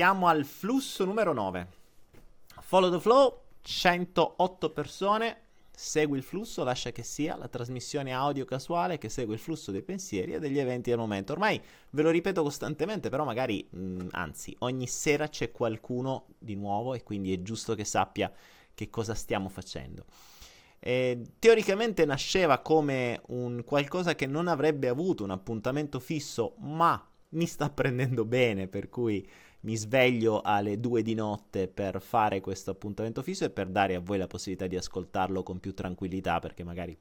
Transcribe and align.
siamo 0.00 0.28
al 0.28 0.46
flusso 0.46 1.04
numero 1.04 1.34
9. 1.34 1.66
Follow 2.62 2.90
the 2.90 3.00
flow, 3.00 3.42
108 3.60 4.70
persone. 4.70 5.40
Segui 5.70 6.16
il 6.16 6.24
flusso, 6.24 6.64
lascia 6.64 6.90
che 6.90 7.02
sia 7.02 7.36
la 7.36 7.48
trasmissione 7.48 8.10
audio 8.14 8.46
casuale 8.46 8.96
che 8.96 9.10
segue 9.10 9.34
il 9.34 9.40
flusso 9.40 9.70
dei 9.70 9.82
pensieri 9.82 10.32
e 10.32 10.38
degli 10.38 10.58
eventi 10.58 10.88
del 10.88 10.98
momento. 10.98 11.34
Ormai 11.34 11.60
ve 11.90 12.00
lo 12.00 12.08
ripeto 12.08 12.42
costantemente, 12.42 13.10
però 13.10 13.24
magari, 13.24 13.68
mh, 13.68 13.78
mm, 13.78 14.08
anzi, 14.12 14.56
ogni 14.60 14.86
sera 14.86 15.28
c'è 15.28 15.50
qualcuno 15.52 16.28
di 16.38 16.54
nuovo 16.54 16.94
e 16.94 17.02
quindi 17.02 17.34
è 17.34 17.42
giusto 17.42 17.74
che 17.74 17.84
sappia 17.84 18.32
che 18.72 18.88
cosa 18.88 19.14
stiamo 19.14 19.50
facendo. 19.50 20.06
Eh, 20.78 21.20
teoricamente 21.38 22.06
nasceva 22.06 22.60
come 22.60 23.20
un 23.26 23.64
qualcosa 23.66 24.14
che 24.14 24.24
non 24.24 24.48
avrebbe 24.48 24.88
avuto 24.88 25.24
un 25.24 25.30
appuntamento 25.30 26.00
fisso, 26.00 26.54
ma 26.60 27.06
mi 27.32 27.46
sta 27.46 27.68
prendendo 27.68 28.24
bene, 28.24 28.66
per 28.66 28.88
cui 28.88 29.28
mi 29.62 29.76
sveglio 29.76 30.40
alle 30.40 30.80
due 30.80 31.02
di 31.02 31.14
notte 31.14 31.68
per 31.68 32.00
fare 32.00 32.40
questo 32.40 32.70
appuntamento 32.70 33.22
fisso 33.22 33.44
e 33.44 33.50
per 33.50 33.68
dare 33.68 33.94
a 33.94 34.00
voi 34.00 34.18
la 34.18 34.26
possibilità 34.26 34.66
di 34.66 34.76
ascoltarlo 34.76 35.42
con 35.42 35.60
più 35.60 35.74
tranquillità, 35.74 36.38
perché 36.38 36.64
magari 36.64 36.96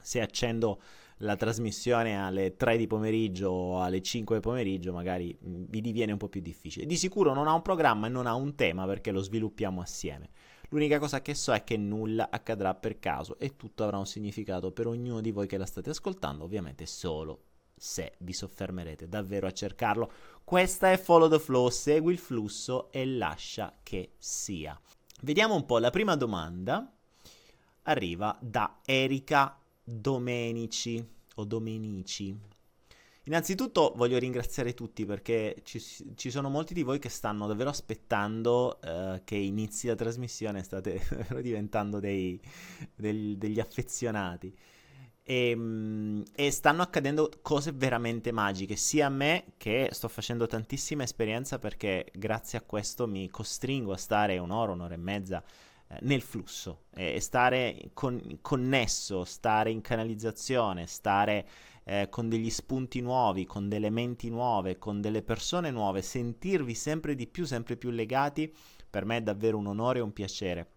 se 0.00 0.20
accendo 0.20 0.80
la 1.18 1.36
trasmissione 1.36 2.20
alle 2.20 2.56
3 2.56 2.76
di 2.76 2.86
pomeriggio 2.86 3.48
o 3.48 3.82
alle 3.82 4.02
5 4.02 4.36
di 4.36 4.42
pomeriggio 4.42 4.92
magari 4.92 5.36
vi 5.40 5.80
diviene 5.80 6.12
un 6.12 6.18
po' 6.18 6.28
più 6.28 6.40
difficile. 6.40 6.86
Di 6.86 6.96
sicuro 6.96 7.32
non 7.32 7.46
ha 7.46 7.52
un 7.52 7.62
programma 7.62 8.06
e 8.06 8.10
non 8.10 8.26
ha 8.26 8.34
un 8.34 8.54
tema 8.54 8.86
perché 8.86 9.10
lo 9.12 9.20
sviluppiamo 9.20 9.80
assieme. 9.80 10.30
L'unica 10.70 10.98
cosa 10.98 11.20
che 11.20 11.34
so 11.34 11.52
è 11.52 11.64
che 11.64 11.76
nulla 11.76 12.30
accadrà 12.30 12.74
per 12.74 12.98
caso 12.98 13.38
e 13.38 13.56
tutto 13.56 13.84
avrà 13.84 13.98
un 13.98 14.06
significato 14.06 14.72
per 14.72 14.86
ognuno 14.86 15.20
di 15.20 15.30
voi 15.30 15.46
che 15.46 15.58
la 15.58 15.66
state 15.66 15.90
ascoltando, 15.90 16.44
ovviamente 16.44 16.86
solo 16.86 17.42
se 17.82 18.12
vi 18.18 18.32
soffermerete 18.32 19.08
davvero 19.08 19.48
a 19.48 19.52
cercarlo. 19.52 20.12
Questa 20.44 20.92
è 20.92 20.96
Follow 20.96 21.28
the 21.28 21.40
Flow, 21.40 21.68
segui 21.68 22.12
il 22.12 22.18
flusso 22.18 22.92
e 22.92 23.04
lascia 23.04 23.74
che 23.82 24.12
sia. 24.18 24.80
Vediamo 25.22 25.56
un 25.56 25.66
po', 25.66 25.78
la 25.78 25.90
prima 25.90 26.14
domanda 26.14 26.88
arriva 27.82 28.38
da 28.40 28.78
Erika 28.84 29.58
Domenici 29.82 31.04
o 31.34 31.44
Domenici. 31.44 32.38
Innanzitutto 33.24 33.94
voglio 33.96 34.18
ringraziare 34.18 34.74
tutti 34.74 35.04
perché 35.04 35.62
ci, 35.64 35.82
ci, 36.14 36.30
sono 36.30 36.48
molti 36.48 36.74
di 36.74 36.84
voi 36.84 37.00
che 37.00 37.08
stanno 37.08 37.48
davvero 37.48 37.70
aspettando 37.70 38.78
uh, 38.80 39.22
che 39.24 39.34
inizi 39.34 39.88
la 39.88 39.96
trasmissione, 39.96 40.62
state 40.62 41.00
diventando 41.42 41.98
dei, 41.98 42.40
del, 42.94 43.36
degli 43.38 43.58
affezionati. 43.58 44.56
E, 45.24 45.50
ehm, 45.50 46.24
e, 46.34 46.50
stanno 46.50 46.82
accadendo 46.82 47.30
cose 47.42 47.72
veramente 47.72 48.32
magiche, 48.32 48.76
sia 48.76 49.06
a 49.06 49.10
me 49.10 49.52
che 49.56 49.88
sto 49.92 50.08
facendo 50.08 50.46
tantissima 50.46 51.02
esperienza 51.04 51.58
perché 51.58 52.10
grazie 52.12 52.58
a 52.58 52.62
questo 52.62 53.06
mi 53.06 53.28
costringo 53.28 53.92
a 53.92 53.96
stare 53.96 54.38
un'ora, 54.38 54.72
un'ora 54.72 54.94
e 54.94 54.98
mezza 54.98 55.42
eh, 55.88 55.98
nel 56.02 56.22
flusso 56.22 56.84
e 56.94 57.20
stare 57.20 57.90
con, 57.92 58.38
connesso, 58.40 59.24
stare 59.24 59.70
in 59.70 59.80
canalizzazione, 59.80 60.86
stare 60.86 61.46
eh, 61.84 62.08
con 62.10 62.28
degli 62.28 62.50
spunti 62.50 63.00
nuovi, 63.00 63.44
con 63.44 63.68
delle 63.68 63.90
menti 63.90 64.28
nuove, 64.30 64.78
con 64.78 65.00
delle 65.00 65.22
persone 65.22 65.70
nuove, 65.70 66.02
sentirvi 66.02 66.74
sempre 66.74 67.14
di 67.14 67.26
più, 67.26 67.44
sempre 67.44 67.76
più 67.76 67.90
legati, 67.90 68.52
per 68.88 69.04
me 69.04 69.18
è 69.18 69.22
davvero 69.22 69.58
un 69.58 69.66
onore 69.66 69.98
e 69.98 70.02
un 70.02 70.12
piacere. 70.12 70.68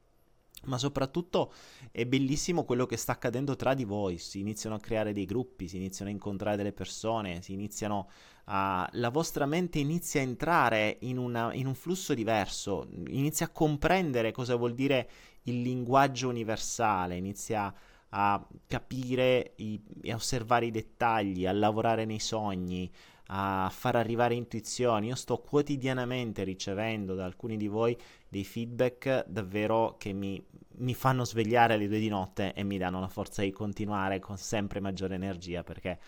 Ma 0.66 0.78
soprattutto 0.78 1.54
è 1.92 2.06
bellissimo 2.06 2.64
quello 2.64 2.86
che 2.86 2.98
sta 2.98 3.14
accadendo 3.14 3.56
tra 3.56 3.74
di 3.74 3.84
voi, 3.84 4.18
si 4.18 4.40
iniziano 4.40 4.76
a 4.76 4.80
creare 4.80 5.14
dei 5.14 5.26
gruppi, 5.26 5.68
si 5.68 5.78
iniziano 5.78 6.10
a 6.10 6.14
incontrare 6.14 6.58
delle 6.58 6.74
persone, 6.74 7.42
si 7.42 7.54
iniziano 7.54 8.10
a... 8.46 8.88
la 8.94 9.10
vostra 9.10 9.46
mente 9.46 9.80
inizia 9.80 10.22
a 10.22 10.24
entrare 10.24 10.98
in, 11.02 11.18
una, 11.18 11.54
in 11.54 11.68
un 11.68 11.76
flusso 11.76 12.14
diverso, 12.14 12.88
inizia 13.08 13.46
a 13.48 13.50
comprendere 13.50 14.32
cosa 14.32 14.56
vuol 14.56 14.74
dire 14.74 15.10
il 15.44 15.62
linguaggio 15.62 16.30
universale, 16.30 17.16
inizia 17.16 17.74
a 18.10 18.48
capire 18.68 19.56
e 19.56 19.82
osservare 20.14 20.68
i 20.68 20.72
dettagli, 20.72 21.46
a 21.46 21.52
lavorare 21.52 22.06
nei 22.06 22.20
sogni, 22.20 22.90
a 23.28 23.70
far 23.72 23.96
arrivare 23.96 24.36
intuizioni. 24.36 25.08
Io 25.08 25.16
sto 25.16 25.38
quotidianamente 25.38 26.44
ricevendo 26.44 27.16
da 27.16 27.26
alcuni 27.26 27.58
di 27.58 27.68
voi 27.68 27.98
dei 28.28 28.44
feedback 28.44 29.26
davvero 29.28 29.96
che 29.98 30.12
mi, 30.12 30.44
mi, 30.78 30.94
fanno 30.94 31.24
svegliare 31.24 31.76
alle 31.76 31.88
due 31.88 32.00
di 32.00 32.10
notte 32.10 32.54
e 32.54 32.64
mi 32.64 32.78
danno 32.78 33.00
la 33.00 33.08
forza 33.08 33.42
di 33.42 33.52
continuare 33.52 34.20
con 34.20 34.38
sempre 34.38 34.82
maggiore 34.82 35.16
energia 35.16 35.64
perché 35.64 36.00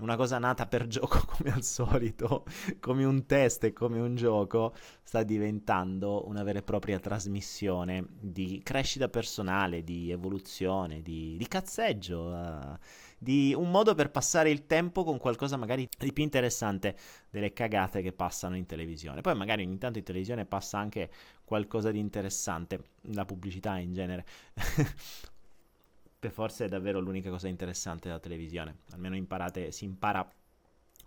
una 0.00 0.16
cosa 0.16 0.38
nata 0.38 0.66
per 0.66 0.86
gioco 0.88 1.24
come 1.26 1.52
al 1.52 1.62
solito, 1.62 2.44
come 2.80 3.04
un 3.04 3.24
test 3.24 3.64
e 3.64 3.72
come 3.72 4.00
un 4.00 4.16
gioco, 4.16 4.74
sta 5.02 5.22
diventando 5.22 6.26
una 6.26 6.42
vera 6.42 6.58
e 6.58 6.62
propria 6.62 6.98
trasmissione 6.98 8.04
di 8.18 8.60
crescita 8.62 9.08
personale, 9.08 9.84
di 9.84 10.10
evoluzione, 10.10 11.02
di, 11.02 11.36
di 11.38 11.46
cazzeggio, 11.46 12.20
uh, 12.20 12.76
di 13.18 13.54
un 13.56 13.70
modo 13.70 13.94
per 13.94 14.10
passare 14.10 14.50
il 14.50 14.66
tempo 14.66 15.04
con 15.04 15.18
qualcosa 15.18 15.56
magari 15.56 15.88
di 15.98 16.12
più 16.12 16.22
interessante 16.22 16.96
delle 17.30 17.52
cagate 17.52 18.02
che 18.02 18.12
passano 18.12 18.56
in 18.56 18.66
televisione. 18.66 19.20
Poi 19.20 19.34
magari 19.34 19.64
ogni 19.64 19.78
tanto 19.78 19.98
in 19.98 20.04
televisione 20.04 20.44
passa 20.44 20.78
anche 20.78 21.10
qualcosa 21.44 21.90
di 21.90 21.98
interessante, 21.98 22.90
la 23.12 23.24
pubblicità 23.24 23.78
in 23.78 23.92
genere. 23.92 24.24
forse 26.30 26.64
è 26.64 26.68
davvero 26.68 26.98
l'unica 27.00 27.30
cosa 27.30 27.48
interessante 27.48 28.08
della 28.08 28.20
televisione. 28.20 28.78
Almeno 28.90 29.16
imparate, 29.16 29.70
si 29.70 29.84
impara 29.84 30.28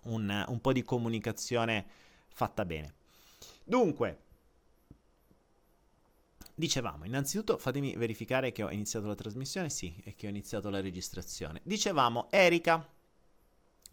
un, 0.04 0.46
un 0.48 0.62
po' 0.62 0.72
di 0.72 0.84
comunicazione 0.84 1.86
fatta 2.30 2.66
bene. 2.66 2.94
Dunque, 3.64 4.29
Dicevamo, 6.60 7.06
innanzitutto 7.06 7.58
fatemi 7.58 7.96
verificare 7.96 8.52
che 8.52 8.64
ho 8.64 8.70
iniziato 8.70 9.08
la 9.08 9.16
trasmissione, 9.16 9.70
sì, 9.70 9.96
e 10.04 10.14
che 10.16 10.28
ho 10.28 10.30
iniziato 10.30 10.70
la 10.70 10.82
registrazione. 10.82 11.62
Dicevamo, 11.64 12.28
Erika. 12.30 12.86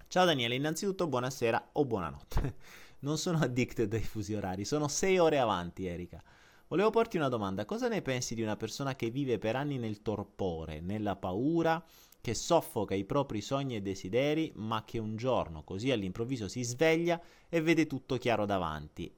Ciao 0.09 0.25
Daniele, 0.25 0.56
innanzitutto 0.56 1.06
buonasera 1.06 1.69
o 1.75 1.84
buonanotte. 1.84 2.56
Non 3.06 3.19
sono 3.19 3.38
addicted 3.38 3.93
ai 3.93 4.03
fusi 4.03 4.34
orari, 4.34 4.65
sono 4.65 4.88
sei 4.88 5.16
ore 5.19 5.38
avanti, 5.38 5.87
Erika. 5.87 6.21
Volevo 6.66 6.91
porti 6.91 7.16
una 7.16 7.28
domanda, 7.28 7.65
cosa 7.65 7.87
ne 7.87 8.03
pensi 8.03 8.34
di 8.34 8.43
una 8.43 8.56
persona 8.56 8.97
che 8.97 9.10
vive 9.10 9.38
per 9.38 9.55
anni 9.55 9.78
nel 9.78 10.03
torpore, 10.03 10.81
nella 10.81 11.15
paura, 11.15 11.81
che 12.21 12.34
soffoca 12.34 12.96
i 12.96 13.05
propri 13.05 13.43
sogni 13.43 13.76
e 13.76 13.81
desideri, 13.81 14.50
ma 14.56 14.82
che 14.85 14.99
un 14.99 15.14
giorno 15.14 15.62
così 15.62 15.93
all'improvviso 15.93 16.49
si 16.49 16.64
sveglia 16.64 17.23
e 17.49 17.61
vede 17.61 17.87
tutto 17.87 18.17
chiaro 18.17 18.44
davanti 18.44 19.14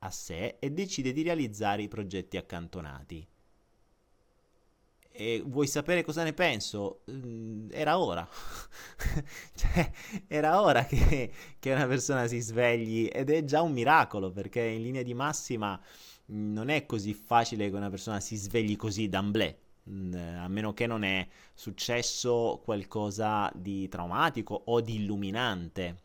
a 0.00 0.10
sé 0.10 0.56
e 0.58 0.70
decide 0.70 1.12
di 1.12 1.22
realizzare 1.22 1.82
i 1.82 1.88
progetti 1.88 2.36
accantonati? 2.36 3.26
E 5.12 5.42
vuoi 5.44 5.66
sapere 5.66 6.02
cosa 6.02 6.22
ne 6.22 6.32
penso? 6.32 7.02
Mm, 7.10 7.68
era 7.72 7.98
ora. 7.98 8.26
cioè, 9.54 9.90
era 10.28 10.62
ora 10.62 10.84
che, 10.86 11.32
che 11.58 11.72
una 11.72 11.86
persona 11.86 12.26
si 12.26 12.40
svegli 12.40 13.08
ed 13.12 13.28
è 13.28 13.44
già 13.44 13.60
un 13.60 13.72
miracolo 13.72 14.30
perché 14.30 14.62
in 14.62 14.82
linea 14.82 15.02
di 15.02 15.12
massima 15.12 15.78
non 16.26 16.68
è 16.68 16.86
così 16.86 17.12
facile 17.12 17.68
che 17.68 17.76
una 17.76 17.90
persona 17.90 18.20
si 18.20 18.36
svegli 18.36 18.76
così 18.76 19.08
d'amblè, 19.08 19.56
mm, 19.90 20.14
a 20.14 20.48
meno 20.48 20.72
che 20.72 20.86
non 20.86 21.02
è 21.02 21.26
successo 21.54 22.60
qualcosa 22.64 23.50
di 23.54 23.88
traumatico 23.88 24.62
o 24.66 24.80
di 24.80 24.94
illuminante. 24.96 25.96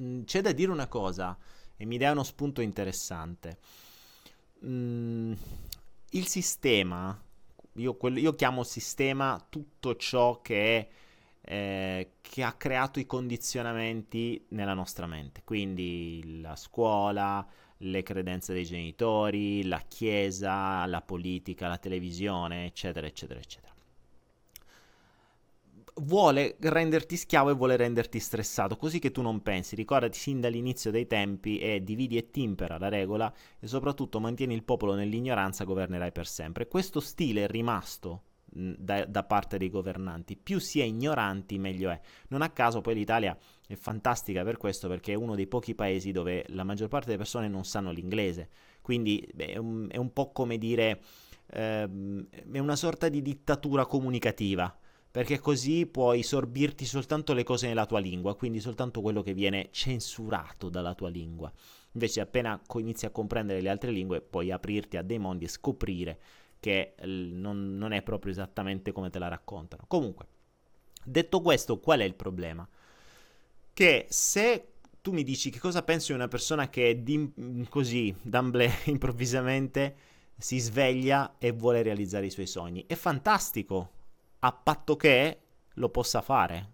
Mm, 0.00 0.22
c'è 0.22 0.40
da 0.40 0.52
dire 0.52 0.70
una 0.70 0.86
cosa, 0.88 1.36
e 1.76 1.84
mi 1.84 1.98
dà 1.98 2.10
uno 2.10 2.22
spunto 2.22 2.60
interessante. 2.60 3.58
Mm, 4.64 5.32
il 6.10 6.26
sistema, 6.26 7.20
io, 7.74 7.96
io, 8.00 8.34
chiamo 8.34 8.62
sistema 8.62 9.44
tutto 9.48 9.96
ciò 9.96 10.40
che, 10.40 10.78
è, 10.78 10.88
eh, 11.42 12.10
che 12.20 12.42
ha 12.42 12.52
creato 12.52 13.00
i 13.00 13.06
condizionamenti 13.06 14.46
nella 14.50 14.74
nostra 14.74 15.06
mente, 15.06 15.42
quindi 15.44 16.40
la 16.40 16.56
scuola, 16.56 17.46
le 17.78 18.02
credenze 18.02 18.52
dei 18.52 18.64
genitori, 18.64 19.64
la 19.64 19.82
chiesa, 19.86 20.86
la 20.86 21.02
politica, 21.02 21.68
la 21.68 21.78
televisione, 21.78 22.66
eccetera, 22.66 23.06
eccetera, 23.06 23.40
eccetera. 23.40 23.73
Vuole 25.96 26.56
renderti 26.58 27.16
schiavo 27.16 27.50
e 27.50 27.54
vuole 27.54 27.76
renderti 27.76 28.18
stressato, 28.18 28.76
così 28.76 28.98
che 28.98 29.12
tu 29.12 29.22
non 29.22 29.42
pensi. 29.42 29.76
Ricordati 29.76 30.18
sin 30.18 30.40
dall'inizio 30.40 30.90
dei 30.90 31.06
tempi 31.06 31.58
e 31.58 31.84
dividi 31.84 32.16
e 32.16 32.30
timpera 32.30 32.78
la 32.78 32.88
regola 32.88 33.32
e 33.60 33.66
soprattutto 33.68 34.18
mantieni 34.18 34.54
il 34.54 34.64
popolo 34.64 34.94
nell'ignoranza, 34.94 35.64
governerai 35.64 36.10
per 36.10 36.26
sempre. 36.26 36.66
Questo 36.66 36.98
stile 36.98 37.44
è 37.44 37.48
rimasto 37.48 38.22
da, 38.54 39.04
da, 39.04 39.24
parte 39.24 39.58
dei 39.58 39.68
governanti. 39.68 40.36
Più 40.36 40.58
si 40.58 40.80
è 40.80 40.84
ignoranti, 40.84 41.58
meglio 41.58 41.90
è. 41.90 42.00
Non 42.28 42.42
a 42.42 42.50
caso 42.50 42.80
poi 42.80 42.94
l'Italia 42.94 43.36
è 43.66 43.74
fantastica 43.74 44.44
per 44.44 44.56
questo, 44.56 44.88
perché 44.88 45.12
è 45.12 45.16
uno 45.16 45.34
dei 45.34 45.46
pochi 45.46 45.74
paesi 45.74 46.12
dove 46.12 46.44
la 46.48 46.64
maggior 46.64 46.88
parte 46.88 47.06
delle 47.06 47.18
persone 47.18 47.48
non 47.48 47.64
sanno 47.64 47.90
l'inglese. 47.90 48.48
Quindi 48.80 49.28
beh, 49.32 49.46
è, 49.46 49.56
un, 49.56 49.88
è, 49.90 49.96
un, 49.96 50.12
po' 50.12 50.30
come 50.30 50.56
dire, 50.58 51.02
ehm, 51.50 52.28
è 52.52 52.58
una 52.58 52.76
sorta 52.76 53.08
di 53.08 53.22
dittatura 53.22 53.86
comunicativa. 53.86 54.76
Perché 55.14 55.38
così 55.38 55.86
puoi 55.86 56.24
sorbirti 56.24 56.84
soltanto 56.84 57.34
le 57.34 57.44
cose 57.44 57.68
nella 57.68 57.86
tua 57.86 58.00
lingua, 58.00 58.34
quindi 58.34 58.58
soltanto 58.58 59.00
quello 59.00 59.22
che 59.22 59.32
viene 59.32 59.68
censurato 59.70 60.68
dalla 60.68 60.92
tua 60.94 61.08
lingua. 61.08 61.52
Invece 61.92 62.20
appena 62.20 62.60
inizi 62.78 63.06
a 63.06 63.10
comprendere 63.10 63.60
le 63.60 63.68
altre 63.68 63.92
lingue 63.92 64.20
puoi 64.20 64.50
aprirti 64.50 64.96
a 64.96 65.02
dei 65.02 65.20
mondi 65.20 65.44
e 65.44 65.48
scoprire 65.48 66.18
che 66.58 66.94
non, 67.04 67.78
non 67.78 67.92
è 67.92 68.02
proprio 68.02 68.32
esattamente 68.32 68.90
come 68.90 69.08
te 69.08 69.20
la 69.20 69.28
raccontano. 69.28 69.84
Comunque, 69.86 70.26
detto 71.04 71.40
questo, 71.40 71.78
qual 71.78 72.00
è 72.00 72.04
il 72.04 72.16
problema? 72.16 72.68
Che 73.72 74.06
se 74.08 74.68
tu 75.00 75.12
mi 75.12 75.22
dici 75.22 75.48
che 75.50 75.60
cosa 75.60 75.84
pensi 75.84 76.08
di 76.08 76.14
una 76.14 76.26
persona 76.26 76.68
che 76.68 77.04
di, 77.04 77.64
così, 77.68 78.12
d'amblè, 78.20 78.68
improvvisamente 78.90 79.96
si 80.36 80.58
sveglia 80.58 81.36
e 81.38 81.52
vuole 81.52 81.82
realizzare 81.82 82.26
i 82.26 82.30
suoi 82.30 82.48
sogni. 82.48 82.84
È 82.88 82.96
fantastico, 82.96 83.90
a 84.44 84.52
patto 84.52 84.96
che 84.96 85.38
lo 85.74 85.88
possa 85.88 86.20
fare. 86.20 86.72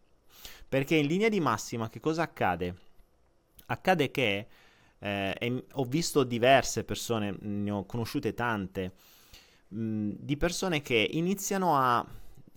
Perché 0.69 0.97
in 0.97 1.07
linea 1.07 1.29
di 1.29 1.41
massima 1.41 1.89
che 1.89 2.01
cosa 2.01 2.23
accade? 2.23 2.77
Accade 3.67 4.11
che 4.11 4.47
eh, 4.99 5.65
ho 5.73 5.85
visto 5.85 6.25
diverse 6.25 6.85
persone, 6.85 7.37
ne 7.41 7.71
ho 7.71 7.85
conosciute 7.85 8.35
tante, 8.35 8.93
mh, 9.69 10.11
di 10.19 10.37
persone 10.37 10.83
che 10.83 11.09
iniziano 11.13 11.77
a 11.77 12.05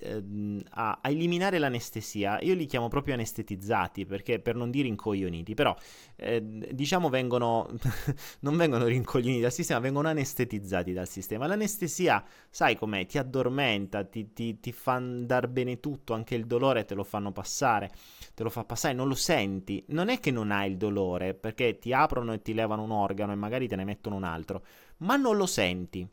Ehm, 0.04 0.62
a, 0.72 1.00
a, 1.02 1.10
eliminare 1.10 1.58
l'anestesia, 1.60 2.40
io 2.42 2.54
li 2.56 2.66
chiamo 2.66 2.90
proprio 2.90 3.14
anestetizzati 3.14 4.06
perché 4.06 4.40
per 4.40 4.56
non 4.56 4.70
dire 4.70 4.88
incoglioniti, 4.88 5.54
però 5.54 5.76
eh, 6.18 6.42
diciamo 6.72 7.10
vengono 7.10 7.70
non 8.42 8.58
vengono 8.58 8.86
rincoglioniti 8.86 9.42
dal 9.42 9.52
sistema, 9.52 9.80
vengono 9.80 10.10
anestetizzati 10.10 10.92
dal 10.92 11.08
sistema. 11.08 11.48
L'anestesia, 11.48 12.24
sai 12.50 12.76
com'è, 12.76 13.06
ti 13.06 13.18
addormenta, 13.18 14.04
ti, 14.04 14.34
ti, 14.34 14.60
ti 14.60 14.72
fa 14.74 14.94
andare 14.94 15.48
bene 15.48 15.80
tutto, 15.80 16.14
anche 16.14 16.36
il 16.36 16.46
dolore 16.46 16.84
te 16.84 16.96
lo 16.96 17.04
fanno 17.04 17.32
passare, 17.32 17.92
te 18.34 18.44
lo 18.44 18.50
fa 18.50 18.66
passare, 18.66 18.94
non 18.94 19.08
lo 19.08 19.16
senti. 19.16 19.84
Non 19.90 20.10
è 20.10 20.20
che 20.20 20.32
non 20.32 20.52
hai 20.52 20.72
il 20.72 20.78
dolore 20.78 21.34
perché 21.34 21.80
ti 21.80 21.94
aprono 21.94 22.34
e 22.34 22.42
ti 22.42 22.54
levano 22.54 22.84
un 22.84 22.92
organo 22.92 23.32
e 23.32 23.36
magari 23.36 23.68
te 23.68 23.78
ne 23.78 23.86
mettono 23.86 24.18
un 24.18 24.24
altro, 24.26 24.66
ma 24.98 25.16
non 25.16 25.38
lo 25.38 25.46
senti. 25.46 26.06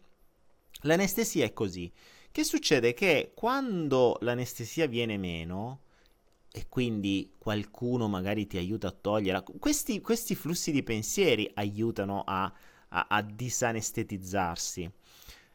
L'anestesia 0.82 1.44
è 1.44 1.52
così. 1.52 1.92
Che 2.32 2.44
succede? 2.44 2.94
Che 2.94 3.32
quando 3.34 4.16
l'anestesia 4.20 4.86
viene 4.86 5.16
meno 5.16 5.80
e 6.52 6.66
quindi 6.68 7.34
qualcuno 7.36 8.06
magari 8.06 8.46
ti 8.46 8.56
aiuta 8.56 8.86
a 8.86 8.92
togliere, 8.92 9.42
questi, 9.58 10.00
questi 10.00 10.36
flussi 10.36 10.70
di 10.70 10.84
pensieri 10.84 11.50
aiutano 11.54 12.22
a, 12.24 12.44
a, 12.88 13.06
a 13.08 13.22
disanestetizzarsi. 13.22 14.88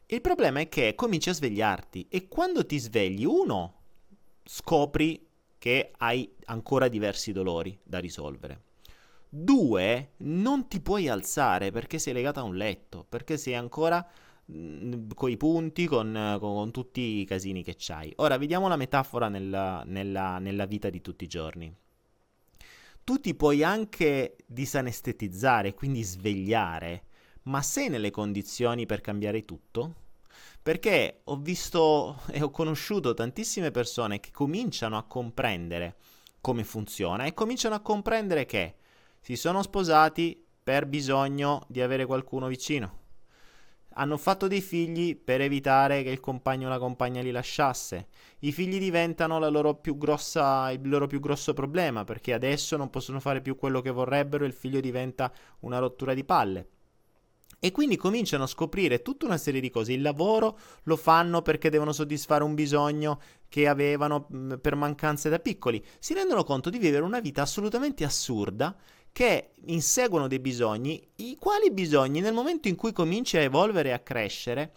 Il 0.04 0.20
problema 0.20 0.60
è 0.60 0.68
che 0.68 0.94
cominci 0.94 1.30
a 1.30 1.34
svegliarti 1.34 2.08
e 2.10 2.28
quando 2.28 2.66
ti 2.66 2.78
svegli, 2.78 3.24
uno, 3.24 3.74
scopri 4.44 5.26
che 5.58 5.92
hai 5.96 6.30
ancora 6.44 6.88
diversi 6.88 7.32
dolori 7.32 7.76
da 7.82 7.98
risolvere. 7.98 8.64
Due, 9.30 10.10
non 10.18 10.68
ti 10.68 10.80
puoi 10.80 11.08
alzare 11.08 11.70
perché 11.70 11.98
sei 11.98 12.12
legato 12.12 12.40
a 12.40 12.44
un 12.44 12.54
letto, 12.54 13.06
perché 13.08 13.38
sei 13.38 13.54
ancora 13.54 14.06
con 14.46 15.30
i 15.30 15.36
punti, 15.36 15.86
con, 15.86 16.12
con, 16.38 16.54
con, 16.54 16.70
tutti 16.70 17.00
i 17.00 17.24
casini 17.24 17.64
che 17.64 17.74
c'hai. 17.76 18.12
Ora 18.16 18.38
vediamo 18.38 18.68
la 18.68 18.76
metafora 18.76 19.28
nella, 19.28 19.82
nella, 19.84 20.38
nella 20.38 20.66
vita 20.66 20.88
di 20.88 21.00
tutti 21.00 21.24
i 21.24 21.28
giorni. 21.28 21.74
Tu 23.02 23.20
ti 23.20 23.34
puoi 23.34 23.62
anche 23.62 24.36
disanestetizzare, 24.46 25.74
quindi 25.74 26.02
svegliare, 26.02 27.04
ma 27.44 27.62
sei 27.62 27.88
nelle 27.88 28.10
condizioni 28.10 28.86
per 28.86 29.00
cambiare 29.00 29.44
tutto? 29.44 30.04
Perché 30.62 31.20
ho 31.24 31.36
visto 31.36 32.20
e 32.30 32.42
ho 32.42 32.50
conosciuto 32.50 33.14
tantissime 33.14 33.70
persone 33.70 34.18
che 34.18 34.30
cominciano 34.32 34.96
a 34.96 35.04
comprendere 35.04 35.96
come 36.40 36.64
funziona 36.64 37.24
e 37.24 37.34
cominciano 37.34 37.76
a 37.76 37.80
comprendere 37.80 38.44
che 38.44 38.74
si 39.20 39.36
sono 39.36 39.62
sposati 39.62 40.44
per 40.62 40.86
bisogno 40.86 41.64
di 41.68 41.80
avere 41.80 42.06
qualcuno 42.06 42.48
vicino 42.48 43.04
hanno 43.98 44.16
fatto 44.16 44.46
dei 44.46 44.60
figli 44.60 45.16
per 45.16 45.40
evitare 45.40 46.02
che 46.02 46.10
il 46.10 46.20
compagno 46.20 46.66
o 46.66 46.70
la 46.70 46.78
compagna 46.78 47.22
li 47.22 47.30
lasciasse. 47.30 48.08
I 48.40 48.52
figli 48.52 48.78
diventano 48.78 49.38
loro 49.50 49.80
grossa, 49.82 50.70
il 50.70 50.88
loro 50.88 51.06
più 51.06 51.20
grosso 51.20 51.54
problema 51.54 52.04
perché 52.04 52.32
adesso 52.32 52.76
non 52.76 52.90
possono 52.90 53.20
fare 53.20 53.40
più 53.40 53.56
quello 53.56 53.80
che 53.80 53.90
vorrebbero 53.90 54.44
e 54.44 54.48
il 54.48 54.52
figlio 54.52 54.80
diventa 54.80 55.32
una 55.60 55.78
rottura 55.78 56.12
di 56.12 56.24
palle. 56.24 56.68
E 57.58 57.70
quindi 57.70 57.96
cominciano 57.96 58.44
a 58.44 58.48
scoprire 58.48 59.00
tutta 59.00 59.24
una 59.24 59.38
serie 59.38 59.62
di 59.62 59.70
cose. 59.70 59.94
Il 59.94 60.02
lavoro 60.02 60.58
lo 60.82 60.96
fanno 60.96 61.40
perché 61.40 61.70
devono 61.70 61.92
soddisfare 61.92 62.44
un 62.44 62.54
bisogno 62.54 63.18
che 63.48 63.66
avevano 63.66 64.28
per 64.60 64.74
mancanze 64.74 65.30
da 65.30 65.38
piccoli. 65.38 65.82
Si 65.98 66.12
rendono 66.12 66.44
conto 66.44 66.68
di 66.68 66.78
vivere 66.78 67.02
una 67.02 67.20
vita 67.20 67.40
assolutamente 67.40 68.04
assurda 68.04 68.76
che 69.16 69.52
inseguono 69.68 70.28
dei 70.28 70.40
bisogni, 70.40 71.02
i 71.16 71.36
quali 71.40 71.70
bisogni 71.70 72.20
nel 72.20 72.34
momento 72.34 72.68
in 72.68 72.76
cui 72.76 72.92
cominci 72.92 73.38
a 73.38 73.40
evolvere 73.40 73.88
e 73.88 73.92
a 73.92 74.00
crescere 74.00 74.74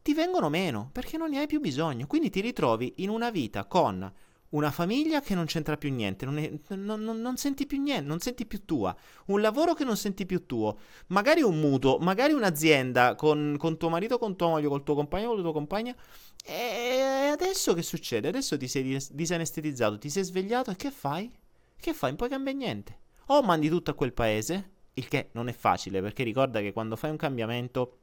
ti 0.00 0.14
vengono 0.14 0.48
meno 0.48 0.88
perché 0.90 1.18
non 1.18 1.28
ne 1.28 1.40
hai 1.40 1.46
più 1.46 1.60
bisogno. 1.60 2.06
Quindi 2.06 2.30
ti 2.30 2.40
ritrovi 2.40 2.94
in 2.96 3.10
una 3.10 3.30
vita 3.30 3.66
con 3.66 4.10
una 4.48 4.70
famiglia 4.70 5.20
che 5.20 5.34
non 5.34 5.44
c'entra 5.44 5.76
più 5.76 5.92
niente, 5.92 6.24
non, 6.24 6.38
è, 6.38 6.50
non, 6.70 7.02
non, 7.02 7.20
non, 7.20 7.36
senti 7.36 7.66
più 7.66 7.78
niente, 7.78 8.06
non 8.06 8.18
senti 8.18 8.46
più 8.46 8.64
tua, 8.64 8.96
un 9.26 9.42
lavoro 9.42 9.74
che 9.74 9.84
non 9.84 9.98
senti 9.98 10.24
più 10.24 10.46
tuo, 10.46 10.78
magari 11.08 11.42
un 11.42 11.60
mutuo, 11.60 11.98
magari 11.98 12.32
un'azienda 12.32 13.14
con, 13.14 13.56
con 13.58 13.76
tuo 13.76 13.90
marito, 13.90 14.16
con 14.16 14.36
tua 14.36 14.48
moglie, 14.48 14.68
col 14.68 14.84
tuo 14.84 14.94
compagno, 14.94 15.26
con 15.26 15.36
la 15.36 15.42
tua 15.42 15.52
compagna. 15.52 15.94
E 16.42 17.28
adesso 17.30 17.74
che 17.74 17.82
succede? 17.82 18.28
Adesso 18.28 18.56
ti 18.56 18.68
sei 18.68 18.98
disanestetizzato, 19.10 19.98
ti 19.98 20.08
sei 20.08 20.24
svegliato 20.24 20.70
e 20.70 20.76
che 20.76 20.90
fai? 20.90 21.30
Che 21.78 21.92
fai? 21.92 22.08
Non 22.08 22.16
puoi 22.16 22.30
cambiare 22.30 22.56
niente 22.56 23.04
o 23.26 23.42
mandi 23.42 23.68
tutto 23.68 23.90
a 23.90 23.94
quel 23.94 24.12
paese, 24.12 24.70
il 24.94 25.08
che 25.08 25.30
non 25.32 25.48
è 25.48 25.52
facile 25.52 26.00
perché 26.00 26.22
ricorda 26.22 26.60
che 26.60 26.72
quando 26.72 26.96
fai 26.96 27.10
un 27.10 27.16
cambiamento 27.16 27.98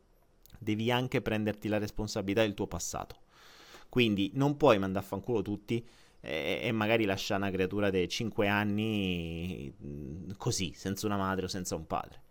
devi 0.59 0.91
anche 0.91 1.21
prenderti 1.21 1.67
la 1.67 1.77
responsabilità 1.77 2.41
del 2.41 2.53
tuo 2.53 2.67
passato. 2.67 3.21
Quindi 3.89 4.31
non 4.33 4.57
puoi 4.57 4.79
mandare 4.79 5.05
a 5.05 5.07
fanculo 5.07 5.41
tutti 5.41 5.85
e, 6.19 6.59
e 6.63 6.71
magari 6.71 7.05
lasciare 7.05 7.41
una 7.41 7.51
creatura 7.51 7.89
dei 7.89 8.07
5 8.07 8.47
anni 8.47 9.71
mm, 9.83 10.31
così, 10.37 10.73
senza 10.75 11.05
una 11.05 11.17
madre 11.17 11.45
o 11.45 11.47
senza 11.47 11.75
un 11.75 11.85
padre. 11.85 12.21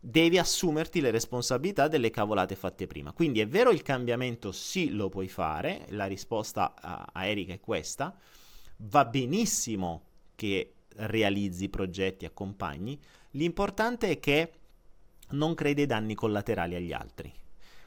Devi 0.00 0.38
assumerti 0.38 1.00
le 1.00 1.10
responsabilità 1.10 1.88
delle 1.88 2.10
cavolate 2.10 2.54
fatte 2.54 2.86
prima. 2.86 3.12
Quindi 3.12 3.40
è 3.40 3.48
vero 3.48 3.70
il 3.70 3.82
cambiamento 3.82 4.52
sì 4.52 4.90
lo 4.90 5.08
puoi 5.08 5.28
fare, 5.28 5.86
la 5.90 6.06
risposta 6.06 6.74
a, 6.78 7.08
a 7.12 7.26
Erika 7.26 7.52
è 7.52 7.60
questa. 7.60 8.16
Va 8.78 9.04
benissimo 9.04 10.04
che 10.34 10.74
realizzi 10.98 11.68
progetti, 11.68 12.24
accompagni, 12.24 12.98
l'importante 13.32 14.10
è 14.10 14.20
che 14.20 14.52
non 15.30 15.54
crei 15.54 15.74
danni 15.86 16.14
collaterali 16.14 16.74
agli 16.74 16.92
altri. 16.92 17.32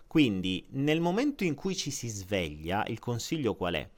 Quindi 0.08 0.65
nel 0.72 1.00
momento 1.00 1.44
in 1.44 1.56
cui 1.56 1.75
ci 1.75 1.89
si 1.89 2.08
sveglia, 2.10 2.86
il 2.88 3.00
consiglio 3.00 3.56
qual 3.56 3.75
è? 3.75 3.89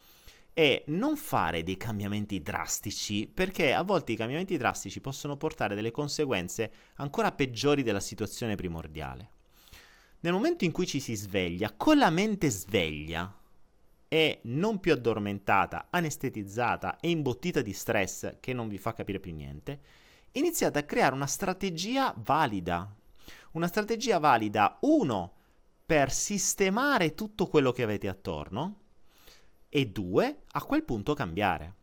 È 0.54 0.84
non 0.88 1.18
fare 1.18 1.64
dei 1.64 1.78
cambiamenti 1.78 2.40
drastici, 2.40 3.28
perché 3.28 3.74
a 3.74 3.82
volte 3.82 4.12
i 4.12 4.16
cambiamenti 4.16 4.56
drastici 4.56 5.02
possono 5.02 5.38
portare 5.38 5.74
delle 5.74 5.90
conseguenze 5.90 6.72
ancora 6.98 7.32
peggiori 7.32 7.82
della 7.82 8.00
situazione 8.00 8.56
primordiale. 8.56 9.30
Nel 10.20 10.34
momento 10.34 10.64
in 10.64 10.72
cui 10.72 10.86
ci 10.86 11.00
si 11.00 11.16
sveglia, 11.16 11.74
con 11.76 11.98
la 11.98 12.12
mente 12.12 12.50
sveglia, 12.50 13.36
è 14.14 14.42
non 14.44 14.80
più 14.80 14.92
addormentata, 14.92 15.88
anestetizzata 15.90 17.00
e 17.00 17.10
imbottita 17.10 17.64
di 17.64 17.74
stress 17.74 18.36
che 18.40 18.54
non 18.54 18.68
vi 18.68 18.78
fa 18.78 18.94
capire 18.94 19.20
più 19.20 19.34
niente, 19.34 19.80
iniziate 20.34 20.78
a 20.78 20.84
creare 20.84 21.16
una 21.16 21.26
strategia 21.26 22.14
valida. 22.18 22.96
Una 23.54 23.66
strategia 23.66 24.20
valida, 24.20 24.78
uno, 24.82 25.34
per 25.84 26.12
sistemare 26.12 27.16
tutto 27.16 27.48
quello 27.48 27.72
che 27.72 27.82
avete 27.82 28.08
attorno 28.08 28.82
e 29.68 29.88
due, 29.88 30.44
a 30.52 30.62
quel 30.62 30.84
punto 30.84 31.16
cambiare. 31.16 31.74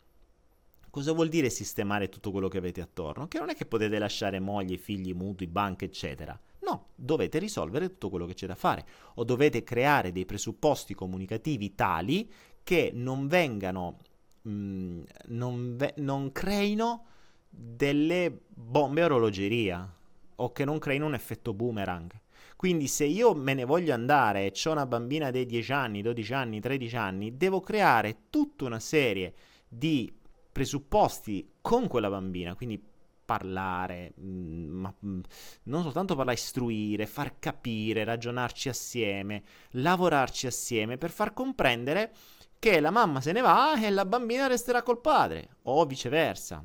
Cosa 0.88 1.10
vuol 1.10 1.28
dire 1.28 1.50
sistemare 1.50 2.08
tutto 2.08 2.30
quello 2.30 2.46
che 2.46 2.58
avete 2.58 2.80
attorno? 2.80 3.26
Che 3.26 3.40
non 3.40 3.48
è 3.48 3.56
che 3.56 3.66
potete 3.66 3.98
lasciare 3.98 4.38
moglie, 4.38 4.76
figli, 4.76 5.12
mutui, 5.12 5.48
banche, 5.48 5.86
eccetera. 5.86 6.40
No, 6.60 6.88
dovete 6.94 7.38
risolvere 7.38 7.88
tutto 7.88 8.10
quello 8.10 8.26
che 8.26 8.34
c'è 8.34 8.46
da 8.46 8.54
fare 8.54 8.86
o 9.14 9.24
dovete 9.24 9.62
creare 9.62 10.12
dei 10.12 10.26
presupposti 10.26 10.94
comunicativi 10.94 11.74
tali 11.74 12.30
che 12.62 12.90
non 12.94 13.26
vengano, 13.26 13.96
mh, 14.42 14.50
mm, 14.50 15.02
non, 15.28 15.76
ve- 15.76 15.94
non 15.96 16.32
creino 16.32 17.04
delle 17.48 18.40
bombe 18.48 19.04
orologeria 19.04 19.92
o 20.36 20.52
che 20.52 20.64
non 20.64 20.78
creino 20.78 21.06
un 21.06 21.14
effetto 21.14 21.54
boomerang. 21.54 22.10
Quindi 22.56 22.88
se 22.88 23.04
io 23.04 23.34
me 23.34 23.54
ne 23.54 23.64
voglio 23.64 23.94
andare 23.94 24.44
e 24.44 24.52
ho 24.64 24.72
una 24.72 24.84
bambina 24.84 25.30
dei 25.30 25.46
10 25.46 25.72
anni, 25.72 26.02
12 26.02 26.34
anni, 26.34 26.60
13 26.60 26.96
anni, 26.96 27.36
devo 27.36 27.60
creare 27.60 28.24
tutta 28.28 28.66
una 28.66 28.80
serie 28.80 29.32
di 29.66 30.12
presupposti 30.52 31.52
con 31.62 31.86
quella 31.88 32.10
bambina, 32.10 32.54
quindi 32.54 32.89
parlare, 33.30 34.12
mm, 34.20 34.80
ma 34.80 34.92
mm, 35.06 35.20
non 35.64 35.82
soltanto 35.84 36.16
parlare, 36.16 36.36
istruire, 36.36 37.06
far 37.06 37.38
capire, 37.38 38.02
ragionarci 38.02 38.68
assieme, 38.68 39.44
lavorarci 39.70 40.48
assieme 40.48 40.98
per 40.98 41.10
far 41.10 41.32
comprendere 41.32 42.12
che 42.58 42.80
la 42.80 42.90
mamma 42.90 43.20
se 43.20 43.30
ne 43.30 43.40
va 43.40 43.80
e 43.80 43.88
la 43.90 44.04
bambina 44.04 44.48
resterà 44.48 44.82
col 44.82 45.00
padre, 45.00 45.58
o 45.62 45.86
viceversa. 45.86 46.64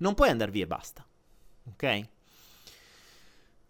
Non 0.00 0.12
puoi 0.14 0.28
andare 0.28 0.50
via 0.50 0.64
e 0.64 0.66
basta, 0.66 1.06
ok? 1.70 2.08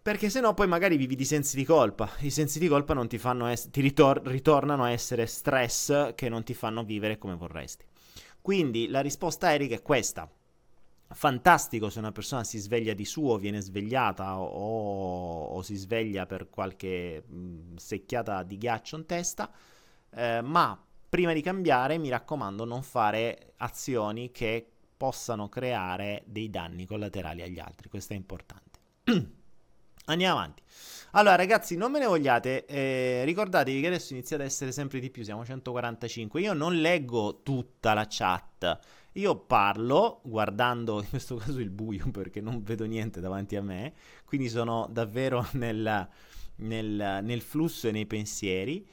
Perché 0.01 0.29
se 0.29 0.41
no 0.41 0.53
poi 0.53 0.67
magari 0.67 0.97
vivi 0.97 1.15
di 1.15 1.25
sensi 1.25 1.55
di 1.55 1.63
colpa. 1.63 2.09
I 2.19 2.31
sensi 2.31 2.59
di 2.59 2.67
colpa 2.67 2.93
non 2.93 3.07
ti 3.07 3.17
fanno 3.17 3.47
es- 3.47 3.69
ti 3.69 3.79
ritor- 3.79 4.25
ritornano 4.27 4.83
a 4.83 4.91
essere 4.91 5.25
stress 5.25 6.15
che 6.15 6.27
non 6.27 6.43
ti 6.43 6.53
fanno 6.53 6.83
vivere 6.83 7.17
come 7.17 7.35
vorresti. 7.35 7.85
Quindi 8.41 8.87
la 8.89 8.99
risposta 8.99 9.53
Eric 9.53 9.71
è 9.71 9.81
questa. 9.81 10.29
Fantastico 11.13 11.89
se 11.89 11.99
una 11.99 12.11
persona 12.11 12.43
si 12.43 12.57
sveglia 12.57 12.93
di 12.93 13.05
suo, 13.05 13.37
viene 13.37 13.59
svegliata 13.59 14.39
o, 14.39 15.43
o 15.45 15.61
si 15.61 15.75
sveglia 15.75 16.25
per 16.25 16.49
qualche 16.49 17.23
mh, 17.25 17.75
secchiata 17.75 18.43
di 18.43 18.57
ghiaccio 18.57 18.95
in 18.95 19.05
testa, 19.05 19.51
eh, 20.11 20.41
ma 20.41 20.81
prima 21.09 21.33
di 21.33 21.41
cambiare 21.41 21.97
mi 21.97 22.09
raccomando 22.09 22.65
non 22.65 22.83
fare 22.83 23.53
azioni 23.57 24.31
che 24.31 24.65
possano 24.95 25.49
creare 25.49 26.23
dei 26.25 26.49
danni 26.49 26.85
collaterali 26.85 27.41
agli 27.41 27.59
altri, 27.59 27.89
questo 27.89 28.13
è 28.13 28.15
importante. 28.15 28.79
Andiamo 30.11 30.37
avanti. 30.37 30.61
Allora, 31.11 31.35
ragazzi, 31.35 31.75
non 31.75 31.91
me 31.91 31.99
ne 31.99 32.05
vogliate. 32.05 32.65
Eh, 32.65 33.23
ricordatevi 33.25 33.81
che 33.81 33.87
adesso 33.87 34.13
iniziate 34.13 34.43
ad 34.43 34.49
essere 34.49 34.71
sempre 34.71 34.99
di 34.99 35.09
più. 35.09 35.23
Siamo 35.23 35.43
145. 35.45 36.39
Io 36.41 36.53
non 36.53 36.79
leggo 36.79 37.41
tutta 37.43 37.93
la 37.93 38.05
chat. 38.09 38.79
Io 39.13 39.35
parlo 39.35 40.21
guardando 40.23 41.01
in 41.01 41.09
questo 41.09 41.35
caso 41.35 41.59
il 41.59 41.69
buio 41.69 42.09
perché 42.11 42.39
non 42.39 42.63
vedo 42.63 42.85
niente 42.85 43.19
davanti 43.19 43.55
a 43.55 43.61
me. 43.61 43.93
Quindi 44.25 44.47
sono 44.47 44.87
davvero 44.89 45.47
nel, 45.53 46.07
nel, 46.55 47.19
nel 47.23 47.41
flusso 47.41 47.87
e 47.87 47.91
nei 47.91 48.05
pensieri. 48.05 48.87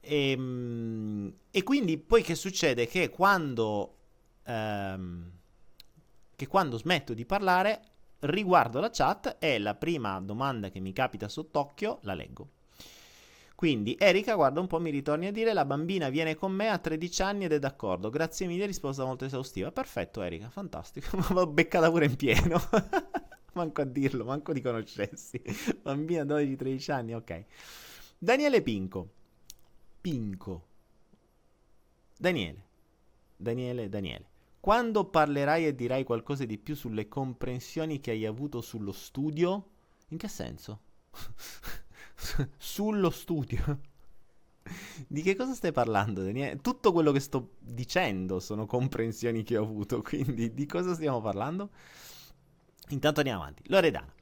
E, 0.00 0.30
ehm, 0.30 1.32
e, 1.50 1.62
quindi 1.62 1.96
poi 1.96 2.22
che 2.22 2.34
succede? 2.34 2.86
Che 2.86 3.08
quando, 3.08 3.96
ehm, 4.44 5.30
che 6.36 6.46
quando 6.46 6.76
smetto 6.76 7.14
di 7.14 7.24
parlare 7.24 7.91
riguardo 8.22 8.80
la 8.80 8.90
chat 8.90 9.36
e 9.38 9.58
la 9.58 9.74
prima 9.74 10.20
domanda 10.20 10.70
che 10.70 10.80
mi 10.80 10.92
capita 10.92 11.28
sott'occhio 11.28 11.98
la 12.02 12.14
leggo. 12.14 12.48
Quindi 13.54 13.96
Erika, 13.98 14.34
guarda 14.34 14.58
un 14.58 14.66
po', 14.66 14.80
mi 14.80 14.90
ritorni 14.90 15.28
a 15.28 15.32
dire 15.32 15.52
la 15.52 15.64
bambina 15.64 16.08
viene 16.08 16.34
con 16.34 16.50
me 16.50 16.68
a 16.68 16.78
13 16.78 17.22
anni 17.22 17.44
ed 17.44 17.52
è 17.52 17.58
d'accordo. 17.60 18.10
Grazie 18.10 18.48
mille, 18.48 18.66
risposta 18.66 19.04
molto 19.04 19.24
esaustiva. 19.24 19.70
Perfetto 19.70 20.20
Erika, 20.20 20.50
fantastico. 20.50 21.16
L'ho 21.32 21.46
beccata 21.46 21.88
pure 21.88 22.06
in 22.06 22.16
pieno. 22.16 22.60
manco 23.54 23.82
a 23.82 23.84
dirlo, 23.84 24.24
manco 24.24 24.52
di 24.52 24.60
conoscessi. 24.60 25.40
Bambina 25.80 26.24
12-13 26.24 26.90
anni, 26.90 27.14
ok. 27.14 27.44
Daniele 28.18 28.62
Pinco. 28.62 29.10
Pinco. 30.00 30.66
Daniele. 32.18 32.64
Daniele, 33.36 33.88
Daniele. 33.88 34.30
Quando 34.62 35.06
parlerai 35.06 35.66
e 35.66 35.74
dirai 35.74 36.04
qualcosa 36.04 36.44
di 36.44 36.56
più 36.56 36.76
sulle 36.76 37.08
comprensioni 37.08 37.98
che 37.98 38.12
hai 38.12 38.24
avuto 38.24 38.60
sullo 38.60 38.92
studio? 38.92 39.70
In 40.10 40.18
che 40.18 40.28
senso? 40.28 40.80
sullo 42.58 43.10
studio? 43.10 43.80
Di 45.08 45.20
che 45.22 45.34
cosa 45.34 45.54
stai 45.54 45.72
parlando, 45.72 46.22
Daniele? 46.22 46.60
Tutto 46.60 46.92
quello 46.92 47.10
che 47.10 47.18
sto 47.18 47.54
dicendo 47.58 48.38
sono 48.38 48.64
comprensioni 48.64 49.42
che 49.42 49.56
ho 49.56 49.64
avuto, 49.64 50.00
quindi 50.00 50.54
di 50.54 50.64
cosa 50.66 50.94
stiamo 50.94 51.20
parlando? 51.20 51.70
Intanto 52.90 53.18
andiamo 53.18 53.42
avanti. 53.42 53.64
Loredana. 53.66 54.14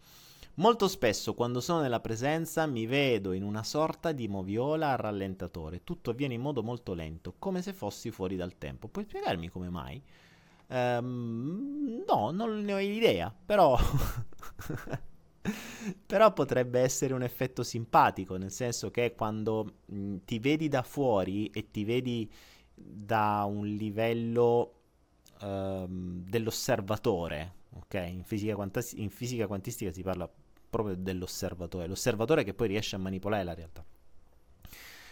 Molto 0.54 0.88
spesso 0.88 1.34
quando 1.34 1.60
sono 1.60 1.82
nella 1.82 2.00
presenza 2.00 2.64
mi 2.64 2.86
vedo 2.86 3.32
in 3.32 3.42
una 3.42 3.62
sorta 3.62 4.12
di 4.12 4.26
moviola 4.26 4.92
a 4.92 4.96
rallentatore. 4.96 5.84
Tutto 5.84 6.08
avviene 6.08 6.32
in 6.32 6.40
modo 6.40 6.62
molto 6.62 6.94
lento, 6.94 7.34
come 7.38 7.60
se 7.60 7.74
fossi 7.74 8.10
fuori 8.10 8.36
dal 8.36 8.56
tempo. 8.56 8.88
Puoi 8.88 9.04
spiegarmi 9.04 9.50
come 9.50 9.68
mai? 9.68 10.02
Um, 10.70 12.04
no, 12.06 12.30
non 12.30 12.60
ne 12.62 12.72
ho 12.72 12.78
idea, 12.78 13.34
però... 13.44 13.76
però 16.06 16.32
potrebbe 16.32 16.80
essere 16.80 17.14
un 17.14 17.22
effetto 17.22 17.62
simpatico, 17.62 18.36
nel 18.36 18.50
senso 18.50 18.90
che 18.90 19.14
quando 19.14 19.74
mh, 19.86 20.16
ti 20.24 20.38
vedi 20.38 20.68
da 20.68 20.82
fuori 20.82 21.50
e 21.50 21.70
ti 21.70 21.84
vedi 21.84 22.30
da 22.74 23.44
un 23.48 23.66
livello 23.66 24.74
um, 25.42 26.22
dell'osservatore, 26.24 27.54
ok? 27.74 27.94
In 28.08 28.22
fisica, 28.24 28.54
quantas- 28.54 28.92
in 28.92 29.10
fisica 29.10 29.46
quantistica 29.46 29.92
si 29.92 30.02
parla 30.02 30.30
proprio 30.70 30.94
dell'osservatore, 30.96 31.86
l'osservatore 31.86 32.44
che 32.44 32.54
poi 32.54 32.68
riesce 32.68 32.96
a 32.96 32.98
manipolare 32.98 33.44
la 33.44 33.54
realtà. 33.54 33.84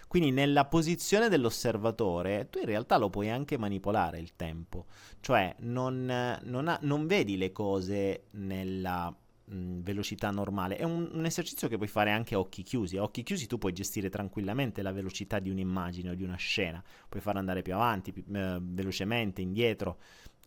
Quindi 0.08 0.30
nella 0.30 0.64
posizione 0.64 1.28
dell'osservatore 1.28 2.48
tu 2.50 2.58
in 2.58 2.64
realtà 2.64 2.96
lo 2.96 3.10
puoi 3.10 3.28
anche 3.28 3.58
manipolare 3.58 4.18
il 4.18 4.34
tempo, 4.36 4.86
cioè 5.20 5.54
non, 5.60 6.38
non, 6.42 6.68
ha, 6.68 6.78
non 6.82 7.06
vedi 7.06 7.36
le 7.36 7.52
cose 7.52 8.24
nella 8.30 9.14
mh, 9.44 9.80
velocità 9.82 10.30
normale, 10.30 10.76
è 10.76 10.84
un, 10.84 11.10
un, 11.12 11.24
esercizio 11.26 11.68
che 11.68 11.76
puoi 11.76 11.88
fare 11.88 12.10
anche 12.10 12.34
a 12.34 12.38
occhi 12.38 12.62
chiusi, 12.62 12.96
a 12.96 13.02
occhi 13.02 13.22
chiusi 13.22 13.46
tu 13.46 13.58
puoi 13.58 13.74
gestire 13.74 14.08
tranquillamente 14.08 14.80
la 14.80 14.92
velocità 14.92 15.38
di 15.40 15.50
un'immagine 15.50 16.10
o 16.10 16.14
di 16.14 16.22
una 16.22 16.36
scena, 16.36 16.82
puoi 17.06 17.20
farla 17.20 17.40
andare 17.40 17.60
più 17.60 17.74
avanti, 17.74 18.10
più, 18.10 18.24
eh, 18.34 18.58
velocemente, 18.60 19.42
indietro, 19.42 19.98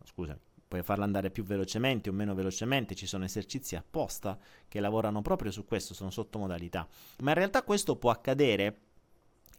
scusami 0.03 0.39
puoi 0.72 0.84
farla 0.84 1.03
andare 1.03 1.32
più 1.32 1.44
velocemente 1.44 2.10
o 2.10 2.13
meno 2.13 2.34
velocemente, 2.34 2.96
ci 2.96 3.06
sono 3.06 3.25
esercizi 3.25 3.75
apposta 3.75 4.39
che 4.70 4.80
lavorano 4.80 5.22
proprio 5.22 5.51
su 5.51 5.65
questo, 5.65 5.94
sono 5.94 6.10
sottomodalità. 6.10 6.88
Ma 7.20 7.32
in 7.32 7.36
realtà 7.36 7.62
questo 7.63 7.98
può 7.98 8.10
accadere 8.10 8.90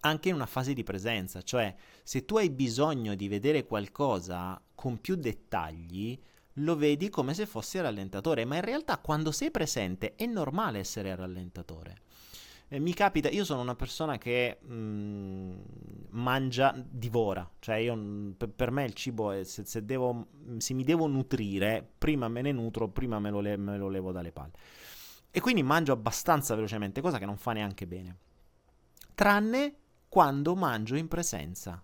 anche 0.05 0.29
in 0.29 0.35
una 0.35 0.47
fase 0.47 0.73
di 0.73 0.83
presenza, 0.83 1.43
cioè 1.43 1.75
se 2.03 2.25
tu 2.25 2.37
hai 2.37 2.51
bisogno 2.51 3.15
di 3.15 3.29
vedere 3.29 3.65
qualcosa 3.65 4.61
con 4.75 5.01
più 5.01 5.17
dettagli, 5.17 6.19
lo 6.57 6.77
vedi 6.77 7.09
come 7.09 7.35
se 7.35 7.47
fossi 7.47 7.81
rallentatore, 7.81 8.45
ma 8.45 8.57
in 8.57 8.63
realtà 8.63 8.99
quando 8.99 9.33
sei 9.33 9.51
presente 9.51 10.15
è 10.17 10.27
normale 10.27 10.81
essere 10.81 11.15
rallentatore. 11.15 11.97
Eh, 12.69 12.79
mi 12.79 12.95
capita, 12.95 13.29
io 13.29 13.45
sono 13.45 13.61
una 13.61 13.75
persona 13.75 14.17
che 14.19 14.59
mh, 14.61 14.75
mm, 14.75 15.53
mangia, 16.11 16.75
divora, 16.75 17.49
cioè 17.59 17.77
io, 17.77 17.95
mm, 17.95 18.31
per, 18.31 18.49
per 18.49 18.71
me 18.71 18.85
il 18.85 18.95
cibo 18.95 19.31
è, 19.31 19.45
se, 19.45 19.65
se, 19.67 19.85
devo, 19.85 20.29
se, 20.57 20.73
mi 20.73 20.83
devo 20.83 21.07
nutrire, 21.07 21.87
prima 21.99 22.29
me 22.29 22.41
ne 22.41 22.51
nutro, 22.51 22.89
prima 22.89 23.19
me 23.19 23.31
lo, 23.31 23.41
le, 23.41 23.57
me 23.57 23.77
lo 23.77 23.89
levo 23.89 24.11
dalle 24.11 24.33
palle. 24.33 24.53
E 25.31 25.41
quindi 25.41 25.63
mangio 25.63 25.93
abbastanza 25.93 26.55
velocemente, 26.55 27.01
cosa 27.01 27.19
che 27.19 27.27
non 27.27 27.37
fa 27.37 27.53
neanche 27.53 27.87
bene. 27.87 28.17
Tranne 29.15 29.82
quando 30.13 30.55
mangio 30.55 30.97
in 30.97 31.09
presenza. 31.09 31.83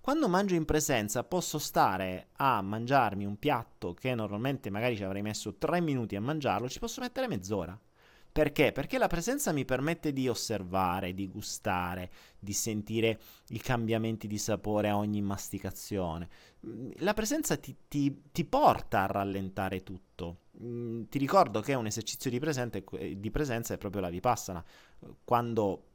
Quando 0.00 0.30
mangio 0.30 0.54
in 0.54 0.64
presenza 0.64 1.24
posso 1.24 1.58
stare 1.58 2.28
a 2.36 2.62
mangiarmi 2.62 3.26
un 3.26 3.38
piatto 3.38 3.92
che 3.92 4.14
normalmente 4.14 4.70
magari 4.70 4.96
ci 4.96 5.04
avrei 5.04 5.20
messo 5.20 5.58
tre 5.58 5.82
minuti 5.82 6.16
a 6.16 6.22
mangiarlo, 6.22 6.70
ci 6.70 6.78
posso 6.78 7.02
mettere 7.02 7.28
mezz'ora. 7.28 7.78
Perché? 8.36 8.70
Perché 8.70 8.98
la 8.98 9.06
presenza 9.06 9.50
mi 9.50 9.64
permette 9.64 10.12
di 10.12 10.28
osservare, 10.28 11.14
di 11.14 11.26
gustare, 11.26 12.10
di 12.38 12.52
sentire 12.52 13.18
i 13.48 13.58
cambiamenti 13.58 14.26
di 14.26 14.36
sapore 14.36 14.90
a 14.90 14.98
ogni 14.98 15.22
masticazione. 15.22 16.28
La 16.96 17.14
presenza 17.14 17.56
ti, 17.56 17.74
ti, 17.88 18.24
ti 18.32 18.44
porta 18.44 19.04
a 19.04 19.06
rallentare 19.06 19.82
tutto. 19.82 20.40
Mm, 20.62 21.04
ti 21.04 21.16
ricordo 21.16 21.62
che 21.62 21.72
un 21.72 21.86
esercizio 21.86 22.28
di, 22.28 22.38
presente, 22.38 22.84
di 23.16 23.30
presenza 23.30 23.72
è 23.72 23.78
proprio 23.78 24.02
la 24.02 24.10
vipassana. 24.10 24.62
Quando 25.24 25.92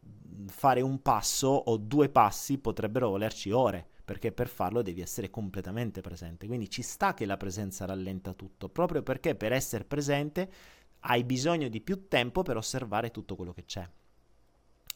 fare 0.48 0.82
un 0.82 1.00
passo 1.04 1.48
o 1.48 1.78
due 1.78 2.10
passi 2.10 2.58
potrebbero 2.58 3.10
volerci 3.10 3.52
ore, 3.52 3.88
perché 4.04 4.32
per 4.32 4.48
farlo 4.48 4.82
devi 4.82 5.02
essere 5.02 5.30
completamente 5.30 6.02
presente. 6.02 6.48
Quindi 6.48 6.72
ci 6.72 6.82
sta 6.82 7.14
che 7.14 7.28
la 7.28 7.38
presenza 7.38 7.86
rallenta 7.86 8.34
tutto, 8.34 8.68
proprio 8.68 9.04
perché 9.04 9.36
per 9.36 9.54
essere 9.54 9.84
presente 9.84 10.50
hai 11.02 11.24
bisogno 11.24 11.68
di 11.68 11.82
più 11.82 12.08
tempo 12.08 12.44
per 12.44 12.58
osservare 12.58 13.12
tutto 13.12 13.36
quello 13.36 13.54
che 13.54 13.66
c'è. 13.66 13.88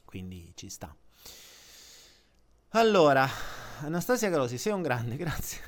Quindi 0.03 0.51
ci 0.55 0.69
sta. 0.69 0.95
Allora, 2.69 3.27
Anastasia 3.81 4.29
Carosi, 4.29 4.57
sei 4.57 4.74
un 4.74 4.81
grande, 4.81 5.15
grazie. 5.17 5.59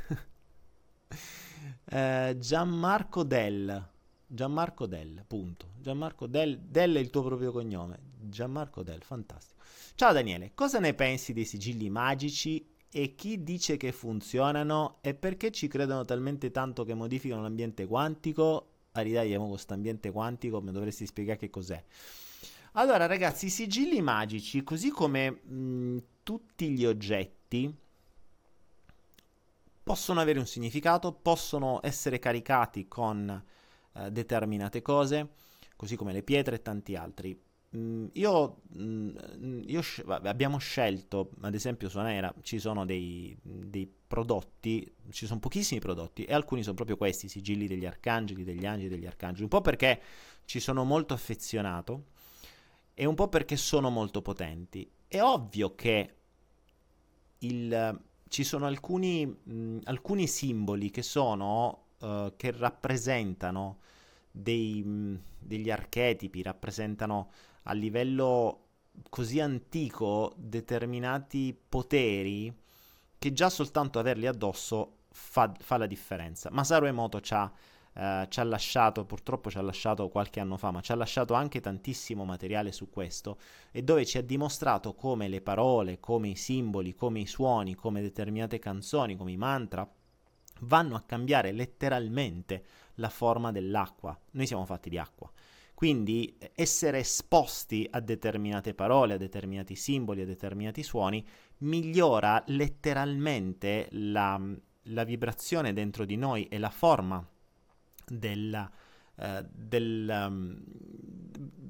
eh, 1.85 2.35
Gianmarco 2.37 3.23
Del. 3.23 3.89
Gianmarco 4.25 4.85
Del, 4.85 5.23
punto. 5.25 5.71
Gianmarco 5.79 6.27
Del, 6.27 6.59
Del 6.59 6.95
è 6.95 6.99
il 6.99 7.09
tuo 7.09 7.23
proprio 7.23 7.51
cognome. 7.51 7.99
Gianmarco 8.19 8.83
Del, 8.83 9.03
fantastico. 9.03 9.63
Ciao 9.95 10.13
Daniele, 10.13 10.51
cosa 10.53 10.79
ne 10.79 10.93
pensi 10.93 11.33
dei 11.33 11.45
sigilli 11.45 11.89
magici 11.89 12.75
e 12.91 13.15
chi 13.15 13.41
dice 13.43 13.77
che 13.77 13.91
funzionano 13.91 14.97
e 15.01 15.13
perché 15.13 15.51
ci 15.51 15.67
credono 15.67 16.05
talmente 16.05 16.51
tanto 16.51 16.83
che 16.83 16.93
modificano 16.93 17.41
l'ambiente 17.41 17.85
quantico? 17.87 18.76
Aridaiamo 18.99 19.43
con 19.43 19.53
questo 19.53 19.73
ambiente 19.73 20.11
quantico, 20.11 20.61
mi 20.61 20.71
dovresti 20.71 21.05
spiegare 21.05 21.37
che 21.37 21.49
cos'è. 21.49 21.83
Allora 22.73 23.05
ragazzi, 23.05 23.47
i 23.47 23.49
sigilli 23.49 24.01
magici, 24.01 24.63
così 24.63 24.89
come 24.89 25.29
mh, 25.29 26.03
tutti 26.23 26.69
gli 26.69 26.85
oggetti, 26.85 27.73
possono 29.83 30.19
avere 30.19 30.39
un 30.39 30.45
significato, 30.45 31.13
possono 31.13 31.79
essere 31.81 32.19
caricati 32.19 32.87
con 32.87 33.43
eh, 33.93 34.11
determinate 34.11 34.81
cose, 34.81 35.29
così 35.75 35.95
come 35.95 36.11
le 36.11 36.23
pietre 36.23 36.55
e 36.55 36.61
tanti 36.61 36.95
altri. 36.95 37.39
Mm, 37.75 38.07
io, 38.13 38.61
mm, 38.77 39.61
io 39.65 39.81
abbiamo 40.05 40.57
scelto, 40.57 41.31
ad 41.41 41.53
esempio 41.53 41.89
su 41.89 41.99
Anera 41.99 42.33
ci 42.41 42.59
sono 42.59 42.85
dei, 42.85 43.37
dei, 43.41 43.91
prodotti, 44.07 44.89
ci 45.09 45.25
sono 45.25 45.41
pochissimi 45.41 45.81
prodotti 45.81 46.23
e 46.23 46.33
alcuni 46.33 46.63
sono 46.63 46.75
proprio 46.75 46.95
questi, 46.95 47.25
i 47.25 47.29
sigilli 47.29 47.67
degli 47.67 47.85
arcangeli, 47.85 48.45
degli 48.45 48.65
angeli, 48.65 48.87
degli 48.87 49.05
arcangeli, 49.05 49.43
un 49.43 49.49
po' 49.49 49.59
perché 49.59 50.01
ci 50.45 50.61
sono 50.61 50.85
molto 50.85 51.13
affezionato 51.13 52.05
e 52.93 53.05
un 53.05 53.15
po' 53.15 53.27
perché 53.27 53.57
sono 53.57 53.89
molto 53.89 54.21
potenti. 54.21 54.89
È 55.05 55.21
ovvio 55.21 55.75
che 55.75 56.15
il, 57.39 58.01
ci 58.29 58.43
sono 58.43 58.65
alcuni, 58.65 59.25
mh, 59.25 59.79
alcuni, 59.83 60.25
simboli 60.25 60.89
che 60.89 61.01
sono, 61.01 61.87
uh, 61.99 62.33
che 62.35 62.51
rappresentano 62.51 63.79
dei, 64.31 64.81
mh, 64.83 65.21
degli 65.39 65.69
archetipi, 65.69 66.41
rappresentano 66.41 67.29
a 67.67 67.73
livello 67.73 68.63
così 69.09 69.39
antico 69.39 70.33
determinati 70.37 71.57
poteri 71.67 72.53
che 73.17 73.33
già 73.33 73.49
soltanto 73.49 73.99
averli 73.99 74.27
addosso 74.27 74.97
fa, 75.09 75.53
fa 75.59 75.77
la 75.77 75.85
differenza. 75.85 76.49
Masaru 76.51 76.85
Emoto 76.85 77.21
ha 77.29 77.51
eh, 77.99 78.27
ci 78.29 78.39
ha 78.39 78.43
lasciato, 78.43 79.05
purtroppo 79.05 79.49
ci 79.49 79.57
ha 79.57 79.61
lasciato 79.61 80.07
qualche 80.09 80.39
anno 80.39 80.57
fa, 80.57 80.69
ma 80.69 80.81
ci 80.81 80.91
ha 80.91 80.95
lasciato 80.95 81.33
anche 81.33 81.59
tantissimo 81.59 82.25
materiale 82.25 82.71
su 82.71 82.91
questo 82.91 83.39
e 83.71 83.81
dove 83.81 84.05
ci 84.05 84.19
ha 84.19 84.21
dimostrato 84.21 84.93
come 84.93 85.27
le 85.27 85.41
parole, 85.41 85.99
come 85.99 86.29
i 86.29 86.35
simboli, 86.35 86.93
come 86.93 87.21
i 87.21 87.25
suoni, 87.25 87.73
come 87.73 88.01
determinate 88.01 88.59
canzoni, 88.59 89.15
come 89.15 89.31
i 89.31 89.37
mantra 89.37 89.89
vanno 90.61 90.95
a 90.95 91.01
cambiare 91.01 91.51
letteralmente 91.51 92.63
la 92.95 93.09
forma 93.09 93.51
dell'acqua. 93.51 94.17
Noi 94.31 94.45
siamo 94.45 94.65
fatti 94.65 94.89
di 94.89 94.99
acqua. 94.99 95.31
Quindi 95.77 96.35
essere 96.55 96.97
esposti 96.97 97.87
a 97.91 97.99
determinate 97.99 98.73
parole, 98.73 99.13
a 99.13 99.17
determinati 99.17 99.75
simboli, 99.75 100.23
a 100.23 100.25
determinati 100.25 100.81
suoni, 100.81 101.23
migliora 101.59 102.43
letteralmente 102.47 103.87
la, 103.91 104.41
la 104.81 105.03
vibrazione 105.03 105.73
dentro 105.73 106.03
di 106.03 106.15
noi 106.15 106.47
e 106.47 106.57
la 106.57 106.71
forma 106.71 107.23
della, 108.07 108.67
eh, 109.17 109.45
del, 109.51 110.25
um, 110.27 110.63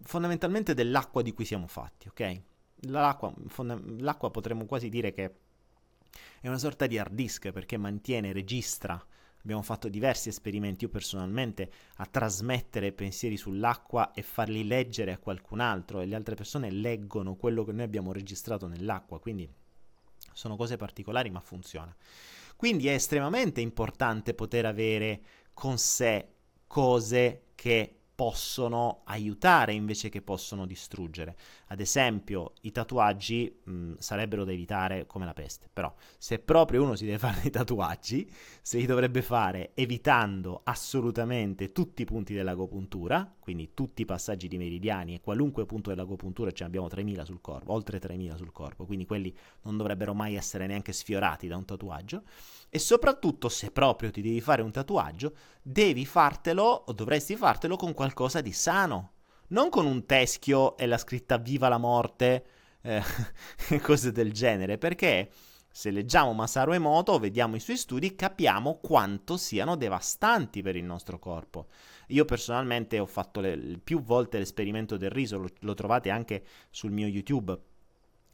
fondamentalmente 0.03 0.73
dell'acqua 0.73 1.21
di 1.21 1.33
cui 1.33 1.43
siamo 1.43 1.67
fatti, 1.67 2.07
ok? 2.07 2.41
L'acqua, 2.83 3.33
fonda- 3.47 3.77
l'acqua 3.97 4.31
potremmo 4.31 4.65
quasi 4.65 4.87
dire 4.87 5.11
che 5.11 5.35
è 6.39 6.47
una 6.47 6.59
sorta 6.59 6.87
di 6.87 6.97
hard 6.97 7.13
disk 7.13 7.51
perché 7.51 7.75
mantiene, 7.75 8.31
registra. 8.31 9.05
Abbiamo 9.47 9.63
fatto 9.63 9.87
diversi 9.87 10.27
esperimenti, 10.27 10.83
io 10.83 10.89
personalmente, 10.89 11.71
a 11.99 12.05
trasmettere 12.05 12.91
pensieri 12.91 13.37
sull'acqua 13.37 14.11
e 14.11 14.21
farli 14.21 14.67
leggere 14.67 15.13
a 15.13 15.17
qualcun 15.17 15.61
altro 15.61 16.01
e 16.01 16.05
le 16.05 16.15
altre 16.15 16.35
persone 16.35 16.69
leggono 16.69 17.35
quello 17.35 17.63
che 17.63 17.71
noi 17.71 17.85
abbiamo 17.85 18.11
registrato 18.11 18.67
nell'acqua, 18.67 19.21
quindi 19.21 19.49
sono 20.33 20.57
cose 20.57 20.75
particolari 20.75 21.29
ma 21.29 21.39
funziona. 21.39 21.95
Quindi 22.57 22.89
è 22.89 22.91
estremamente 22.91 23.61
importante 23.61 24.33
poter 24.33 24.65
avere 24.65 25.21
con 25.53 25.77
sé 25.77 26.27
cose 26.67 27.43
che 27.55 27.99
possono 28.17 29.01
aiutare 29.03 29.73
invece 29.73 30.09
che 30.09 30.23
possono 30.23 30.65
distruggere. 30.65 31.37
Ad 31.67 31.79
esempio, 31.79 32.53
i 32.61 32.71
tatuaggi 32.71 33.59
mh, 33.63 33.71
mm, 33.71 33.93
sarebbero 33.99 34.43
da 34.43 34.51
evitare 34.51 35.05
come 35.05 35.25
la 35.25 35.33
peste, 35.33 35.69
però 35.71 35.93
se 36.17 36.39
proprio 36.39 36.81
uno 36.81 36.95
si 36.95 37.05
deve 37.05 37.19
fare 37.19 37.41
dei 37.43 37.51
tatuaggi, 37.51 38.27
se 38.63 38.79
li 38.79 38.87
dovrebbe 38.87 39.21
fare 39.21 39.69
evitando 39.75 40.61
assolutamente 40.63 41.71
tutti 41.71 42.01
i 42.01 42.05
punti 42.05 42.33
dell'agopuntura, 42.33 43.35
quindi 43.39 43.75
tutti 43.75 44.01
i 44.01 44.05
passaggi 44.05 44.47
di 44.47 44.57
meridiani 44.57 45.13
e 45.13 45.21
qualunque 45.21 45.67
punto 45.67 45.91
dell'agopuntura, 45.91 46.49
ce 46.49 46.63
ne 46.63 46.69
abbiamo 46.69 46.87
3000 46.87 47.23
sul 47.23 47.39
corpo, 47.39 47.71
oltre 47.71 47.99
3000 47.99 48.35
sul 48.35 48.51
corpo, 48.51 48.87
quindi 48.87 49.05
quelli 49.05 49.31
non 49.61 49.77
dovrebbero 49.77 50.15
mai 50.15 50.33
essere 50.33 50.65
neanche 50.65 50.91
sfiorati 50.91 51.47
da 51.47 51.55
un 51.55 51.65
tatuaggio. 51.65 52.23
E 52.69 52.79
soprattutto, 52.79 53.49
se 53.49 53.71
proprio 53.71 54.11
ti 54.11 54.21
devi 54.21 54.41
fare 54.41 54.61
un 54.61 54.71
tatuaggio, 54.71 55.33
devi 55.61 56.05
fartelo 56.05 56.63
o 56.63 56.91
dovresti 56.93 57.35
fartelo 57.35 57.75
con 57.75 57.93
qualcosa 57.93 58.41
di 58.41 58.51
sano. 58.51 59.13
Non 59.49 59.69
con 59.69 59.85
un 59.85 60.05
teschio 60.05 60.75
e 60.77 60.85
la 60.85 60.97
scritta 60.97 61.37
Viva 61.37 61.69
la 61.69 61.77
morte 61.77 62.45
eh, 62.81 63.01
cose 63.81 64.11
del 64.11 64.33
genere, 64.33 64.77
perché 64.77 65.31
se 65.69 65.91
leggiamo 65.91 66.33
Masaru 66.33 66.73
Emoto, 66.73 67.19
vediamo 67.19 67.55
i 67.55 67.59
suoi 67.59 67.77
studi, 67.77 68.15
capiamo 68.15 68.79
quanto 68.79 69.37
siano 69.37 69.75
devastanti 69.75 70.63
per 70.63 70.75
il 70.75 70.83
nostro 70.83 71.19
corpo. 71.19 71.67
Io 72.07 72.25
personalmente 72.25 72.97
ho 72.97 73.05
fatto 73.05 73.41
le, 73.41 73.79
più 73.83 74.01
volte 74.01 74.39
l'esperimento 74.39 74.97
del 74.97 75.11
riso, 75.11 75.37
lo, 75.37 75.49
lo 75.59 75.73
trovate 75.75 76.09
anche 76.09 76.43
sul 76.71 76.91
mio 76.91 77.05
YouTube, 77.05 77.55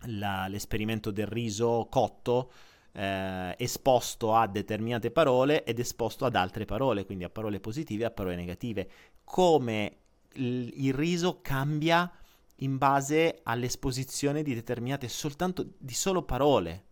la, 0.05 0.47
l'esperimento 0.47 1.11
del 1.11 1.27
riso 1.27 1.87
cotto, 1.89 2.51
eh, 2.93 3.55
esposto 3.57 4.35
a 4.35 4.47
determinate 4.47 5.11
parole 5.11 5.63
ed 5.63 5.79
esposto 5.79 6.25
ad 6.25 6.35
altre 6.35 6.65
parole, 6.65 7.05
quindi 7.05 7.23
a 7.23 7.29
parole 7.29 7.59
positive 7.59 8.03
e 8.03 8.05
a 8.05 8.11
parole 8.11 8.35
negative. 8.35 8.89
Come 9.23 9.97
il, 10.33 10.71
il 10.85 10.93
riso 10.93 11.39
cambia 11.41 12.11
in 12.57 12.77
base 12.77 13.39
all'esposizione 13.43 14.43
di 14.43 14.53
determinate 14.53 15.07
soltanto 15.07 15.73
di 15.77 15.93
solo 15.93 16.23
parole. 16.23 16.85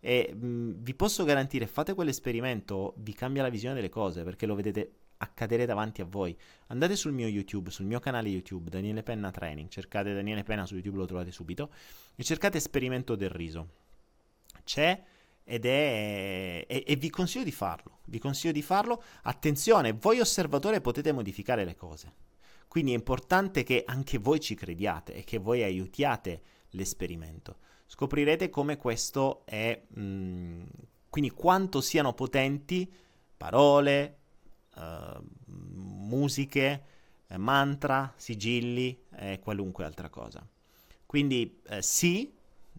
E 0.00 0.32
mh, 0.34 0.82
vi 0.82 0.94
posso 0.94 1.24
garantire, 1.24 1.66
fate 1.66 1.94
quell'esperimento, 1.94 2.94
vi 2.98 3.14
cambia 3.14 3.42
la 3.42 3.48
visione 3.48 3.74
delle 3.74 3.88
cose 3.88 4.22
perché 4.22 4.46
lo 4.46 4.54
vedete 4.54 4.92
accadere 5.18 5.64
davanti 5.64 6.02
a 6.02 6.04
voi. 6.04 6.36
Andate 6.68 6.96
sul 6.96 7.12
mio 7.12 7.26
YouTube, 7.26 7.70
sul 7.70 7.86
mio 7.86 8.00
canale 8.00 8.28
YouTube, 8.28 8.68
Daniele 8.68 9.02
Penna 9.02 9.30
Training, 9.30 9.68
cercate 9.68 10.12
Daniele 10.12 10.42
Penna 10.42 10.66
su 10.66 10.74
YouTube, 10.74 10.98
lo 10.98 11.06
trovate 11.06 11.30
subito, 11.30 11.70
e 12.14 12.22
cercate 12.22 12.58
esperimento 12.58 13.14
del 13.14 13.30
riso. 13.30 13.68
C'è 14.64 15.02
ed 15.48 15.64
è, 15.64 16.64
e, 16.66 16.84
e 16.84 16.96
vi 16.96 17.08
consiglio 17.08 17.44
di 17.44 17.52
farlo, 17.52 18.00
vi 18.06 18.18
consiglio 18.18 18.52
di 18.52 18.62
farlo. 18.62 19.00
Attenzione, 19.22 19.92
voi 19.92 20.18
osservatore 20.18 20.80
potete 20.80 21.12
modificare 21.12 21.64
le 21.64 21.76
cose. 21.76 22.12
Quindi 22.66 22.92
è 22.92 22.96
importante 22.96 23.62
che 23.62 23.84
anche 23.86 24.18
voi 24.18 24.40
ci 24.40 24.56
crediate 24.56 25.14
e 25.14 25.22
che 25.22 25.38
voi 25.38 25.62
aiutiate 25.62 26.42
l'esperimento. 26.70 27.58
Scoprirete 27.86 28.50
come 28.50 28.76
questo 28.76 29.46
è, 29.46 29.80
mh, 29.86 30.00
mm, 30.00 30.62
quindi 31.08 31.30
quanto 31.30 31.80
siano 31.80 32.12
potenti 32.12 32.92
parole, 33.36 34.18
uh, 34.74 35.22
musiche, 35.46 36.84
eh, 37.28 37.38
mantra, 37.38 38.12
sigilli 38.16 39.04
e 39.14 39.38
qualunque 39.38 39.84
altra 39.84 40.08
cosa. 40.08 40.46
Quindi 41.06 41.60
eh, 41.68 41.82
sì, 41.82 42.35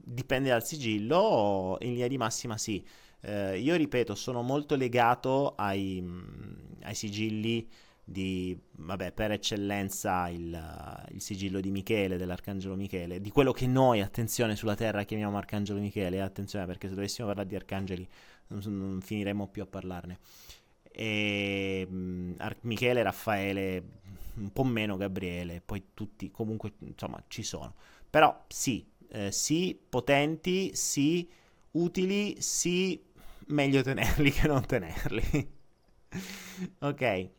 dipende 0.07 0.49
dal 0.49 0.63
sigillo, 0.63 1.77
in 1.81 1.91
linea 1.91 2.07
di 2.07 2.17
massima 2.17 2.57
sì. 2.57 2.83
Eh, 3.21 3.59
io 3.59 3.75
ripeto, 3.75 4.15
sono 4.15 4.41
molto 4.41 4.75
legato 4.75 5.53
ai, 5.55 5.99
mm, 6.01 6.83
ai 6.83 6.95
sigilli 6.95 7.67
di, 8.03 8.57
vabbè, 8.71 9.11
per 9.11 9.31
eccellenza 9.31 10.29
il, 10.29 11.05
il, 11.11 11.21
sigillo 11.21 11.59
di 11.59 11.71
Michele, 11.71 12.15
dell'Arcangelo 12.15 12.75
Michele, 12.75 13.19
di 13.19 13.31
quello 13.31 13.51
che 13.51 13.67
noi, 13.67 14.01
attenzione, 14.01 14.55
sulla 14.55 14.75
Terra 14.75 15.03
chiamiamo 15.03 15.37
Arcangelo 15.37 15.79
Michele, 15.79 16.21
attenzione 16.21 16.65
perché 16.65 16.87
se 16.87 16.95
dovessimo 16.95 17.27
parlare 17.27 17.49
di 17.49 17.55
arcangeli 17.55 18.07
non, 18.47 18.61
non 18.65 19.01
finiremmo 19.01 19.47
più 19.47 19.63
a 19.63 19.65
parlarne. 19.65 20.19
E, 20.89 21.85
um, 21.89 22.33
Ar- 22.37 22.57
Michele, 22.61 23.03
Raffaele, 23.03 23.83
un 24.35 24.51
po' 24.53 24.63
meno 24.63 24.95
Gabriele, 24.95 25.61
poi 25.65 25.87
tutti 25.93 26.31
comunque, 26.31 26.73
insomma, 26.79 27.21
ci 27.27 27.43
sono. 27.43 27.75
Però 28.09 28.45
sì, 28.47 28.85
eh, 29.09 29.31
sì 29.31 29.79
potenti, 29.89 30.75
sì 30.75 31.29
utili, 31.71 32.41
sì 32.41 33.01
meglio 33.47 33.81
tenerli 33.81 34.31
che 34.31 34.47
non 34.47 34.65
tenerli. 34.65 35.55
ok. 36.79 37.29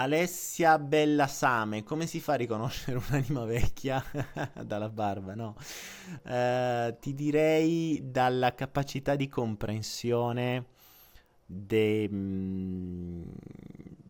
Alessia 0.00 0.78
Bellasame, 0.78 1.82
come 1.82 2.06
si 2.06 2.20
fa 2.20 2.34
a 2.34 2.36
riconoscere 2.36 2.98
un'anima 3.08 3.44
vecchia 3.44 4.02
dalla 4.62 4.88
barba? 4.88 5.34
No, 5.34 5.56
uh, 6.24 6.96
ti 7.00 7.14
direi 7.14 8.00
dalla 8.04 8.54
capacità 8.54 9.16
di 9.16 9.26
comprensione 9.28 10.66
de, 11.44 12.08
mm, 12.08 13.22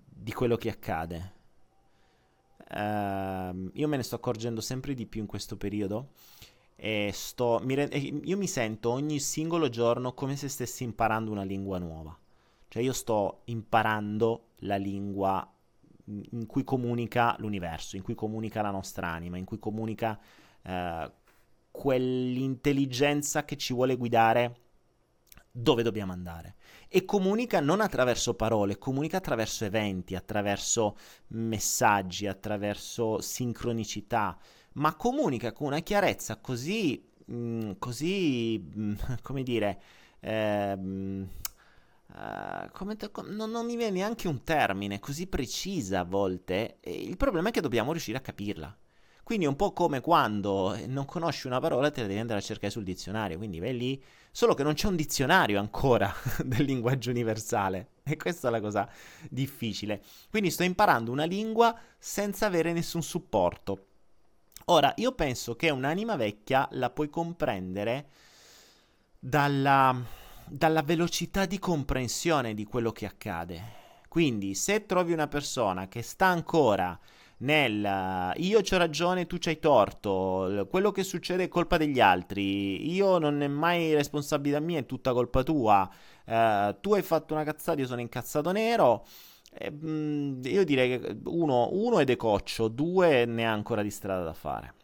di 0.09 0.33
quello 0.33 0.57
che 0.57 0.69
accade. 0.69 1.37
Uh, 2.71 3.71
io 3.73 3.89
me 3.89 3.97
ne 3.97 4.03
sto 4.03 4.17
accorgendo 4.17 4.61
sempre 4.61 4.93
di 4.93 5.07
più 5.07 5.23
in 5.23 5.27
questo 5.27 5.57
periodo 5.57 6.11
e 6.77 7.11
sto, 7.15 7.61
mi 7.65 7.75
re- 7.75 7.85
io 7.85 8.37
mi 8.37 8.47
sento 8.47 8.91
ogni 8.91 9.19
singolo 9.21 9.69
giorno 9.69 10.13
come 10.13 10.37
se 10.37 10.49
stessi 10.49 10.85
imparando 10.85 11.31
una 11.31 11.43
lingua 11.43 11.79
nuova. 11.79 12.17
Cioè 12.69 12.83
io 12.83 12.93
sto 12.93 13.41
imparando 13.47 14.51
la 14.61 14.77
lingua 14.77 15.51
in 16.05 16.47
cui 16.47 16.65
comunica 16.65 17.35
l'universo, 17.39 17.97
in 17.97 18.03
cui 18.03 18.15
comunica 18.15 18.63
la 18.63 18.71
nostra 18.71 19.09
anima, 19.09 19.37
in 19.39 19.45
cui 19.45 19.59
comunica 19.59 20.19
uh, 20.63 21.11
quell'intelligenza 21.71 23.45
che 23.45 23.57
ci 23.57 23.73
vuole 23.73 23.97
guidare 23.97 24.57
dove 25.51 25.83
dobbiamo 25.83 26.13
andare. 26.13 26.57
E 26.89 27.05
comunica 27.05 27.61
non 27.61 27.81
attraverso 27.81 28.35
parole, 28.35 28.79
comunica 28.79 29.19
attraverso 29.19 29.65
eventi, 29.65 30.15
attraverso 30.15 30.97
messaggi, 31.29 32.27
attraverso 32.27 33.21
sincronicità, 33.21 34.39
ma 34.75 34.95
comunica 34.95 35.53
con 35.53 35.69
una 35.69 35.81
chiarezza 35.81 36.39
così, 36.39 37.05
mh, 37.27 37.35
mm, 37.35 37.71
così, 37.79 38.59
mh, 38.59 38.83
mm, 38.83 38.95
come 39.23 39.43
dire, 39.43 39.81
eh, 40.21 41.27
Uh, 42.11 42.71
come 42.73 42.97
te, 42.97 43.11
non, 43.27 43.51
non, 43.51 43.67
mi 43.67 43.77
viene 43.77 43.99
neanche 43.99 44.29
un 44.29 44.43
termine 44.43 44.99
così 44.99 45.27
precisa 45.27 46.01
a 46.01 46.05
volte. 46.05 46.79
Il 46.85 47.19
problema 47.19 47.51
è 47.51 47.53
che 47.53 47.61
dobbiamo 47.61 47.93
riuscire 47.93 48.17
a 48.17 48.23
capirla. 48.23 48.75
Quindi 49.29 49.45
è 49.45 49.49
un 49.51 49.57
po' 49.57 49.75
come 49.75 50.01
quando 50.01 50.75
non 50.87 51.05
conosci 51.05 51.49
una 51.49 51.61
parola 51.61 51.91
te 51.91 52.01
la 52.01 52.07
devi 52.07 52.19
andare 52.19 52.39
a 52.39 52.43
cercare 52.43 52.73
sul 52.73 52.83
dizionario, 52.83 53.37
quindi 53.37 53.61
vai 53.61 53.77
lì, 53.77 54.03
solo 54.31 54.55
che 54.55 54.63
non 54.63 54.73
c'è 54.73 54.87
un 54.87 54.97
dizionario 54.97 55.61
ancora 55.61 56.11
del 56.43 56.65
linguaggio 56.65 57.11
universale 57.11 57.91
e 58.05 58.17
questa 58.17 58.49
è 58.49 58.51
la 58.51 58.63
cosa 58.63 58.89
difficile. 59.29 60.03
Quindi 60.31 60.51
sto 60.51 60.63
imparando 60.63 61.13
una 61.13 61.25
lingua 61.25 61.79
senza 61.99 62.47
avere 62.47 62.73
nessun 62.73 63.03
supporto. 63.03 63.89
Ora, 64.65 64.95
io 64.97 65.13
penso 65.13 65.57
che 65.57 65.69
un'anima 65.69 66.17
vecchia 66.17 66.67
la 66.73 66.89
puoi 66.89 67.11
comprendere 67.11 68.09
dalla, 69.19 69.95
dalla 70.47 70.81
velocità 70.81 71.45
di 71.45 71.59
comprensione 71.59 72.55
di 72.55 72.65
quello 72.65 72.93
che 72.93 73.05
accade. 73.05 73.63
Quindi, 74.09 74.55
se 74.55 74.87
trovi 74.87 75.13
una 75.13 75.29
persona 75.29 75.87
che 75.87 76.01
sta 76.01 76.29
ancora 76.29 76.99
nel 77.39 78.33
io 78.37 78.59
ho 78.59 78.79
ragione, 78.79 79.27
tu 79.27 79.37
c'hai 79.39 79.59
torto, 79.59 80.67
quello 80.71 80.91
che 80.91 81.05
succede 81.05 81.45
è 81.45 81.49
colpa 81.49 81.77
degli 81.77 82.01
altri, 82.01 82.93
io 82.93 83.19
non 83.19 83.43
è 83.43 83.49
mai 83.49 83.95
responsabilità 83.95 84.61
mia, 84.61 84.81
è 84.81 84.87
tutta 84.87 85.13
colpa 85.13 85.43
tua, 85.43 85.89
uh, 86.27 86.77
tu 86.81 86.95
hai 86.95 87.03
fatto 87.03 87.35
una 87.35 87.45
cazzata, 87.45 87.81
io 87.81 87.87
sono 87.87 88.01
incazzato 88.01 88.53
nero. 88.53 89.07
Eh, 89.51 89.73
io 89.73 90.65
direi 90.65 91.01
che 91.01 91.17
uno, 91.25 91.71
uno 91.73 91.99
è 91.99 92.05
decoccio, 92.05 92.69
due 92.69 93.25
ne 93.25 93.47
ha 93.47 93.53
ancora 93.53 93.83
di 93.83 93.91
strada 93.91 94.25
da 94.25 94.35
fare. 94.35 94.75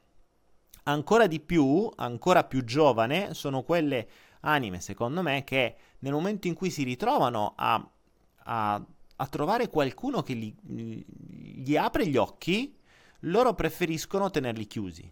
Ancora 0.84 1.26
di 1.26 1.40
più, 1.40 1.90
ancora 1.96 2.44
più 2.44 2.64
giovane, 2.64 3.34
sono 3.34 3.62
quelle 3.62 4.08
anime, 4.40 4.80
secondo 4.80 5.22
me, 5.22 5.44
che 5.44 5.76
nel 6.00 6.12
momento 6.12 6.46
in 6.46 6.54
cui 6.54 6.70
si 6.70 6.82
ritrovano 6.82 7.54
a, 7.56 7.90
a 8.44 8.84
a 9.16 9.26
trovare 9.26 9.68
qualcuno 9.68 10.22
che 10.22 10.34
gli, 10.34 10.54
gli 10.62 11.76
apre 11.76 12.06
gli 12.06 12.16
occhi, 12.16 12.76
loro 13.20 13.54
preferiscono 13.54 14.30
tenerli 14.30 14.66
chiusi. 14.66 15.10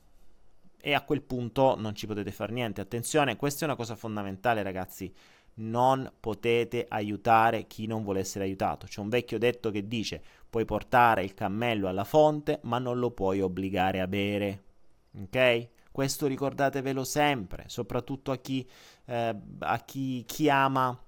E 0.85 0.95
a 0.95 1.03
quel 1.03 1.23
punto 1.23 1.77
non 1.79 1.95
ci 1.95 2.07
potete 2.07 2.33
fare 2.33 2.53
niente. 2.53 2.81
Attenzione, 2.81 3.37
questa 3.37 3.62
è 3.62 3.69
una 3.69 3.77
cosa 3.77 3.95
fondamentale, 3.95 4.62
ragazzi. 4.62 5.12
Non 5.55 6.11
potete 6.19 6.87
aiutare 6.88 7.67
chi 7.67 7.87
non 7.87 8.03
vuole 8.03 8.21
essere 8.21 8.45
aiutato. 8.45 8.87
C'è 8.87 9.01
un 9.01 9.09
vecchio 9.09 9.38
detto 9.38 9.71
che 9.71 9.87
dice: 9.87 10.23
puoi 10.51 10.65
portare 10.65 11.23
il 11.23 11.35
cammello 11.35 11.88
alla 11.88 12.05
fonte, 12.05 12.59
ma 12.62 12.79
non 12.79 12.99
lo 12.99 13.12
puoi 13.12 13.41
obbligare 13.41 14.01
a 14.01 14.09
bere. 14.09 14.62
Ok? 15.21 15.69
Questo 15.93 16.27
ricordatevelo 16.27 17.05
sempre, 17.05 17.65
soprattutto 17.67 18.33
a 18.33 18.38
chi, 18.38 18.67
eh, 19.05 19.37
a 19.59 19.79
chi, 19.85 20.25
chi 20.25 20.49
ama 20.49 20.99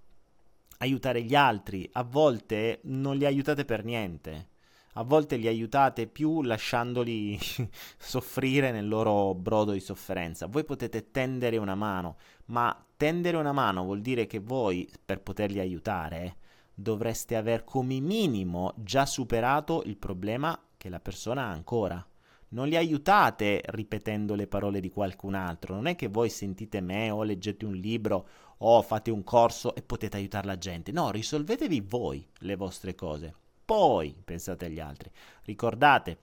aiutare 0.79 1.23
gli 1.23 1.35
altri, 1.35 1.89
a 1.93 2.03
volte 2.03 2.81
non 2.85 3.17
li 3.17 3.25
aiutate 3.25 3.65
per 3.65 3.85
niente. 3.85 4.51
A 4.97 5.03
volte 5.03 5.37
li 5.37 5.49
aiutate 5.49 6.07
più 6.07 6.43
lasciandoli 6.43 7.39
soffrire 7.99 8.71
nel 8.71 8.87
loro 8.87 9.35
brodo 9.35 9.73
di 9.73 9.81
sofferenza. 9.81 10.47
Voi 10.47 10.65
potete 10.65 11.11
tendere 11.11 11.57
una 11.57 11.75
mano, 11.75 12.17
ma 12.47 12.77
tendere 12.97 13.37
una 13.37 13.53
mano 13.53 13.83
vuol 13.83 14.01
dire 14.01 14.27
che 14.27 14.39
voi, 14.39 14.89
per 15.05 15.21
poterli 15.21 15.59
aiutare, 15.59 16.37
dovreste 16.73 17.37
aver 17.37 17.65
come 17.65 18.01
minimo 18.01 18.73
già 18.77 19.05
superato 19.07 19.83
il 19.87 19.97
problema 19.97 20.59
che 20.77 20.89
la 20.89 21.01
persona 21.01 21.45
ha 21.45 21.51
ancora. 21.51 22.07
Non 22.55 22.69
li 22.69 22.77
aiutate 22.77 23.61
ripetendo 23.65 24.37
le 24.37 24.47
parole 24.47 24.79
di 24.79 24.89
qualcun 24.89 25.35
altro. 25.35 25.75
Non 25.75 25.87
è 25.87 25.97
che 25.97 26.07
voi 26.07 26.31
sentite 26.31 26.81
me 26.81 27.11
o 27.11 27.25
leggete 27.25 27.65
un 27.65 27.75
libro 27.75 28.29
o 28.59 28.81
fate 28.81 29.11
un 29.11 29.25
corso 29.25 29.75
e 29.75 29.83
potete 29.83 30.19
aiutare 30.19 30.47
la 30.47 30.57
gente. 30.57 30.93
No, 30.93 31.11
risolvetevi 31.11 31.81
voi 31.81 32.25
le 32.39 32.55
vostre 32.55 32.95
cose. 32.95 33.35
Poi 33.65 34.15
pensate 34.25 34.67
agli 34.67 34.79
altri. 34.79 35.11
Ricordate, 35.43 36.19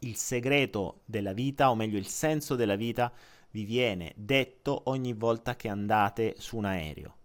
il 0.00 0.16
segreto 0.16 1.02
della 1.04 1.34
vita, 1.34 1.70
o 1.70 1.74
meglio 1.74 1.98
il 1.98 2.06
senso 2.06 2.56
della 2.56 2.76
vita, 2.76 3.12
vi 3.50 3.64
viene 3.64 4.14
detto 4.16 4.84
ogni 4.84 5.12
volta 5.12 5.54
che 5.54 5.68
andate 5.68 6.34
su 6.38 6.56
un 6.56 6.64
aereo. 6.64 7.16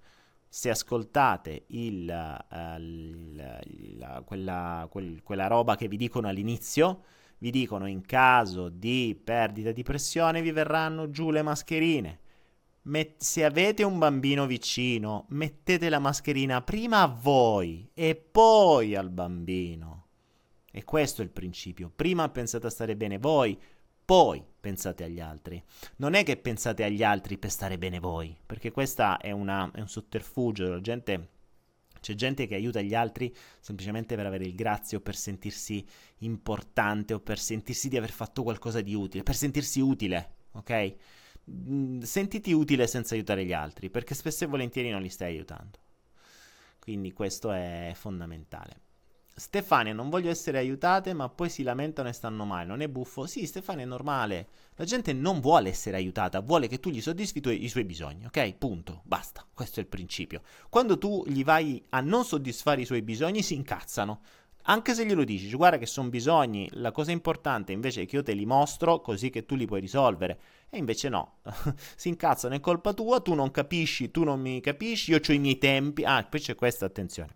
Se 0.50 0.70
ascoltate 0.70 1.64
il, 1.68 2.10
uh, 2.10 2.78
il, 2.78 3.62
il, 3.64 4.24
quella, 4.26 4.86
quel, 4.90 5.24
quella 5.24 5.48
roba 5.48 5.78
che 5.78 5.88
vi 5.88 5.96
dicono 5.96 6.28
all'inizio, 6.28 7.04
vi 7.40 7.52
dicono 7.52 7.88
in 7.88 8.06
caso 8.06 8.70
di 8.70 9.20
perdita 9.22 9.72
di 9.72 9.84
pressione 9.84 10.42
vi 10.42 10.52
verranno 10.52 11.10
giù 11.10 11.32
le 11.32 11.42
mascherine 11.42 12.20
Met- 12.88 13.22
se 13.22 13.44
avete 13.44 13.84
un 13.84 13.98
bambino 13.98 14.46
vicino, 14.46 15.26
mettete 15.30 15.90
la 15.90 16.00
mascherina 16.00 16.62
prima 16.62 17.02
a 17.02 17.08
voi 17.08 17.90
e 17.94 18.16
poi 18.16 18.96
al 18.96 19.10
bambino. 19.10 20.06
E 20.72 20.86
questo 20.86 21.22
è 21.22 21.26
il 21.26 21.32
principio. 21.32 21.92
Prima 21.94 22.30
pensate 22.30 22.68
a 22.68 22.70
stare 22.70 22.96
bene 22.96 23.18
voi, 23.18 23.60
poi 24.06 24.42
pensate 24.58 25.04
agli 25.04 25.20
altri. 25.20 25.62
Non 25.98 26.14
è 26.14 26.24
che 26.24 26.38
pensate 26.38 26.86
agli 26.86 27.04
altri 27.04 27.38
per 27.38 27.52
stare 27.52 27.78
bene 27.78 28.00
voi, 28.00 28.38
perché 28.46 28.72
questo 28.72 29.20
è, 29.20 29.28
è, 29.28 29.32
un 29.32 29.72
sotterfugio. 29.86 30.80
Gente, 30.80 31.30
c'è 32.00 32.14
gente 32.14 32.48
che 32.48 32.56
aiuta 32.56 32.82
gli 32.82 32.94
altri 32.94 33.34
semplicemente 33.60 34.16
per 34.16 34.26
avere 34.26 34.46
il 34.46 34.56
grazio, 34.56 35.02
per 35.02 35.16
sentirsi 35.16 35.86
importante 36.20 37.14
o 37.14 37.20
per 37.20 37.40
sentirsi 37.40 37.90
di 37.90 37.98
aver 37.98 38.12
fatto 38.12 38.44
qualcosa 38.44 38.82
di 38.82 38.94
utile, 38.94 39.24
per 39.24 39.36
sentirsi 39.36 39.80
utile, 39.80 40.36
ok? 40.52 40.96
Mm, 41.50 42.02
sentiti 42.02 42.52
utile 42.52 42.88
senza 42.88 43.16
aiutare 43.16 43.46
gli 43.46 43.54
altri, 43.54 43.90
perché 43.90 44.16
spesso 44.16 44.44
e 44.44 44.48
volentieri 44.48 44.90
non 44.90 45.02
li 45.02 45.10
stai 45.10 45.34
aiutando. 45.34 45.80
Quindi 46.80 47.12
questo 47.14 47.52
è 47.52 47.92
fondamentale. 47.96 48.87
Stefania, 49.40 49.94
non 49.94 50.10
voglio 50.10 50.32
essere 50.32 50.58
aiutate, 50.58 51.14
ma 51.14 51.30
poi 51.30 51.48
si 51.50 51.62
lamentano 51.62 52.10
e 52.10 52.14
stanno 52.14 52.44
male. 52.44 52.66
Non 52.66 52.82
è 52.82 52.88
buffo? 52.88 53.28
Sì, 53.28 53.46
Stefania 53.46 53.84
è 53.84 53.88
normale. 53.88 54.48
La 54.78 54.84
gente 54.84 55.14
non 55.14 55.42
vuole 55.42 55.70
essere 55.70 55.96
aiutata, 55.96 56.40
vuole 56.40 56.68
che 56.68 56.80
tu 56.80 56.90
gli 56.90 57.02
soddisfi 57.02 57.40
tu- 57.40 57.52
i 57.52 57.70
suoi 57.70 57.84
bisogni, 57.84 58.26
ok? 58.26 58.54
Punto. 58.56 59.02
Basta. 59.04 59.46
Questo 59.54 59.80
è 59.80 59.84
il 59.84 59.90
principio. 59.90 60.42
Quando 60.70 60.98
tu 60.98 61.24
gli 61.28 61.44
vai 61.44 61.84
a 61.90 62.02
non 62.02 62.26
soddisfare 62.26 62.82
i 62.82 62.86
suoi 62.86 63.04
bisogni, 63.04 63.44
si 63.44 63.54
incazzano. 63.54 64.22
Anche 64.70 64.96
se 64.96 65.06
glielo 65.06 65.24
dici, 65.24 65.54
guarda 65.56 65.78
che 65.78 65.86
sono 65.86 66.10
bisogni, 66.10 66.68
la 66.72 66.92
cosa 66.92 67.12
importante 67.12 67.72
invece 67.72 68.02
è 68.02 68.06
che 68.08 68.16
io 68.16 68.24
te 68.24 68.34
li 68.34 68.46
mostro 68.46 69.02
così 69.02 69.30
che 69.30 69.46
tu 69.46 69.54
li 69.54 69.68
puoi 69.68 69.82
risolvere. 69.82 70.40
E 70.68 70.80
invece 70.80 71.10
no, 71.10 71.42
si 71.96 72.08
incazzano, 72.08 72.56
è 72.56 72.60
colpa 72.60 72.92
tua, 72.94 73.22
tu 73.22 73.36
non 73.36 73.52
capisci, 73.52 74.10
tu 74.10 74.24
non 74.24 74.42
mi 74.42 74.60
capisci, 74.62 75.12
io 75.12 75.20
ho 75.24 75.32
i 75.32 75.38
miei 75.38 75.60
tempi. 75.60 76.04
Ah, 76.04 76.24
poi 76.24 76.40
c'è 76.40 76.56
questa, 76.56 76.88
attenzione. 76.88 77.36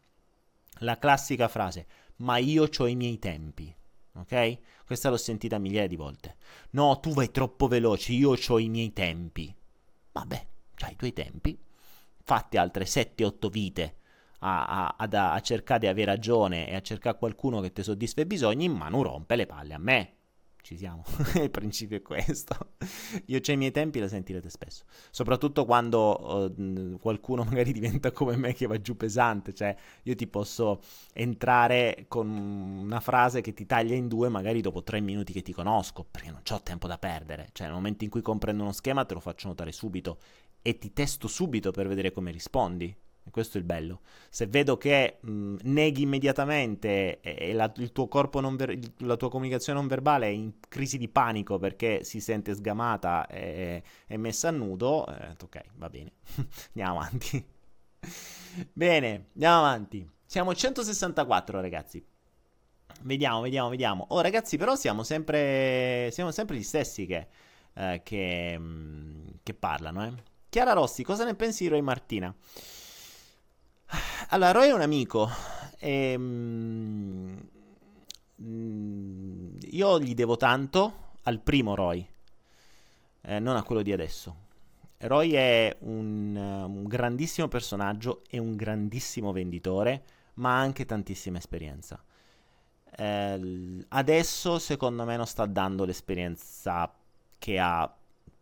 La 0.84 0.98
classica 0.98 1.48
frase, 1.48 1.86
ma 2.18 2.38
io 2.38 2.68
ho 2.76 2.88
i 2.88 2.96
miei 2.96 3.20
tempi. 3.20 3.74
Ok? 4.14 4.58
Questa 4.86 5.10
l'ho 5.10 5.18
sentita 5.18 5.58
migliaia 5.58 5.88
di 5.88 5.96
volte. 5.96 6.36
No, 6.72 7.00
tu 7.00 7.14
vai 7.14 7.32
troppo 7.32 7.68
veloce, 7.68 8.14
io 8.14 8.36
ho 8.36 8.60
i 8.60 8.68
miei 8.68 8.92
tempi. 8.92 9.54
Vabbè, 10.12 10.48
c'hai 10.76 10.94
i 10.94 10.96
tuoi 10.96 11.14
tempi. 11.14 11.58
Fatti 12.24 12.58
altre 12.58 12.86
7-8 12.86 13.50
vite 13.50 13.96
a, 14.40 14.66
a, 14.66 14.96
a, 14.98 15.34
a, 15.34 15.40
cercare 15.42 15.82
di 15.82 15.88
avere 15.88 16.12
ragione 16.12 16.68
e 16.68 16.76
a 16.76 16.82
cercare 16.82 17.18
qualcuno 17.18 17.62
che 17.62 17.72
ti 17.72 17.84
soddisfa 17.84 18.22
i 18.22 18.26
bisogni, 18.26 18.68
ma 18.68 18.90
non 18.90 19.04
rompe 19.04 19.36
le 19.36 19.46
palle 19.46 19.74
a 19.74 19.80
me. 19.80 20.16
Ci 20.62 20.78
siamo, 20.78 21.04
il 21.42 21.50
principio 21.50 21.98
è 21.98 22.02
questo. 22.02 22.56
Io 23.26 23.40
c'ho 23.40 23.52
i 23.52 23.58
miei 23.58 23.72
tempi, 23.72 24.00
la 24.00 24.08
sentirete 24.08 24.50
spesso. 24.50 24.84
Soprattutto 25.10 25.66
quando 25.66 26.48
uh, 26.56 27.00
qualcuno 27.00 27.44
magari 27.44 27.72
diventa 27.74 28.12
come 28.12 28.36
me 28.36 28.54
che 28.54 28.68
va 28.68 28.80
giù 28.80 28.96
pesante. 28.96 29.54
Cioè, 29.54 29.76
io 30.04 30.16
ti 30.16 30.28
posso 30.28 30.82
entrare 31.14 32.06
con 32.08 32.30
una 32.30 33.00
frase 33.00 33.42
che 33.42 33.54
ti 33.54 33.66
taglia 33.66 33.96
in 33.96 34.08
due, 34.08 34.30
magari 34.30 34.62
dopo 34.62 34.84
tre 34.84 35.00
minuti 35.00 35.34
che 35.34 35.42
ti 35.42 35.54
conosco, 35.54 36.06
perché 36.10 36.30
non 36.30 36.42
ho 36.48 36.62
tempo 36.62 36.88
da 36.88 36.98
perdere. 36.98 37.50
Cioè, 37.52 37.68
nel 37.68 37.76
momento 37.76 38.04
in 38.04 38.10
cui 38.10 38.22
comprendo 38.22 38.64
uno 38.64 38.72
schema, 38.72 39.06
te 39.06 39.14
lo 39.16 39.20
faccio 39.20 39.48
notare 39.48 39.72
subito 39.72 40.20
e 40.62 40.78
ti 40.78 40.94
testo 40.94 41.28
subito 41.28 41.72
per 41.72 41.88
vedere 41.88 42.12
come 42.12 42.32
rispondi. 42.32 42.96
Questo 43.30 43.58
è 43.58 43.60
il 43.62 43.66
bello. 43.66 44.02
Se 44.30 44.48
vedo 44.48 44.78
che 44.78 45.20
mh, 45.22 45.58
neghi 45.64 46.02
immediatamente 46.02 47.20
e, 47.22 47.50
e 47.50 47.54
la, 47.54 47.72
ver- 47.72 48.92
la 48.98 49.16
tua 49.16 49.30
comunicazione 49.30 49.80
non 49.80 49.88
verbale 49.88 50.26
è 50.28 50.30
in 50.30 50.54
crisi 50.68 50.98
di 50.98 51.08
panico 51.08 51.58
perché 51.60 52.04
si 52.04 52.20
sente 52.20 52.54
sgamata 52.56 53.28
e, 53.28 53.84
e 54.08 54.18
messa 54.18 54.50
a 54.50 54.52
nudo, 54.52 55.08
eh, 55.08 55.36
ok, 55.42 55.62
va 55.76 55.90
bene. 55.90 56.12
andiamo 56.74 57.00
avanti. 57.00 57.46
bene, 58.74 59.28
andiamo 59.34 59.58
avanti. 59.58 60.10
Siamo 60.26 60.50
a 60.52 60.54
164, 60.54 61.62
ragazzi. 61.62 62.04
Vediamo, 63.04 63.42
vediamo, 63.42 63.70
vediamo. 63.70 64.06
Oh, 64.10 64.22
ragazzi, 64.22 64.58
però 64.58 64.76
siamo 64.76 65.04
sempre, 65.04 66.10
siamo 66.12 66.32
sempre 66.32 66.56
gli 66.58 66.64
stessi 66.64 67.06
che, 67.06 67.28
eh, 67.74 68.02
che, 68.04 68.60
che 69.42 69.54
parlano, 69.54 70.06
eh. 70.06 70.14
Chiara 70.50 70.74
Rossi, 70.74 71.04
cosa 71.04 71.24
ne 71.24 71.34
pensi 71.36 71.68
Roy 71.68 71.82
Martina? 71.82 72.34
Allora, 74.30 74.52
Roy 74.52 74.70
è 74.70 74.74
un 74.74 74.82
amico. 74.82 75.30
E, 75.80 76.16
mm, 76.18 77.38
io 79.72 80.00
gli 80.00 80.14
devo 80.14 80.38
tanto 80.38 81.10
al 81.24 81.40
primo 81.40 81.76
Roy, 81.76 82.06
eh, 83.22 83.40
non 83.40 83.56
a 83.56 83.64
quello 83.64 83.82
di 83.82 83.92
adesso. 83.92 84.36
Roy 85.00 85.32
è 85.32 85.76
un, 85.82 86.36
un 86.36 86.84
grandissimo 86.86 87.48
personaggio 87.48 88.24
e 88.30 88.38
un 88.40 88.56
grandissimo 88.56 89.32
venditore, 89.32 90.04
ma 90.36 90.56
ha 90.58 90.60
anche 90.62 90.86
tantissima 90.86 91.38
esperienza. 91.38 92.04
eh, 92.98 93.86
adesso 93.90 94.60
secondo 94.60 95.06
me 95.06 95.16
non 95.18 95.26
sta 95.28 95.46
dando 95.46 95.86
l'esperienza 95.86 96.92
che 97.38 97.60
ha 97.60 97.94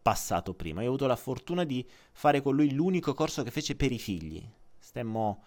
passato 0.01 0.53
prima. 0.53 0.81
Io 0.81 0.87
ho 0.87 0.89
avuto 0.89 1.07
la 1.07 1.15
fortuna 1.15 1.63
di 1.63 1.87
fare 2.11 2.41
con 2.41 2.55
lui 2.55 2.71
l'unico 2.73 3.13
corso 3.13 3.43
che 3.43 3.51
fece 3.51 3.75
per 3.75 3.91
i 3.91 3.99
figli. 3.99 4.43
Stemmo 4.89 5.43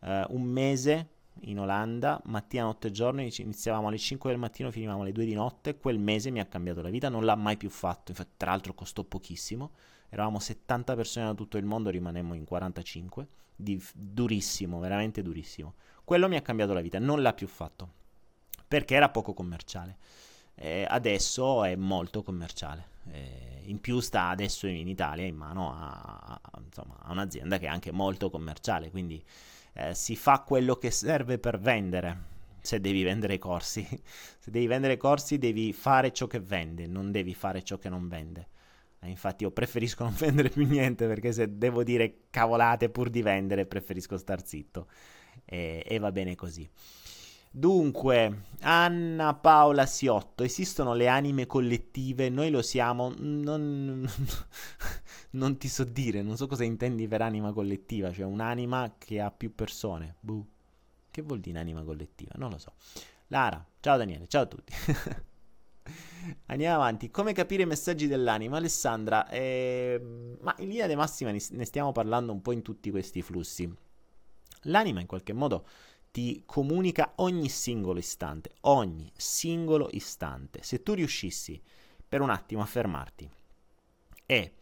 eh, 0.00 0.24
un 0.30 0.40
mese 0.40 1.08
in 1.40 1.60
Olanda, 1.60 2.18
mattina, 2.24 2.62
notte 2.62 2.88
e 2.88 2.90
giorno, 2.92 3.20
iniziavamo 3.20 3.88
alle 3.88 3.98
5 3.98 4.30
del 4.30 4.38
mattino, 4.38 4.70
finivamo 4.70 5.02
alle 5.02 5.12
2 5.12 5.26
di 5.26 5.34
notte, 5.34 5.76
quel 5.76 5.98
mese 5.98 6.30
mi 6.30 6.40
ha 6.40 6.46
cambiato 6.46 6.80
la 6.80 6.88
vita, 6.88 7.10
non 7.10 7.26
l'ha 7.26 7.34
mai 7.34 7.58
più 7.58 7.68
fatto, 7.68 8.12
infatti 8.12 8.32
tra 8.38 8.52
l'altro 8.52 8.72
costò 8.72 9.04
pochissimo, 9.04 9.72
eravamo 10.08 10.38
70 10.38 10.96
persone 10.96 11.26
da 11.26 11.34
tutto 11.34 11.58
il 11.58 11.66
mondo, 11.66 11.90
rimanemmo 11.90 12.32
in 12.32 12.46
45, 12.46 13.28
di, 13.54 13.78
durissimo, 13.92 14.80
veramente 14.80 15.20
durissimo. 15.20 15.74
Quello 16.02 16.26
mi 16.26 16.36
ha 16.36 16.40
cambiato 16.40 16.72
la 16.72 16.80
vita, 16.80 16.98
non 16.98 17.20
l'ha 17.20 17.34
più 17.34 17.48
fatto, 17.48 17.92
perché 18.66 18.94
era 18.94 19.10
poco 19.10 19.34
commerciale. 19.34 19.98
Eh, 20.58 20.86
adesso 20.88 21.64
è 21.64 21.76
molto 21.76 22.22
commerciale. 22.22 22.94
Eh, 23.12 23.62
in 23.66 23.80
più 23.80 24.00
sta 24.00 24.28
adesso 24.28 24.66
in 24.66 24.88
Italia 24.88 25.24
in 25.26 25.36
mano 25.36 25.72
a, 25.74 26.40
insomma, 26.64 26.96
a 27.02 27.12
un'azienda 27.12 27.58
che 27.58 27.66
è 27.66 27.68
anche 27.68 27.92
molto 27.92 28.30
commerciale, 28.30 28.90
quindi 28.90 29.22
eh, 29.74 29.94
si 29.94 30.16
fa 30.16 30.40
quello 30.40 30.76
che 30.76 30.90
serve 30.90 31.38
per 31.38 31.58
vendere. 31.58 32.34
Se 32.60 32.80
devi 32.80 33.02
vendere 33.04 33.38
corsi, 33.38 33.86
se 34.38 34.50
devi 34.50 34.66
vendere 34.66 34.96
corsi, 34.96 35.38
devi 35.38 35.72
fare 35.72 36.12
ciò 36.12 36.26
che 36.26 36.40
vende, 36.40 36.86
non 36.86 37.12
devi 37.12 37.34
fare 37.34 37.62
ciò 37.62 37.78
che 37.78 37.88
non 37.88 38.08
vende. 38.08 38.48
Eh, 39.00 39.08
infatti, 39.08 39.44
io 39.44 39.50
preferisco 39.50 40.04
non 40.04 40.14
vendere 40.18 40.48
più 40.48 40.66
niente 40.66 41.06
perché 41.06 41.32
se 41.32 41.58
devo 41.58 41.84
dire 41.84 42.22
cavolate 42.30 42.88
pur 42.88 43.10
di 43.10 43.22
vendere, 43.22 43.66
preferisco 43.66 44.16
star 44.16 44.44
zitto. 44.44 44.88
E, 45.44 45.84
e 45.86 45.98
va 45.98 46.10
bene 46.12 46.34
così. 46.34 46.68
Dunque, 47.58 48.42
Anna 48.60 49.32
Paola 49.32 49.86
Siotto, 49.86 50.42
esistono 50.42 50.92
le 50.92 51.08
anime 51.08 51.46
collettive? 51.46 52.28
Noi 52.28 52.50
lo 52.50 52.60
siamo? 52.60 53.14
Non, 53.16 54.06
non 55.30 55.56
ti 55.56 55.66
so 55.66 55.84
dire, 55.84 56.20
non 56.20 56.36
so 56.36 56.48
cosa 56.48 56.64
intendi 56.64 57.08
per 57.08 57.22
anima 57.22 57.54
collettiva, 57.54 58.12
cioè 58.12 58.26
un'anima 58.26 58.96
che 58.98 59.22
ha 59.22 59.30
più 59.30 59.54
persone. 59.54 60.16
Buh. 60.20 60.44
Che 61.10 61.22
vuol 61.22 61.40
dire 61.40 61.58
anima 61.58 61.82
collettiva? 61.82 62.32
Non 62.36 62.50
lo 62.50 62.58
so. 62.58 62.74
Lara, 63.28 63.66
ciao 63.80 63.96
Daniele, 63.96 64.28
ciao 64.28 64.42
a 64.42 64.46
tutti. 64.46 64.74
Andiamo 66.48 66.74
avanti. 66.74 67.10
Come 67.10 67.32
capire 67.32 67.62
i 67.62 67.66
messaggi 67.66 68.06
dell'anima? 68.06 68.58
Alessandra, 68.58 69.30
eh, 69.30 69.98
ma 70.42 70.54
in 70.58 70.68
linea 70.68 70.86
di 70.86 70.94
massima 70.94 71.30
ne 71.30 71.64
stiamo 71.64 71.92
parlando 71.92 72.32
un 72.32 72.42
po' 72.42 72.52
in 72.52 72.60
tutti 72.60 72.90
questi 72.90 73.22
flussi. 73.22 73.74
L'anima 74.64 75.00
in 75.00 75.06
qualche 75.06 75.32
modo 75.32 75.66
ti 76.16 76.44
comunica 76.46 77.12
ogni 77.16 77.50
singolo 77.50 77.98
istante, 77.98 78.52
ogni 78.62 79.12
singolo 79.14 79.90
istante. 79.92 80.62
Se 80.62 80.82
tu 80.82 80.94
riuscissi 80.94 81.60
per 82.08 82.22
un 82.22 82.30
attimo 82.30 82.62
a 82.62 82.64
fermarti 82.64 83.28
e 84.24 84.54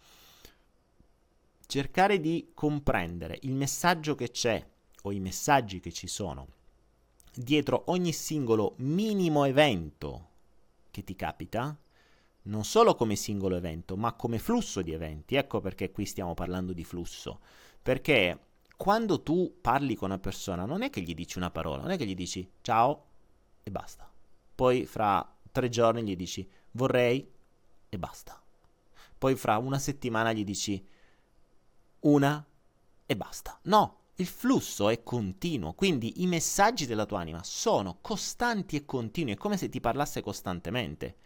cercare 1.65 2.19
di 2.19 2.51
comprendere 2.55 3.39
il 3.43 3.55
messaggio 3.55 4.17
che 4.17 4.33
c'è 4.33 4.67
o 5.03 5.13
i 5.13 5.21
messaggi 5.21 5.79
che 5.79 5.93
ci 5.93 6.09
sono 6.09 6.49
dietro 7.33 7.85
ogni 7.87 8.13
singolo 8.13 8.75
minimo 8.79 9.45
evento 9.45 10.31
che 10.91 11.05
ti 11.05 11.15
capita, 11.15 11.79
non 12.47 12.65
solo 12.65 12.97
come 12.97 13.15
singolo 13.15 13.55
evento, 13.55 13.97
ma 13.97 14.15
come 14.15 14.41
flusso 14.41 14.83
di 14.83 14.91
eventi. 14.91 15.37
Ecco 15.37 15.61
perché 15.61 15.93
qui 15.93 16.05
stiamo 16.05 16.35
parlando 16.35 16.73
di 16.73 16.83
flusso, 16.83 17.39
perché 17.81 18.41
quando 18.85 19.23
tu 19.23 19.61
parli 19.63 19.95
con 19.95 20.11
una 20.11 20.19
persona, 20.19 20.67
non 20.67 20.83
è 20.83 20.91
che 20.91 21.01
gli 21.01 21.15
dici 21.15 21.39
una 21.39 21.51
parola, 21.51 21.81
non 21.81 21.93
è 21.93 21.97
che 21.97 22.05
gli 22.05 22.15
dici 22.15 22.47
ciao 22.61 23.07
e 23.63 23.71
basta. 23.71 24.07
Poi 24.55 24.85
fra 24.85 25.27
tre 25.51 25.71
giorni 25.71 26.03
gli 26.03 26.15
dici 26.15 26.47
vorrei 26.73 27.27
e 27.89 27.99
basta. 27.99 28.39
Poi 29.17 29.37
fra 29.37 29.57
una 29.57 29.79
settimana 29.79 30.35
gli 30.35 30.45
dici 30.45 30.87
una 32.01 32.47
e 33.07 33.17
basta. 33.17 33.59
No, 33.63 34.01
il 34.17 34.27
flusso 34.27 34.91
è 34.91 35.03
continuo, 35.03 35.73
quindi 35.73 36.21
i 36.23 36.27
messaggi 36.27 36.85
della 36.85 37.07
tua 37.07 37.21
anima 37.21 37.43
sono 37.43 37.97
costanti 38.03 38.77
e 38.77 38.85
continui, 38.85 39.33
è 39.33 39.37
come 39.37 39.57
se 39.57 39.71
ti 39.71 39.81
parlasse 39.81 40.21
costantemente. 40.21 41.17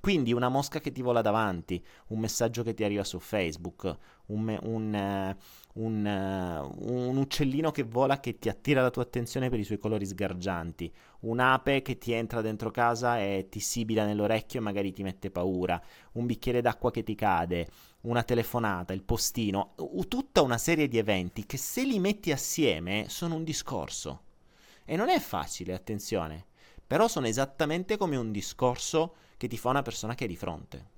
Quindi 0.00 0.32
una 0.32 0.48
mosca 0.48 0.78
che 0.78 0.92
ti 0.92 1.02
vola 1.02 1.22
davanti, 1.22 1.84
un 2.08 2.20
messaggio 2.20 2.62
che 2.62 2.74
ti 2.74 2.84
arriva 2.84 3.02
su 3.02 3.18
Facebook, 3.18 3.96
un, 4.26 4.56
un, 4.62 5.34
uh, 5.34 5.67
un, 5.78 6.04
uh, 6.04 6.92
un, 6.92 7.16
uccellino 7.16 7.70
che 7.70 7.84
vola 7.84 8.20
che 8.20 8.38
ti 8.38 8.48
attira 8.48 8.82
la 8.82 8.90
tua 8.90 9.02
attenzione 9.02 9.48
per 9.48 9.58
i 9.58 9.64
suoi 9.64 9.78
colori 9.78 10.06
sgargianti, 10.06 10.92
un'ape 11.20 11.82
che 11.82 11.98
ti 11.98 12.12
entra 12.12 12.40
dentro 12.40 12.70
casa 12.70 13.20
e 13.20 13.46
ti 13.48 13.60
sibila 13.60 14.04
nell'orecchio 14.04 14.60
e 14.60 14.62
magari 14.62 14.92
ti 14.92 15.02
mette 15.02 15.30
paura, 15.30 15.80
un 16.12 16.26
bicchiere 16.26 16.60
d'acqua 16.60 16.90
che 16.90 17.02
ti 17.02 17.14
cade, 17.14 17.68
una 18.02 18.22
telefonata, 18.22 18.92
il 18.92 19.02
postino, 19.02 19.74
tutta 20.08 20.42
una 20.42 20.58
serie 20.58 20.88
di 20.88 20.98
eventi 20.98 21.46
che 21.46 21.56
se 21.56 21.84
li 21.84 21.98
metti 22.00 22.32
assieme 22.32 23.06
sono 23.08 23.36
un 23.36 23.44
discorso. 23.44 24.22
E 24.84 24.96
non 24.96 25.10
è 25.10 25.18
facile, 25.20 25.74
attenzione, 25.74 26.46
però 26.86 27.08
sono 27.08 27.26
esattamente 27.26 27.96
come 27.96 28.16
un 28.16 28.32
discorso 28.32 29.14
che 29.36 29.46
ti 29.46 29.58
fa 29.58 29.70
una 29.70 29.82
persona 29.82 30.14
che 30.14 30.24
è 30.24 30.28
di 30.28 30.36
fronte. 30.36 30.96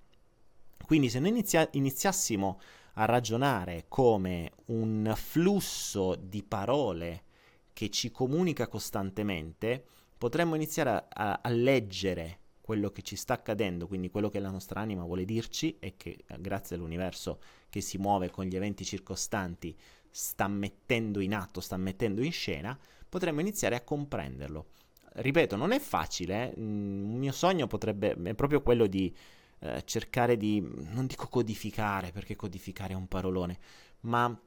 Quindi 0.87 1.11
se 1.11 1.19
noi 1.19 1.31
inizia- 1.31 1.69
iniziassimo 1.73 2.61
a 3.01 3.07
ragionare 3.07 3.87
come 3.89 4.53
un 4.67 5.13
flusso 5.17 6.15
di 6.15 6.43
parole 6.43 7.25
che 7.73 7.89
ci 7.89 8.11
comunica 8.11 8.69
costantemente, 8.69 9.83
potremmo 10.19 10.55
iniziare 10.55 10.91
a, 10.91 11.07
a, 11.09 11.41
a 11.43 11.49
leggere 11.49 12.39
quello 12.61 12.91
che 12.91 13.01
ci 13.01 13.17
sta 13.17 13.35
accadendo, 13.35 13.87
quindi 13.87 14.11
quello 14.11 14.29
che 14.29 14.39
la 14.39 14.51
nostra 14.51 14.81
anima 14.81 15.03
vuole 15.05 15.25
dirci 15.25 15.79
e 15.81 15.95
che 15.97 16.25
grazie 16.39 16.77
all'universo 16.77 17.41
che 17.71 17.81
si 17.81 17.97
muove 17.97 18.31
con 18.31 18.45
gli 18.45 18.55
eventi 18.55 18.85
circostanti 18.85 19.75
sta 20.11 20.47
mettendo 20.47 21.21
in 21.21 21.35
atto, 21.35 21.61
sta 21.61 21.79
mettendo 21.79 22.23
in 22.23 22.33
scena, 22.33 22.79
potremmo 23.09 23.41
iniziare 23.41 23.77
a 23.77 23.83
comprenderlo 23.83 24.67
ripeto, 25.13 25.57
non 25.57 25.73
è 25.73 25.79
facile. 25.79 26.53
Eh? 26.53 26.61
Mm, 26.61 27.13
un 27.13 27.19
mio 27.19 27.33
sogno 27.33 27.67
potrebbe, 27.67 28.17
è 28.23 28.35
proprio 28.35 28.63
quello 28.63 28.87
di 28.87 29.13
eh, 29.61 29.83
cercare 29.85 30.37
di, 30.37 30.61
non 30.93 31.07
dico 31.07 31.29
codificare, 31.29 32.13
perché 32.13 32.37
codificare 32.37 32.95
è 32.95 32.97
un 32.97 33.07
parolone, 33.07 33.59
ma 34.01 34.29
mh, 34.29 34.39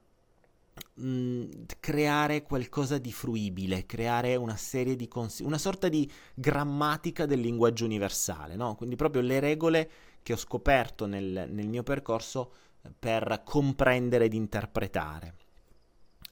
mm, 1.05 1.51
creare 1.79 2.43
qualcosa 2.43 2.97
di 2.97 3.11
fruibile, 3.11 3.85
creare 3.85 4.35
una 4.35 4.55
serie 4.55 4.95
di 4.95 5.07
consigli, 5.07 5.45
una 5.45 5.57
sorta 5.57 5.87
di 5.89 6.09
grammatica 6.33 7.25
del 7.25 7.39
linguaggio 7.41 7.85
universale, 7.85 8.55
no? 8.55 8.75
Quindi 8.75 8.95
proprio 8.95 9.21
le 9.21 9.39
regole 9.39 9.89
che 10.23 10.33
ho 10.33 10.37
scoperto 10.37 11.05
nel, 11.05 11.47
nel 11.49 11.67
mio 11.67 11.83
percorso 11.83 12.51
per 12.97 13.41
comprendere 13.45 14.25
ed 14.25 14.33
interpretare. 14.33 15.35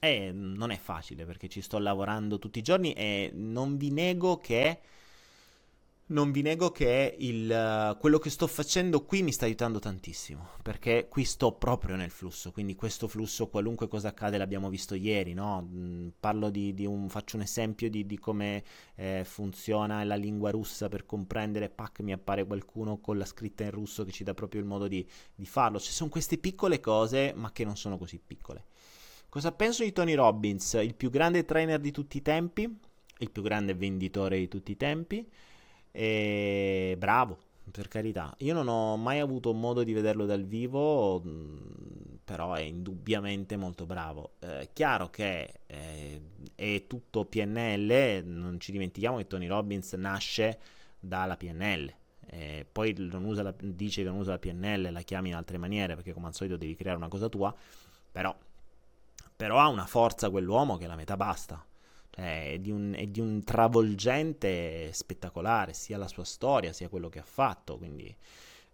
E 0.00 0.32
non 0.32 0.70
è 0.70 0.78
facile 0.78 1.24
perché 1.24 1.48
ci 1.48 1.60
sto 1.60 1.78
lavorando 1.78 2.38
tutti 2.38 2.58
i 2.58 2.62
giorni 2.62 2.92
e 2.92 3.30
non 3.32 3.76
vi 3.76 3.90
nego 3.90 4.38
che 4.38 4.80
non 6.06 6.30
vi 6.32 6.42
nego 6.42 6.70
che 6.70 7.14
il, 7.18 7.96
quello 7.98 8.18
che 8.18 8.28
sto 8.28 8.46
facendo 8.46 9.04
qui 9.04 9.22
mi 9.22 9.32
sta 9.32 9.46
aiutando 9.46 9.78
tantissimo, 9.78 10.48
perché 10.62 11.06
qui 11.08 11.24
sto 11.24 11.52
proprio 11.52 11.96
nel 11.96 12.10
flusso, 12.10 12.52
quindi 12.52 12.74
questo 12.74 13.08
flusso, 13.08 13.48
qualunque 13.48 13.88
cosa 13.88 14.08
accade, 14.08 14.36
l'abbiamo 14.36 14.68
visto 14.68 14.94
ieri, 14.94 15.32
no? 15.32 15.62
Mm, 15.62 16.08
parlo 16.20 16.50
di, 16.50 16.74
di 16.74 16.84
un, 16.84 17.08
faccio 17.08 17.36
un 17.36 17.42
esempio 17.42 17.88
di, 17.88 18.04
di 18.04 18.18
come 18.18 18.62
eh, 18.96 19.22
funziona 19.24 20.04
la 20.04 20.16
lingua 20.16 20.50
russa 20.50 20.88
per 20.88 21.06
comprendere, 21.06 21.70
pac, 21.70 22.00
mi 22.00 22.12
appare 22.12 22.44
qualcuno 22.44 22.98
con 22.98 23.16
la 23.16 23.24
scritta 23.24 23.64
in 23.64 23.70
russo 23.70 24.04
che 24.04 24.12
ci 24.12 24.24
dà 24.24 24.34
proprio 24.34 24.60
il 24.60 24.66
modo 24.66 24.88
di, 24.88 25.06
di 25.34 25.46
farlo, 25.46 25.78
cioè 25.78 25.92
sono 25.92 26.10
queste 26.10 26.36
piccole 26.36 26.80
cose, 26.80 27.32
ma 27.34 27.52
che 27.52 27.64
non 27.64 27.76
sono 27.76 27.96
così 27.96 28.18
piccole. 28.18 28.66
Cosa 29.28 29.50
penso 29.52 29.82
di 29.82 29.92
Tony 29.92 30.12
Robbins? 30.12 30.74
Il 30.74 30.94
più 30.94 31.08
grande 31.08 31.46
trainer 31.46 31.80
di 31.80 31.90
tutti 31.90 32.18
i 32.18 32.22
tempi, 32.22 32.70
il 33.18 33.30
più 33.30 33.40
grande 33.40 33.72
venditore 33.72 34.36
di 34.36 34.46
tutti 34.46 34.72
i 34.72 34.76
tempi. 34.76 35.26
E 35.92 36.96
bravo, 36.98 37.38
per 37.70 37.88
carità. 37.88 38.34
Io 38.38 38.54
non 38.54 38.68
ho 38.68 38.96
mai 38.96 39.20
avuto 39.20 39.52
modo 39.52 39.84
di 39.84 39.92
vederlo 39.92 40.26
dal 40.26 40.44
vivo, 40.44 41.22
mm, 41.24 41.56
però 42.24 42.54
è 42.54 42.62
indubbiamente 42.62 43.56
molto 43.56 43.86
bravo. 43.86 44.32
Eh, 44.40 44.70
chiaro 44.72 45.10
che 45.10 45.60
eh, 45.66 46.20
è 46.54 46.86
tutto 46.86 47.24
PNL, 47.26 48.22
non 48.24 48.58
ci 48.58 48.72
dimentichiamo 48.72 49.18
che 49.18 49.26
Tony 49.26 49.46
Robbins 49.46 49.92
nasce 49.92 50.58
dalla 50.98 51.36
PNL. 51.36 51.92
Eh, 52.26 52.66
poi 52.70 52.94
la, 52.96 53.54
dice 53.58 54.02
che 54.02 54.08
non 54.08 54.18
usa 54.18 54.32
la 54.32 54.38
PNL, 54.38 54.90
la 54.90 55.02
chiami 55.02 55.28
in 55.28 55.34
altre 55.34 55.58
maniere 55.58 55.94
perché 55.94 56.12
come 56.12 56.28
al 56.28 56.34
solito 56.34 56.56
devi 56.56 56.74
creare 56.74 56.96
una 56.96 57.08
cosa 57.08 57.28
tua, 57.28 57.54
però 58.10 58.34
però 59.34 59.58
ha 59.58 59.66
una 59.66 59.86
forza 59.86 60.30
quell'uomo 60.30 60.76
che 60.76 60.86
la 60.86 60.94
metà 60.94 61.16
basta. 61.16 61.64
Cioè, 62.12 62.52
è, 62.52 62.58
di 62.58 62.70
un, 62.70 62.94
è 62.96 63.06
di 63.06 63.20
un 63.20 63.42
travolgente 63.42 64.92
spettacolare, 64.92 65.72
sia 65.72 65.98
la 65.98 66.08
sua 66.08 66.24
storia, 66.24 66.72
sia 66.72 66.88
quello 66.88 67.08
che 67.08 67.18
ha 67.18 67.24
fatto. 67.24 67.78
Quindi 67.78 68.14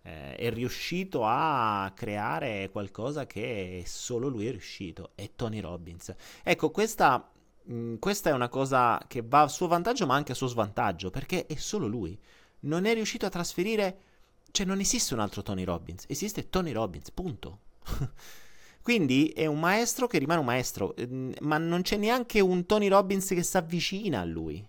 eh, 0.03 0.37
è 0.37 0.51
riuscito 0.51 1.23
a 1.25 1.93
creare 1.95 2.69
qualcosa 2.71 3.27
che 3.27 3.83
solo 3.87 4.29
lui 4.29 4.47
è 4.47 4.51
riuscito. 4.51 5.13
È 5.15 5.31
Tony 5.35 5.61
Robbins. 5.61 6.15
Ecco, 6.43 6.71
questa 6.71 7.31
Mm, 7.71 7.97
questa 7.99 8.31
è 8.31 8.33
una 8.33 8.49
cosa 8.49 9.03
che 9.07 9.23
va 9.23 9.43
a 9.43 9.49
suo 9.49 9.67
vantaggio 9.67 10.07
ma 10.07 10.15
anche 10.15 10.33
a 10.33 10.35
suo 10.35 10.47
svantaggio, 10.47 11.11
perché 11.11 11.47
è 11.47 11.57
solo 11.57 11.87
lui. 11.87 12.19
Non 12.61 12.85
è 12.87 12.95
riuscito 12.95 13.27
a 13.27 13.31
trasferire... 13.31 14.03
Cioè 14.51 14.65
non 14.65 14.81
esiste 14.81 15.13
un 15.13 15.21
altro 15.21 15.43
Tony 15.43 15.65
Robbins, 15.65 16.05
esiste 16.09 16.49
Tony 16.49 16.73
Robbins, 16.73 17.11
punto. 17.11 17.61
Quindi 18.83 19.29
è 19.29 19.47
un 19.47 19.61
maestro 19.61 20.07
che 20.07 20.19
rimane 20.19 20.41
un 20.41 20.47
maestro, 20.47 20.95
mm, 21.01 21.33
ma 21.41 21.59
non 21.59 21.83
c'è 21.83 21.97
neanche 21.97 22.41
un 22.41 22.65
Tony 22.67 22.89
Robbins 22.89 23.29
che 23.29 23.43
si 23.43 23.57
avvicina 23.57 24.21
a 24.21 24.25
lui. 24.25 24.67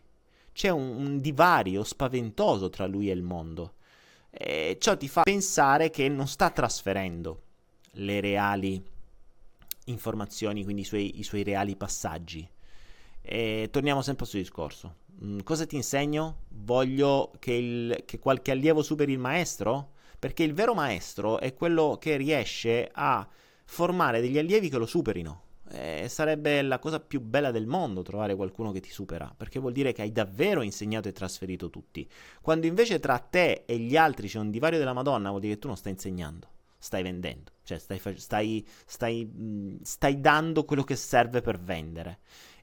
C'è 0.52 0.69
un, 0.69 0.95
un 0.95 1.22
divario 1.22 1.84
spaventoso 1.84 2.69
tra 2.69 2.86
lui 2.86 3.10
e 3.10 3.13
il 3.13 3.22
mondo. 3.22 3.76
E 4.30 4.78
ciò 4.80 4.98
ti 4.98 5.08
fa 5.08 5.24
pensare 5.24 5.89
che 5.89 6.08
non 6.10 6.28
sta 6.28 6.50
trasferendo 6.50 7.41
le 7.93 8.19
reali 8.19 8.82
informazioni, 9.86 10.63
quindi 10.63 10.82
i 10.82 10.86
suoi, 10.86 11.19
i 11.19 11.24
suoi 11.24 11.43
reali 11.43 11.76
passaggi. 11.76 12.48
E 13.22 13.69
torniamo 13.72 14.02
sempre 14.02 14.24
al 14.24 14.30
suo 14.30 14.39
discorso. 14.39 14.95
Mm, 15.24 15.39
cosa 15.39 15.65
ti 15.65 15.76
insegno? 15.76 16.43
Voglio 16.50 17.32
che, 17.39 17.54
il, 17.54 18.04
che 18.06 18.19
qualche 18.19 18.52
allievo 18.52 18.82
superi 18.82 19.13
il 19.13 19.19
maestro? 19.19 19.91
Perché 20.17 20.43
il 20.43 20.54
vero 20.54 20.74
maestro 20.74 21.39
è 21.39 21.54
quello 21.54 21.98
che 22.00 22.17
riesce 22.17 22.89
a 22.91 23.28
formare 23.69 24.19
degli 24.19 24.39
allievi 24.39 24.67
che 24.67 24.79
lo 24.79 24.88
superino. 24.88 25.43
Eh, 25.71 26.08
sarebbe 26.10 26.63
la 26.63 26.79
cosa 26.79 26.99
più 26.99 27.21
bella 27.21 27.51
del 27.51 27.67
mondo 27.67 28.01
trovare 28.01 28.36
qualcuno 28.36 28.71
che 28.71 28.79
ti 28.79 28.89
supera, 28.89 29.32
perché 29.38 29.60
vuol 29.60 29.73
dire 29.73 29.91
che 29.93 30.01
hai 30.01 30.12
davvero 30.12 30.63
insegnato 30.63 31.08
e 31.08 31.12
trasferito 31.12 31.69
tutti. 31.69 32.10
Quando 32.41 32.65
invece 32.65 32.99
tra 32.99 33.19
te 33.19 33.65
e 33.67 33.77
gli 33.77 33.95
altri 33.95 34.27
c'è 34.27 34.39
un 34.39 34.49
divario 34.49 34.79
della 34.79 34.93
Madonna, 34.93 35.29
vuol 35.29 35.41
dire 35.41 35.53
che 35.53 35.60
tu 35.60 35.67
non 35.67 35.77
stai 35.77 35.91
insegnando, 35.91 36.47
stai 36.79 37.03
vendendo, 37.03 37.51
cioè 37.63 37.77
stai, 37.77 38.01
stai, 38.15 38.67
stai, 38.86 39.79
stai 39.84 40.19
dando 40.19 40.65
quello 40.65 40.84
che 40.84 40.95
serve 40.95 41.41
per 41.41 41.60
vendere. 41.60 42.21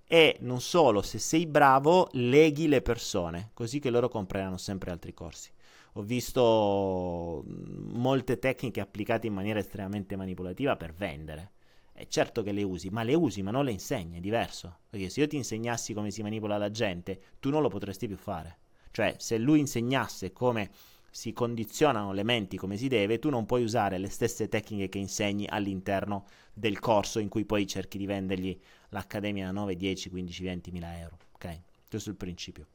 E 0.08 0.38
non 0.40 0.60
solo, 0.60 1.02
se 1.02 1.18
sei 1.18 1.46
bravo, 1.46 2.08
leghi 2.14 2.66
le 2.66 2.82
persone, 2.82 3.50
così 3.54 3.78
che 3.78 3.90
loro 3.90 4.08
compreranno 4.08 4.56
sempre 4.56 4.90
altri 4.90 5.14
corsi. 5.14 5.50
Ho 5.96 6.02
visto 6.02 7.42
molte 7.46 8.38
tecniche 8.38 8.80
applicate 8.80 9.28
in 9.28 9.32
maniera 9.32 9.60
estremamente 9.60 10.14
manipolativa 10.14 10.76
per 10.76 10.92
vendere. 10.92 11.52
È 11.90 12.06
certo 12.06 12.42
che 12.42 12.52
le 12.52 12.62
usi, 12.62 12.90
ma 12.90 13.02
le 13.02 13.14
usi, 13.14 13.40
ma 13.40 13.50
non 13.50 13.64
le 13.64 13.70
insegni, 13.70 14.18
è 14.18 14.20
diverso. 14.20 14.80
Perché 14.90 15.08
se 15.08 15.20
io 15.20 15.26
ti 15.26 15.36
insegnassi 15.36 15.94
come 15.94 16.10
si 16.10 16.20
manipola 16.20 16.58
la 16.58 16.70
gente, 16.70 17.18
tu 17.40 17.48
non 17.48 17.62
lo 17.62 17.70
potresti 17.70 18.06
più 18.06 18.18
fare. 18.18 18.58
Cioè, 18.90 19.14
se 19.16 19.38
lui 19.38 19.58
insegnasse 19.58 20.32
come 20.32 20.70
si 21.10 21.32
condizionano 21.32 22.12
le 22.12 22.24
menti 22.24 22.58
come 22.58 22.76
si 22.76 22.88
deve, 22.88 23.18
tu 23.18 23.30
non 23.30 23.46
puoi 23.46 23.62
usare 23.62 23.96
le 23.96 24.10
stesse 24.10 24.48
tecniche 24.48 24.90
che 24.90 24.98
insegni 24.98 25.46
all'interno 25.48 26.26
del 26.52 26.78
corso 26.78 27.20
in 27.20 27.30
cui 27.30 27.46
poi 27.46 27.66
cerchi 27.66 27.96
di 27.96 28.04
vendergli 28.04 28.54
l'accademia 28.90 29.48
a 29.48 29.52
9, 29.52 29.76
10, 29.76 30.10
15, 30.10 30.42
20 30.42 30.70
mila 30.72 30.98
euro. 30.98 31.16
Ok? 31.32 31.60
Questo 31.88 32.10
è 32.10 32.12
il 32.12 32.18
principio. 32.18 32.66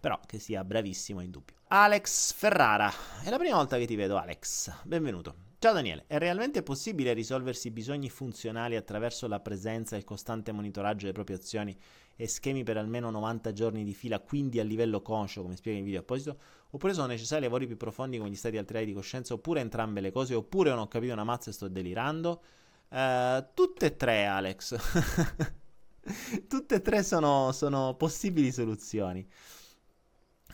Però 0.00 0.20
che 0.26 0.38
sia 0.38 0.64
bravissimo 0.64 1.20
è 1.20 1.24
indubbio. 1.24 1.56
Alex 1.68 2.32
Ferrara, 2.32 2.90
è 3.22 3.30
la 3.30 3.38
prima 3.38 3.56
volta 3.56 3.76
che 3.76 3.86
ti 3.86 3.96
vedo 3.96 4.16
Alex, 4.16 4.72
benvenuto. 4.84 5.46
Ciao 5.60 5.72
Daniele, 5.72 6.04
è 6.06 6.18
realmente 6.18 6.62
possibile 6.62 7.12
risolversi 7.12 7.66
i 7.66 7.72
bisogni 7.72 8.08
funzionali 8.08 8.76
attraverso 8.76 9.26
la 9.26 9.40
presenza 9.40 9.96
e 9.96 9.98
il 9.98 10.04
costante 10.04 10.52
monitoraggio 10.52 11.00
delle 11.00 11.12
proprie 11.12 11.36
azioni 11.36 11.76
e 12.14 12.28
schemi 12.28 12.62
per 12.62 12.76
almeno 12.76 13.10
90 13.10 13.52
giorni 13.52 13.82
di 13.82 13.92
fila, 13.92 14.20
quindi 14.20 14.60
a 14.60 14.62
livello 14.62 15.02
conscio, 15.02 15.42
come 15.42 15.56
spiega 15.56 15.78
in 15.78 15.84
video 15.84 16.00
apposito? 16.00 16.38
Oppure 16.70 16.94
sono 16.94 17.08
necessari 17.08 17.42
lavori 17.42 17.66
più 17.66 17.76
profondi 17.76 18.18
come 18.18 18.30
gli 18.30 18.36
stati 18.36 18.56
alterati 18.56 18.86
di 18.86 18.92
coscienza, 18.92 19.34
oppure 19.34 19.60
entrambe 19.60 20.00
le 20.00 20.12
cose, 20.12 20.34
oppure 20.34 20.70
non 20.70 20.78
ho 20.78 20.88
capito 20.88 21.12
una 21.12 21.24
mazza 21.24 21.50
e 21.50 21.52
sto 21.52 21.66
delirando? 21.66 22.42
Uh, 22.90 23.44
tutte 23.52 23.86
e 23.86 23.96
tre, 23.96 24.26
Alex. 24.26 24.76
tutte 26.48 26.74
e 26.76 26.82
tre 26.82 27.02
sono, 27.02 27.50
sono 27.50 27.94
possibili 27.96 28.52
soluzioni. 28.52 29.28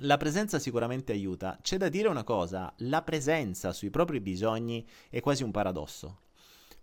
La 0.00 0.16
presenza 0.16 0.58
sicuramente 0.58 1.12
aiuta. 1.12 1.56
C'è 1.62 1.76
da 1.76 1.88
dire 1.88 2.08
una 2.08 2.24
cosa, 2.24 2.72
la 2.78 3.02
presenza 3.02 3.72
sui 3.72 3.90
propri 3.90 4.20
bisogni 4.20 4.84
è 5.08 5.20
quasi 5.20 5.44
un 5.44 5.52
paradosso, 5.52 6.22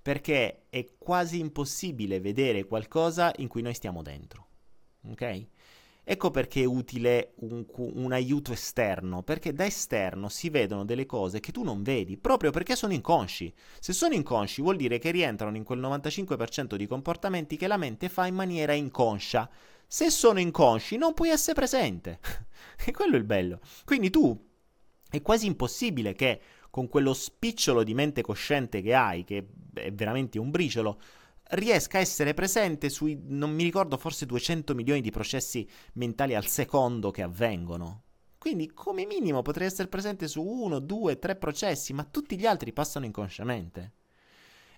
perché 0.01 0.67
è 0.69 0.87
quasi 0.97 1.39
impossibile 1.39 2.21
vedere 2.21 2.63
qualcosa 2.63 3.33
in 3.37 3.49
cui 3.49 3.61
noi 3.61 3.73
stiamo 3.73 4.01
dentro. 4.01 4.47
Ok? 5.09 5.45
Ecco 6.03 6.31
perché 6.31 6.61
è 6.61 6.65
utile 6.65 7.33
un, 7.41 7.65
un, 7.75 8.11
aiuto 8.11 8.53
esterno, 8.53 9.23
perché 9.23 9.53
da 9.53 9.65
esterno 9.65 10.29
si 10.29 10.49
vedono 10.49 10.83
delle 10.83 11.05
cose 11.05 11.39
che 11.39 11.51
tu 11.51 11.63
non 11.63 11.83
vedi, 11.83 12.17
proprio 12.17 12.51
perché 12.51 12.75
sono 12.75 12.93
inconsci. 12.93 13.53
Se 13.79 13.93
sono 13.93 14.13
inconsci 14.13 14.61
vuol 14.61 14.77
dire 14.77 14.97
che 14.97 15.11
rientrano 15.11 15.57
in 15.57 15.63
quel 15.63 15.79
95% 15.79 16.75
di 16.75 16.87
comportamenti 16.87 17.55
che 17.55 17.67
la 17.67 17.77
mente 17.77 18.09
fa 18.09 18.25
in 18.25 18.35
maniera 18.35 18.73
inconscia. 18.73 19.49
Se 19.93 20.09
sono 20.09 20.39
inconsci 20.39 20.95
non 20.95 21.13
puoi 21.13 21.31
essere 21.31 21.53
presente. 21.53 22.21
e 22.85 22.93
quello 22.93 23.15
è 23.15 23.17
il 23.17 23.25
bello. 23.25 23.59
Quindi 23.83 24.09
tu 24.09 24.49
è 25.09 25.21
quasi 25.21 25.47
impossibile 25.47 26.13
che 26.13 26.39
con 26.69 26.87
quello 26.87 27.13
spicciolo 27.13 27.83
di 27.83 27.93
mente 27.93 28.21
cosciente 28.21 28.81
che 28.81 28.93
hai, 28.93 29.25
che 29.25 29.49
è 29.73 29.91
veramente 29.91 30.39
un 30.39 30.49
briciolo, 30.49 30.97
riesca 31.55 31.97
a 31.97 32.01
essere 32.01 32.33
presente 32.33 32.87
sui, 32.87 33.19
non 33.21 33.53
mi 33.53 33.63
ricordo, 33.63 33.97
forse 33.97 34.25
200 34.25 34.73
milioni 34.75 35.01
di 35.01 35.11
processi 35.11 35.69
mentali 35.95 36.35
al 36.35 36.47
secondo 36.47 37.11
che 37.11 37.21
avvengono. 37.21 38.03
Quindi, 38.37 38.71
come 38.71 39.05
minimo, 39.05 39.41
potrei 39.41 39.67
essere 39.67 39.89
presente 39.89 40.29
su 40.29 40.41
uno, 40.41 40.79
due, 40.79 41.19
tre 41.19 41.35
processi, 41.35 41.91
ma 41.91 42.05
tutti 42.05 42.39
gli 42.39 42.45
altri 42.45 42.71
passano 42.71 43.03
inconsciamente. 43.03 43.91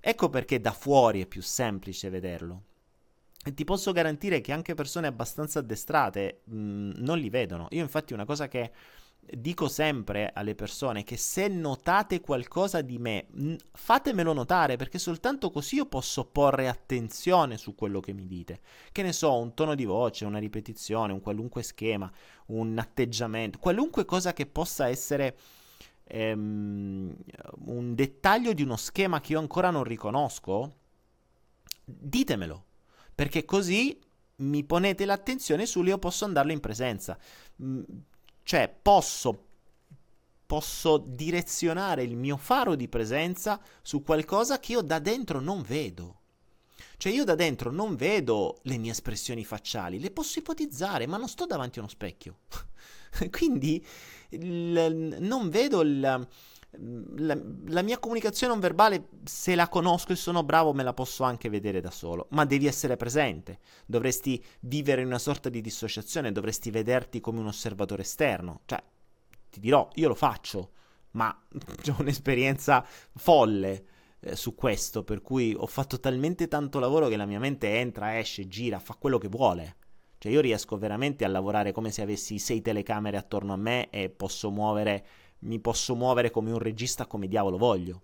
Ecco 0.02 0.30
perché 0.30 0.60
da 0.60 0.72
fuori 0.72 1.22
è 1.22 1.28
più 1.28 1.44
semplice 1.44 2.10
vederlo. 2.10 2.64
E 3.46 3.54
ti 3.54 3.64
posso 3.66 3.92
garantire 3.92 4.42
che 4.42 4.54
anche 4.54 4.74
persone 4.74 5.08
abbastanza 5.08 5.60
addestrate 5.60 6.42
mh, 6.46 6.92
non 6.98 7.18
li 7.18 7.30
vedono. 7.30 7.68
Io, 7.72 7.82
infatti, 7.82 8.14
una 8.14 8.26
cosa 8.26 8.48
che 8.48 8.72
dico 9.26 9.68
sempre 9.68 10.32
alle 10.34 10.54
persone 10.54 11.04
che 11.04 11.18
se 11.18 11.48
notate 11.48 12.20
qualcosa 12.20 12.82
di 12.82 12.98
me, 12.98 13.28
fatemelo 13.72 14.34
notare 14.34 14.76
perché 14.76 15.00
soltanto 15.00 15.50
così 15.50 15.76
io 15.76 15.86
posso 15.86 16.26
porre 16.26 16.68
attenzione 16.68 17.58
su 17.58 17.76
quello 17.76 18.00
che 18.00 18.14
mi 18.14 18.28
dite. 18.28 18.60
Che 18.92 19.02
ne 19.02 19.14
so, 19.14 19.38
un 19.38 19.54
tono 19.54 19.76
di 19.76 19.86
voce, 19.86 20.26
una 20.26 20.40
ripetizione, 20.40 21.14
un 21.14 21.22
qualunque 21.22 21.64
schema, 21.64 22.12
un 22.48 22.78
atteggiamento, 22.78 23.60
qualunque 23.60 24.06
cosa 24.06 24.34
che 24.34 24.46
possa 24.46 24.88
essere 24.88 25.38
ehm, 26.04 27.16
un 27.66 27.96
dettaglio 27.96 28.54
di 28.54 28.62
uno 28.62 28.78
schema 28.78 29.22
che 29.22 29.34
io 29.34 29.40
ancora 29.40 29.70
non 29.70 29.84
riconosco, 29.84 30.74
ditemelo. 31.86 32.66
Perché 33.16 33.46
così 33.46 34.00
mi 34.38 34.64
ponete 34.64 35.06
l'attenzione 35.06 35.66
su 35.66 35.84
io 35.84 36.00
posso 36.00 36.26
andarlo 36.26 36.52
in 36.52 36.60
presenza 36.60 37.18
cioè 38.44 38.74
posso, 38.82 39.46
posso 40.46 40.98
direzionare 40.98 42.04
il 42.04 42.16
mio 42.16 42.38
faro 42.38 42.76
di 42.76 42.88
presenza 42.88 43.60
su 43.82 44.04
qualcosa 44.04 44.60
che 44.60 44.74
io 44.74 44.82
da 44.82 45.00
dentro 45.00 45.40
non 45.40 45.62
vedo. 45.62 46.20
Cioè 46.98 47.12
io 47.12 47.24
da 47.24 47.36
dentro 47.36 47.72
non 47.72 47.96
vedo 47.96 48.60
le 48.64 48.78
mie 48.78 48.92
espressioni 48.92 49.44
facciali, 49.44 50.00
le 50.00 50.12
posso 50.12 50.40
ipotizzare, 50.40 51.08
ma 51.08 51.18
non 51.18 51.28
sto 51.28 51.46
davanti 51.46 51.80
a 51.80 51.82
uno 51.82 51.92
specchio. 51.92 52.40
Quindi 53.32 53.84
l- 54.30 55.18
non 55.20 55.50
vedo 55.50 55.82
il, 55.82 56.28
la, 56.80 57.38
la, 57.68 57.82
mia 57.82 58.00
comunicazione 58.00 58.54
non 58.54 58.62
verbale, 58.62 59.10
se 59.24 59.56
la 59.56 59.68
conosco 59.68 60.12
e 60.12 60.16
sono 60.16 60.44
bravo, 60.44 60.74
me 60.74 60.84
la 60.84 60.94
posso 60.94 61.24
anche 61.24 61.50
vedere 61.50 61.82
da 61.82 61.92
solo, 61.92 62.28
ma 62.32 62.46
devi 62.46 62.66
essere 62.66 62.98
presente. 62.98 63.60
Dovresti 63.86 64.44
vivere 64.62 65.02
in 65.02 65.08
una 65.08 65.20
sorta 65.20 65.50
di 65.50 65.62
dissociazione, 65.62 66.32
dovresti 66.32 66.72
vederti 66.72 67.20
come 67.20 67.40
un 67.40 67.48
osservatore 67.48 68.02
esterno. 68.02 68.62
Cioè, 68.66 68.82
ti 69.50 69.60
dirò, 69.60 69.88
io 69.96 70.08
lo 70.08 70.16
faccio, 70.16 70.72
ma 71.12 71.30
ho 71.90 71.96
un'esperienza 72.00 72.86
folle 73.16 73.86
eh, 74.20 74.36
su 74.36 74.56
questo, 74.56 75.04
per 75.04 75.22
cui 75.22 75.54
ho 75.56 75.68
fatto 75.68 76.00
talmente 76.00 76.48
tanto 76.48 76.80
lavoro 76.80 77.08
che 77.08 77.18
la 77.18 77.26
mia 77.26 77.40
mente 77.40 77.80
entra, 77.80 78.18
esce, 78.18 78.48
gira, 78.48 78.80
fa 78.80 78.96
quello 78.96 79.18
che 79.18 79.28
vuole. 79.28 79.76
Cioè, 80.18 80.32
io 80.32 80.40
riesco 80.40 80.78
veramente 80.78 81.26
a 81.26 81.28
lavorare 81.28 81.74
come 81.74 81.92
se 81.92 82.02
avessi 82.02 82.40
sei 82.40 82.62
telecamere 82.62 83.18
attorno 83.18 83.52
a 83.52 83.58
me 83.58 83.90
e 83.90 84.10
posso 84.10 84.50
muovere 84.50 85.06
mi 85.44 85.60
posso 85.60 85.96
muovere 85.96 86.32
come 86.32 86.52
un 86.52 86.60
regista 86.60 87.06
come 87.06 87.28
diavolo 87.28 87.58
voglio. 87.58 88.02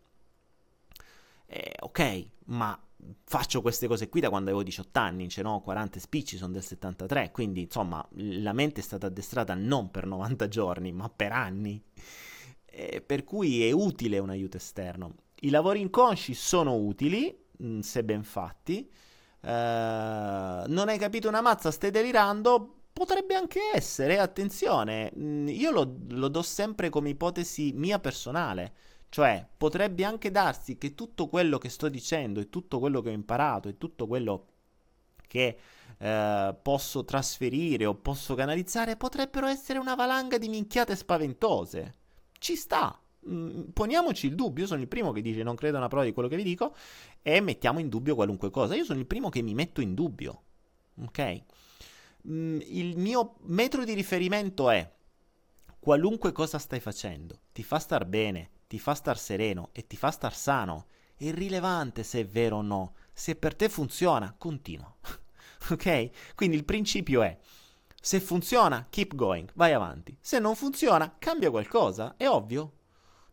Eh, 1.45 1.73
ok, 1.79 2.27
ma 2.45 2.79
faccio 3.23 3.61
queste 3.61 3.87
cose 3.87 4.09
qui 4.09 4.21
da 4.21 4.29
quando 4.29 4.49
avevo 4.49 4.63
18 4.63 4.99
anni, 4.99 5.29
ce 5.29 5.41
n'ho 5.41 5.61
40 5.61 5.99
spicci, 5.99 6.37
sono 6.37 6.53
del 6.53 6.63
73, 6.63 7.31
quindi 7.31 7.61
insomma 7.61 8.05
la 8.11 8.53
mente 8.53 8.81
è 8.81 8.83
stata 8.83 9.07
addestrata 9.07 9.55
non 9.55 9.89
per 9.89 10.05
90 10.05 10.47
giorni, 10.47 10.91
ma 10.91 11.09
per 11.09 11.31
anni. 11.31 11.81
Eh, 12.65 13.01
per 13.01 13.23
cui 13.23 13.65
è 13.65 13.71
utile 13.71 14.19
un 14.19 14.29
aiuto 14.29 14.57
esterno. 14.57 15.15
I 15.41 15.49
lavori 15.49 15.79
inconsci 15.79 16.33
sono 16.33 16.75
utili, 16.75 17.45
mm, 17.63 17.79
se 17.79 18.03
ben 18.03 18.23
fatti. 18.23 18.89
Uh, 19.41 19.47
non 20.67 20.87
hai 20.87 20.97
capito 20.97 21.29
una 21.29 21.39
mazza, 21.39 21.71
stai 21.71 21.91
delirando, 21.91 22.78
Potrebbe 22.99 23.33
anche 23.33 23.61
essere, 23.73 24.19
attenzione, 24.19 25.09
mm, 25.17 25.47
io 25.47 25.71
lo, 25.71 25.99
lo 26.09 26.27
do 26.27 26.41
sempre 26.41 26.89
come 26.89 27.07
ipotesi 27.07 27.71
mia 27.73 27.97
personale. 27.97 28.73
Cioè, 29.07 29.47
potrebbe 29.55 30.03
anche 30.03 30.31
darsi 30.31 30.77
che 30.77 30.95
tutto 30.95 31.29
quello 31.29 31.57
che 31.59 31.69
sto 31.69 31.87
dicendo 31.87 32.41
e 32.41 32.49
tutto 32.49 32.77
quello 32.77 32.99
che 32.99 33.07
ho 33.07 33.13
imparato 33.13 33.69
e 33.69 33.77
tutto 33.77 34.05
quello 34.05 34.47
che 35.25 35.57
eh, 35.97 36.55
posso 36.61 37.05
trasferire 37.05 37.85
o 37.85 37.95
posso 37.95 38.35
canalizzare 38.35 38.97
potrebbero 38.97 39.47
essere 39.47 39.79
una 39.79 39.95
valanga 39.95 40.37
di 40.37 40.49
minchiate 40.49 40.93
spaventose. 40.97 41.93
Ci 42.37 42.57
sta. 42.57 42.99
Mm, 43.29 43.69
poniamoci 43.71 44.27
il 44.27 44.35
dubbio, 44.35 44.63
io 44.63 44.67
sono 44.67 44.81
il 44.81 44.89
primo 44.89 45.13
che 45.13 45.21
dice 45.21 45.41
non 45.41 45.55
credo 45.55 45.77
a 45.77 45.79
una 45.79 45.87
prova 45.87 46.03
di 46.03 46.11
quello 46.11 46.27
che 46.27 46.35
vi 46.35 46.43
dico 46.43 46.75
e 47.21 47.39
mettiamo 47.39 47.79
in 47.79 47.87
dubbio 47.87 48.15
qualunque 48.15 48.49
cosa. 48.49 48.75
Io 48.75 48.83
sono 48.83 48.99
il 48.99 49.05
primo 49.05 49.29
che 49.29 49.41
mi 49.41 49.53
metto 49.53 49.79
in 49.79 49.93
dubbio. 49.93 50.41
Ok? 51.01 51.43
Mm, 52.27 52.59
il 52.65 52.97
mio 52.97 53.35
metro 53.41 53.83
di 53.83 53.93
riferimento 53.93 54.69
è 54.69 54.89
qualunque 55.79 56.31
cosa 56.31 56.57
stai 56.57 56.79
facendo, 56.79 57.39
ti 57.53 57.63
fa 57.63 57.79
star 57.79 58.05
bene, 58.05 58.49
ti 58.67 58.77
fa 58.77 58.93
star 58.93 59.17
sereno 59.17 59.69
e 59.71 59.87
ti 59.87 59.97
fa 59.97 60.11
star 60.11 60.35
sano. 60.35 60.87
È 61.15 61.23
irrilevante 61.25 62.03
se 62.03 62.21
è 62.21 62.25
vero 62.25 62.57
o 62.57 62.61
no. 62.61 62.93
Se 63.11 63.35
per 63.35 63.55
te 63.55 63.67
funziona, 63.67 64.33
continua. 64.37 64.93
ok? 65.71 66.35
Quindi 66.35 66.55
il 66.55 66.65
principio 66.65 67.23
è 67.23 67.37
se 68.01 68.19
funziona, 68.21 68.87
keep 68.89 69.15
going, 69.15 69.51
vai 69.55 69.73
avanti. 69.73 70.15
Se 70.21 70.39
non 70.39 70.55
funziona, 70.55 71.15
cambia 71.19 71.49
qualcosa. 71.49 72.15
È 72.15 72.27
ovvio. 72.27 72.73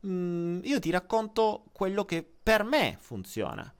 Mm, 0.07 0.61
io 0.65 0.81
ti 0.81 0.91
racconto 0.91 1.67
quello 1.73 2.05
che 2.05 2.29
per 2.43 2.65
me 2.65 2.97
funziona. 3.01 3.73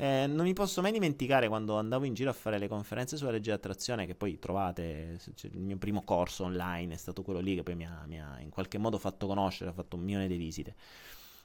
Eh, 0.00 0.28
non 0.28 0.44
mi 0.44 0.52
posso 0.52 0.80
mai 0.80 0.92
dimenticare 0.92 1.48
quando 1.48 1.76
andavo 1.76 2.04
in 2.04 2.14
giro 2.14 2.30
a 2.30 2.32
fare 2.32 2.56
le 2.58 2.68
conferenze 2.68 3.16
sulla 3.16 3.32
legge 3.32 3.50
di 3.50 3.56
attrazione, 3.56 4.06
che 4.06 4.14
poi 4.14 4.38
trovate, 4.38 5.18
cioè, 5.34 5.50
il 5.50 5.58
mio 5.58 5.76
primo 5.76 6.04
corso 6.04 6.44
online 6.44 6.94
è 6.94 6.96
stato 6.96 7.24
quello 7.24 7.40
lì 7.40 7.56
che 7.56 7.64
poi 7.64 7.74
mi 7.74 7.84
ha, 7.84 8.04
mi 8.06 8.20
ha 8.22 8.38
in 8.38 8.48
qualche 8.50 8.78
modo 8.78 8.96
fatto 8.98 9.26
conoscere, 9.26 9.70
ha 9.70 9.72
fatto 9.72 9.96
un 9.96 10.04
milione 10.04 10.28
di 10.28 10.36
visite. 10.36 10.76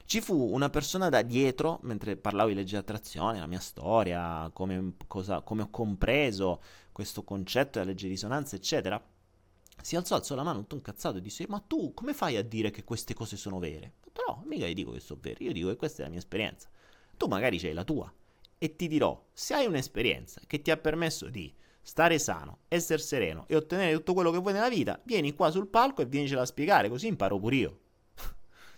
Ci 0.04 0.20
fu 0.20 0.36
una 0.36 0.70
persona 0.70 1.08
da 1.08 1.22
dietro, 1.22 1.80
mentre 1.82 2.16
parlavo 2.16 2.50
di 2.50 2.54
legge 2.54 2.74
di 2.74 2.76
attrazione, 2.76 3.40
la 3.40 3.48
mia 3.48 3.58
storia, 3.58 4.48
come, 4.52 4.94
cosa, 5.08 5.40
come 5.40 5.62
ho 5.62 5.70
compreso 5.70 6.62
questo 6.92 7.24
concetto 7.24 7.80
della 7.80 7.90
legge 7.90 8.04
di 8.04 8.12
risonanza, 8.12 8.54
eccetera. 8.54 9.02
Si 9.82 9.96
alzò, 9.96 10.14
alzò 10.14 10.36
la 10.36 10.44
mano 10.44 10.60
tutto 10.60 10.76
incazzato 10.76 11.18
e 11.18 11.20
disse: 11.20 11.44
Ma 11.48 11.58
tu 11.58 11.92
come 11.92 12.14
fai 12.14 12.36
a 12.36 12.44
dire 12.44 12.70
che 12.70 12.84
queste 12.84 13.14
cose 13.14 13.36
sono 13.36 13.58
vere? 13.58 13.94
No, 14.28 14.44
mica 14.46 14.68
gli 14.68 14.74
dico 14.74 14.92
che 14.92 15.00
sono 15.00 15.18
vere, 15.20 15.42
io 15.42 15.52
dico 15.52 15.68
che 15.70 15.76
questa 15.76 16.02
è 16.02 16.04
la 16.04 16.10
mia 16.10 16.20
esperienza. 16.20 16.68
Tu 17.16 17.26
magari 17.26 17.58
c'hai 17.58 17.72
la 17.72 17.82
tua. 17.82 18.12
E 18.58 18.76
ti 18.76 18.88
dirò: 18.88 19.26
se 19.32 19.54
hai 19.54 19.66
un'esperienza 19.66 20.40
che 20.46 20.62
ti 20.62 20.70
ha 20.70 20.76
permesso 20.76 21.28
di 21.28 21.52
stare 21.80 22.18
sano, 22.18 22.60
essere 22.68 23.02
sereno 23.02 23.44
e 23.46 23.56
ottenere 23.56 23.92
tutto 23.94 24.14
quello 24.14 24.30
che 24.30 24.38
vuoi 24.38 24.54
nella 24.54 24.70
vita, 24.70 25.00
vieni 25.04 25.34
qua 25.34 25.50
sul 25.50 25.68
palco 25.68 26.02
e 26.02 26.06
vienicela 26.06 26.42
a 26.42 26.46
spiegare, 26.46 26.88
così 26.88 27.06
imparo 27.06 27.38
pure 27.38 27.56
io. 27.56 27.78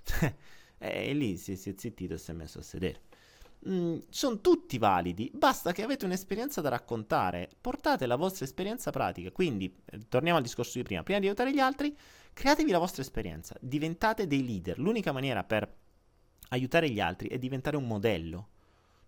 E 0.79 1.15
lì 1.15 1.39
si, 1.39 1.57
si 1.57 1.71
è 1.71 1.75
zittito 1.75 2.13
e 2.13 2.19
si 2.19 2.33
è 2.33 2.35
messo 2.35 2.59
a 2.59 2.63
sedere. 2.63 3.01
Mm, 3.69 3.99
sono 4.11 4.41
tutti 4.41 4.79
validi, 4.79 5.31
basta 5.35 5.73
che 5.73 5.83
avete 5.83 6.05
un'esperienza 6.05 6.61
da 6.61 6.69
raccontare, 6.69 7.49
portate 7.61 8.07
la 8.07 8.17
vostra 8.17 8.45
esperienza 8.45 8.91
pratica. 8.91 9.31
Quindi, 9.33 9.75
eh, 9.87 10.01
torniamo 10.09 10.37
al 10.37 10.45
discorso 10.45 10.79
di 10.79 10.85
prima, 10.85 11.03
prima 11.03 11.19
di 11.19 11.27
aiutare 11.27 11.53
gli 11.53 11.59
altri, 11.59 11.97
createvi 12.33 12.71
la 12.71 12.79
vostra 12.79 13.03
esperienza, 13.03 13.57
diventate 13.61 14.27
dei 14.27 14.45
leader. 14.45 14.79
L'unica 14.79 15.13
maniera 15.13 15.43
per 15.43 15.69
aiutare 16.51 16.91
gli 16.91 17.01
altri 17.01 17.29
è 17.29 17.39
diventare 17.39 17.77
un 17.77 17.87
modello. 17.87 18.49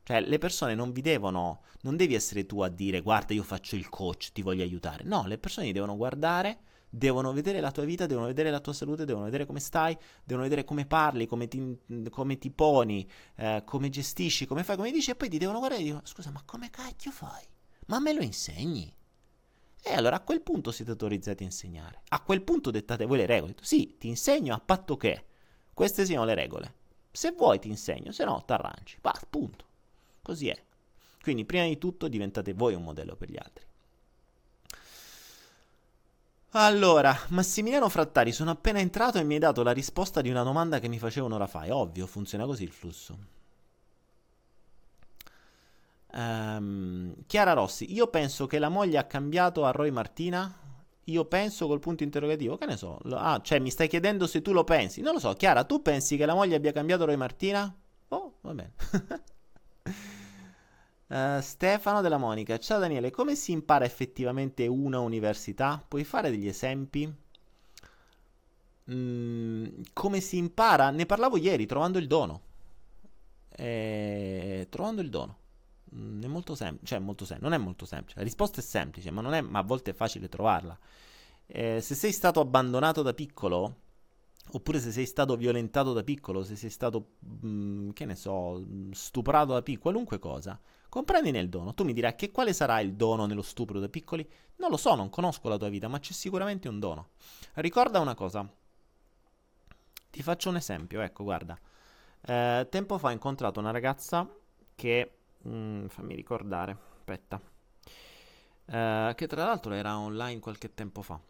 Cioè, 0.08 0.22
le 0.22 0.38
persone 0.38 0.74
non 0.74 0.90
vi 0.90 1.02
devono, 1.02 1.60
non 1.82 1.94
devi 1.94 2.14
essere 2.14 2.46
tu 2.46 2.62
a 2.62 2.70
dire 2.70 3.02
guarda 3.02 3.34
io 3.34 3.42
faccio 3.42 3.76
il 3.76 3.90
coach, 3.90 4.32
ti 4.32 4.40
voglio 4.40 4.62
aiutare. 4.62 5.04
No, 5.04 5.26
le 5.26 5.36
persone 5.36 5.70
devono 5.70 5.98
guardare 5.98 6.60
devono 6.88 7.34
vedere 7.34 7.60
la 7.60 7.70
tua 7.70 7.84
vita, 7.84 8.06
devono 8.06 8.24
vedere 8.24 8.50
la 8.50 8.60
tua 8.60 8.72
salute, 8.72 9.04
devono 9.04 9.26
vedere 9.26 9.44
come 9.44 9.60
stai, 9.60 9.94
devono 10.24 10.44
vedere 10.44 10.64
come 10.64 10.86
parli, 10.86 11.26
come 11.26 11.46
ti, 11.46 11.78
come 12.08 12.38
ti 12.38 12.50
poni, 12.50 13.06
eh, 13.36 13.62
come 13.66 13.90
gestisci, 13.90 14.46
come 14.46 14.64
fai, 14.64 14.76
come 14.76 14.90
dici, 14.90 15.10
e 15.10 15.14
poi 15.14 15.28
ti 15.28 15.36
devono 15.36 15.58
guardare 15.58 15.82
e 15.82 15.84
dicono, 15.84 16.06
scusa, 16.06 16.30
ma 16.30 16.40
come 16.42 16.70
cacchio 16.70 17.10
fai? 17.10 17.44
Ma 17.88 17.98
me 17.98 18.14
lo 18.14 18.22
insegni? 18.22 18.90
E 19.82 19.92
allora 19.92 20.16
a 20.16 20.20
quel 20.20 20.40
punto 20.40 20.70
siete 20.70 20.92
autorizzati 20.92 21.42
a 21.42 21.46
insegnare. 21.46 22.00
A 22.08 22.22
quel 22.22 22.40
punto 22.40 22.70
dettate 22.70 23.04
voi 23.04 23.18
le 23.18 23.26
regole. 23.26 23.56
Sì, 23.60 23.96
ti 23.98 24.08
insegno 24.08 24.54
a 24.54 24.58
patto 24.58 24.96
che 24.96 25.26
queste 25.74 26.06
siano 26.06 26.24
le 26.24 26.34
regole. 26.34 26.74
Se 27.12 27.32
vuoi 27.32 27.58
ti 27.58 27.68
insegno, 27.68 28.10
se 28.10 28.24
no 28.24 28.42
t'arrangi. 28.46 28.96
Bah, 29.02 29.20
punto. 29.28 29.66
Così 30.28 30.48
è. 30.48 30.62
Quindi 31.22 31.46
prima 31.46 31.64
di 31.64 31.78
tutto 31.78 32.06
diventate 32.06 32.52
voi 32.52 32.74
un 32.74 32.82
modello 32.82 33.16
per 33.16 33.30
gli 33.30 33.38
altri. 33.38 33.64
Allora, 36.50 37.18
Massimiliano 37.28 37.88
Frattari, 37.88 38.30
sono 38.30 38.50
appena 38.50 38.78
entrato 38.78 39.16
e 39.16 39.22
mi 39.22 39.32
hai 39.34 39.40
dato 39.40 39.62
la 39.62 39.72
risposta 39.72 40.20
di 40.20 40.28
una 40.28 40.42
domanda 40.42 40.80
che 40.80 40.88
mi 40.88 40.98
facevo 40.98 41.24
un'ora 41.24 41.46
fa. 41.46 41.62
È 41.62 41.72
ovvio, 41.72 42.06
funziona 42.06 42.44
così 42.44 42.64
il 42.64 42.72
flusso. 42.72 43.18
Um, 46.12 47.14
Chiara 47.26 47.54
Rossi, 47.54 47.90
io 47.90 48.08
penso 48.08 48.46
che 48.46 48.58
la 48.58 48.68
moglie 48.68 48.98
ha 48.98 49.04
cambiato 49.04 49.64
a 49.64 49.70
Roy 49.70 49.90
Martina. 49.90 50.54
Io 51.04 51.24
penso 51.24 51.66
col 51.66 51.80
punto 51.80 52.02
interrogativo, 52.02 52.58
che 52.58 52.66
ne 52.66 52.76
so? 52.76 52.98
Ah, 53.12 53.40
cioè 53.42 53.60
mi 53.60 53.70
stai 53.70 53.88
chiedendo 53.88 54.26
se 54.26 54.42
tu 54.42 54.52
lo 54.52 54.64
pensi? 54.64 55.00
Non 55.00 55.14
lo 55.14 55.20
so, 55.20 55.32
Chiara, 55.32 55.64
tu 55.64 55.80
pensi 55.80 56.18
che 56.18 56.26
la 56.26 56.34
moglie 56.34 56.56
abbia 56.56 56.72
cambiato 56.72 57.06
Roy 57.06 57.16
Martina? 57.16 57.74
Oh, 58.08 58.34
va 58.42 58.52
bene. 58.52 58.72
Uh, 61.08 61.40
Stefano 61.40 62.02
della 62.02 62.18
Monica, 62.18 62.58
ciao 62.58 62.78
Daniele, 62.78 63.10
come 63.10 63.34
si 63.34 63.52
impara 63.52 63.84
effettivamente 63.84 64.66
una 64.66 65.00
università? 65.00 65.82
Puoi 65.86 66.04
fare 66.04 66.30
degli 66.30 66.46
esempi? 66.48 67.10
Mm, 68.90 69.66
come 69.92 70.20
si 70.20 70.36
impara? 70.38 70.90
Ne 70.90 71.06
parlavo 71.06 71.36
ieri, 71.36 71.66
trovando 71.66 71.98
il 71.98 72.06
dono. 72.06 72.40
Eh, 73.50 74.66
trovando 74.70 75.00
il 75.00 75.10
dono. 75.10 75.36
Mm, 75.94 76.22
è 76.22 76.26
molto 76.26 76.54
semplice, 76.54 76.86
cioè 76.86 76.98
molto 76.98 77.24
sem- 77.24 77.40
non 77.40 77.52
è 77.52 77.58
molto 77.58 77.84
semplice. 77.86 78.18
La 78.18 78.24
risposta 78.24 78.60
è 78.60 78.62
semplice, 78.62 79.10
ma, 79.10 79.36
è, 79.36 79.40
ma 79.40 79.58
a 79.60 79.62
volte 79.62 79.90
è 79.92 79.94
facile 79.94 80.28
trovarla. 80.28 80.78
Eh, 81.46 81.80
se 81.80 81.94
sei 81.94 82.12
stato 82.12 82.40
abbandonato 82.40 83.02
da 83.02 83.14
piccolo, 83.14 83.76
oppure 84.52 84.80
se 84.80 84.92
sei 84.92 85.06
stato 85.06 85.36
violentato 85.36 85.92
da 85.92 86.02
piccolo, 86.04 86.44
se 86.44 86.56
sei 86.56 86.70
stato, 86.70 87.12
mm, 87.46 87.90
che 87.90 88.04
ne 88.06 88.14
so, 88.14 88.64
stuprato 88.92 89.52
da 89.54 89.62
piccolo, 89.62 89.82
qualunque 89.82 90.18
cosa, 90.18 90.58
Comprendi 90.88 91.30
nel 91.30 91.48
dono. 91.48 91.74
Tu 91.74 91.84
mi 91.84 91.92
dirai 91.92 92.14
che 92.14 92.30
quale 92.30 92.52
sarà 92.52 92.80
il 92.80 92.94
dono 92.94 93.26
nello 93.26 93.42
stupro 93.42 93.78
dei 93.78 93.90
piccoli? 93.90 94.26
Non 94.56 94.70
lo 94.70 94.76
so, 94.76 94.94
non 94.94 95.10
conosco 95.10 95.48
la 95.48 95.58
tua 95.58 95.68
vita, 95.68 95.88
ma 95.88 95.98
c'è 95.98 96.12
sicuramente 96.12 96.68
un 96.68 96.78
dono. 96.78 97.10
Ricorda 97.54 98.00
una 98.00 98.14
cosa. 98.14 98.48
Ti 100.10 100.22
faccio 100.22 100.48
un 100.48 100.56
esempio, 100.56 101.00
ecco, 101.00 101.24
guarda. 101.24 101.58
Eh, 102.22 102.66
tempo 102.70 102.98
fa 102.98 103.08
ho 103.08 103.12
incontrato 103.12 103.60
una 103.60 103.70
ragazza 103.70 104.28
che... 104.74 105.12
Mm, 105.46 105.86
fammi 105.86 106.14
ricordare, 106.14 106.76
aspetta. 106.96 107.40
Eh, 108.64 109.12
che 109.14 109.26
tra 109.26 109.44
l'altro 109.44 109.72
era 109.74 109.98
online 109.98 110.40
qualche 110.40 110.74
tempo 110.74 111.02
fa. 111.02 111.20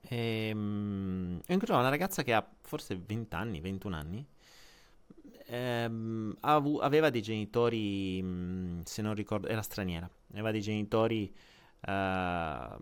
E, 0.00 0.50
mm, 0.54 1.38
ho 1.38 1.52
incontrato 1.52 1.80
una 1.80 1.88
ragazza 1.90 2.22
che 2.22 2.32
ha 2.32 2.46
forse 2.62 2.96
20 2.96 3.34
anni, 3.34 3.60
21 3.60 3.96
anni 3.96 4.26
ehm, 5.48 6.36
avu- 6.40 6.80
aveva 6.80 7.10
dei 7.10 7.22
genitori, 7.22 8.20
mm, 8.22 8.80
se 8.84 9.02
non 9.02 9.14
ricordo, 9.14 9.48
era 9.48 9.62
straniera, 9.62 10.08
aveva 10.32 10.50
dei 10.50 10.60
genitori, 10.60 11.32
uh, 11.86 12.76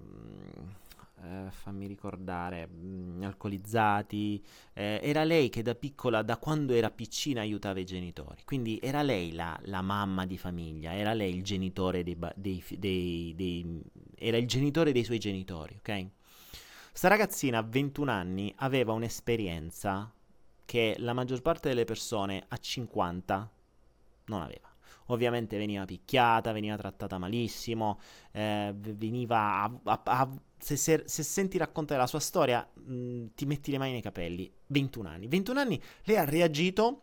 fammi 1.51 1.87
ricordare, 1.87 2.69
mm, 2.69 3.23
alcolizzati, 3.23 4.43
eh, 4.75 5.01
era 5.03 5.25
lei 5.25 5.49
che 5.49 5.63
da 5.63 5.75
piccola, 5.75 6.23
da 6.23 6.37
quando 6.37 6.73
era 6.73 6.91
piccina, 6.91 7.41
aiutava 7.41 7.81
i 7.81 7.85
genitori, 7.85 8.43
quindi 8.45 8.79
era 8.83 9.03
lei 9.03 9.33
la, 9.33 9.59
la 9.65 9.81
mamma 9.83 10.27
di 10.27 10.39
famiglia, 10.39 10.95
era 10.95 11.15
lei 11.15 11.35
il 11.35 11.43
genitore 11.43 12.03
dei, 12.03 12.17
dei, 12.35 12.63
dei, 12.79 13.35
dei, 13.35 13.81
era 14.17 14.37
il 14.37 14.47
genitore 14.47 14.93
dei 14.93 15.05
suoi 15.05 15.19
genitori, 15.19 15.77
ok? 15.79 16.07
Sta 16.93 17.09
ragazzina 17.09 17.59
a 17.59 17.63
21 17.63 18.11
anni 18.11 18.53
aveva 18.57 18.93
un'esperienza 18.93 20.11
che 20.67 20.97
la 20.99 21.15
maggior 21.15 21.41
parte 21.41 21.69
delle 21.69 21.85
persone 21.85 22.45
a 22.47 22.57
50 22.59 23.51
non 24.27 24.43
aveva. 24.43 24.69
Ovviamente 25.07 25.57
veniva 25.57 25.85
picchiata, 25.85 26.53
veniva 26.53 26.77
trattata 26.77 27.17
malissimo, 27.17 28.01
eh, 28.33 28.75
veniva 28.77 29.63
a, 29.63 29.81
a, 29.85 30.03
a, 30.05 30.29
se, 30.59 30.77
se, 30.77 31.05
se, 31.07 31.23
senti 31.23 31.57
raccontare 31.57 32.01
la 32.01 32.09
sua 32.09 32.19
storia, 32.19 32.69
mh, 32.75 33.27
ti 33.35 33.47
metti 33.47 33.71
le 33.71 33.79
mani 33.79 33.93
nei 33.93 34.03
capelli. 34.03 34.53
21 34.67 35.09
anni. 35.09 35.29
21 35.29 35.61
anni 35.61 35.81
lei 36.05 36.17
ha 36.17 36.25
reagito 36.25 37.03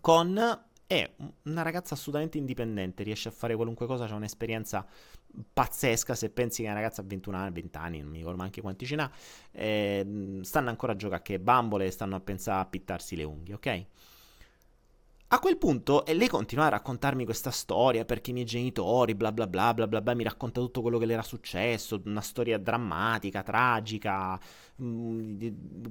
con 0.00 0.64
è 0.90 1.08
una 1.44 1.62
ragazza 1.62 1.94
assolutamente 1.94 2.36
indipendente, 2.36 3.04
riesce 3.04 3.28
a 3.28 3.30
fare 3.30 3.54
qualunque 3.54 3.86
cosa, 3.86 4.06
ha 4.06 4.14
un'esperienza 4.16 4.84
pazzesca. 5.52 6.14
Se 6.14 6.30
pensi 6.30 6.62
che 6.62 6.68
una 6.68 6.76
ragazza 6.76 7.02
a 7.02 7.04
21 7.06 7.36
anni, 7.36 7.52
20 7.52 7.78
anni, 7.78 8.00
non 8.00 8.10
mi 8.10 8.18
ricordo 8.18 8.38
neanche 8.38 8.60
quanti 8.60 8.86
ce 8.86 8.96
n'ha, 8.96 9.10
eh, 9.52 10.38
stanno 10.42 10.68
ancora 10.68 10.92
a 10.92 10.96
giocare 10.96 11.22
che 11.22 11.38
bambole 11.38 11.86
e 11.86 11.90
stanno 11.90 12.16
a 12.16 12.20
pensare 12.20 12.60
a 12.60 12.66
pittarsi 12.66 13.16
le 13.16 13.24
unghie, 13.24 13.54
ok? 13.54 13.86
A 15.32 15.38
quel 15.38 15.58
punto, 15.58 16.04
e 16.06 16.14
lei 16.14 16.26
continua 16.26 16.64
a 16.64 16.70
raccontarmi 16.70 17.24
questa 17.24 17.52
storia 17.52 18.04
perché 18.04 18.30
i 18.30 18.32
miei 18.32 18.44
genitori, 18.44 19.14
bla 19.14 19.30
bla 19.30 19.46
bla 19.46 19.72
bla 19.72 19.86
bla, 19.86 20.00
bla 20.00 20.14
mi 20.14 20.24
racconta 20.24 20.60
tutto 20.60 20.80
quello 20.82 20.98
che 20.98 21.06
le 21.06 21.12
era 21.12 21.22
successo, 21.22 22.02
una 22.04 22.20
storia 22.20 22.58
drammatica, 22.58 23.44
tragica, 23.44 24.40
mh, 24.74 24.84
mm, 24.84 25.38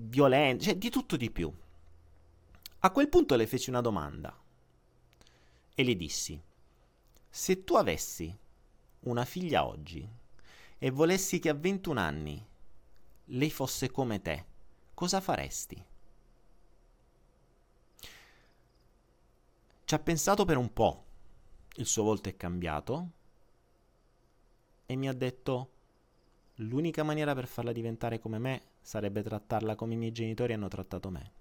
violenta, 0.10 0.66
cioè 0.66 0.76
di 0.76 0.90
tutto 0.90 1.16
di 1.16 1.32
più. 1.32 1.50
A 2.80 2.92
quel 2.92 3.08
punto 3.08 3.36
le 3.38 3.48
feci 3.48 3.70
una 3.70 3.80
domanda 3.80 4.38
e 5.74 5.84
le 5.86 5.96
dissi, 5.96 6.42
se 7.30 7.64
tu 7.64 7.76
avessi 7.76 8.38
una 9.02 9.26
figlia 9.26 9.66
oggi 9.66 10.08
e 10.78 10.90
volessi 10.90 11.40
che 11.40 11.50
a 11.50 11.54
21 11.54 12.00
anni 12.00 12.46
lei 13.26 13.50
fosse 13.52 13.92
come 13.92 14.22
te, 14.22 14.46
cosa 14.94 15.22
faresti? 15.22 15.86
Ci 19.86 19.96
ha 19.96 20.00
pensato 20.00 20.46
per 20.46 20.58
un 20.58 20.72
po', 20.72 21.04
il 21.76 21.86
suo 21.86 22.04
volto 22.04 22.30
è 22.30 22.36
cambiato 22.36 23.10
e 24.86 24.96
mi 24.96 25.08
ha 25.08 25.14
detto 25.14 25.72
l'unica 26.56 27.04
maniera 27.04 27.34
per 27.34 27.48
farla 27.48 27.72
diventare 27.72 28.20
come 28.20 28.38
me 28.38 28.62
sarebbe 28.82 29.24
trattarla 29.24 29.76
come 29.76 29.94
i 29.94 29.98
miei 29.98 30.12
genitori 30.12 30.54
hanno 30.54 30.68
trattato 30.68 31.10
me. 31.10 31.32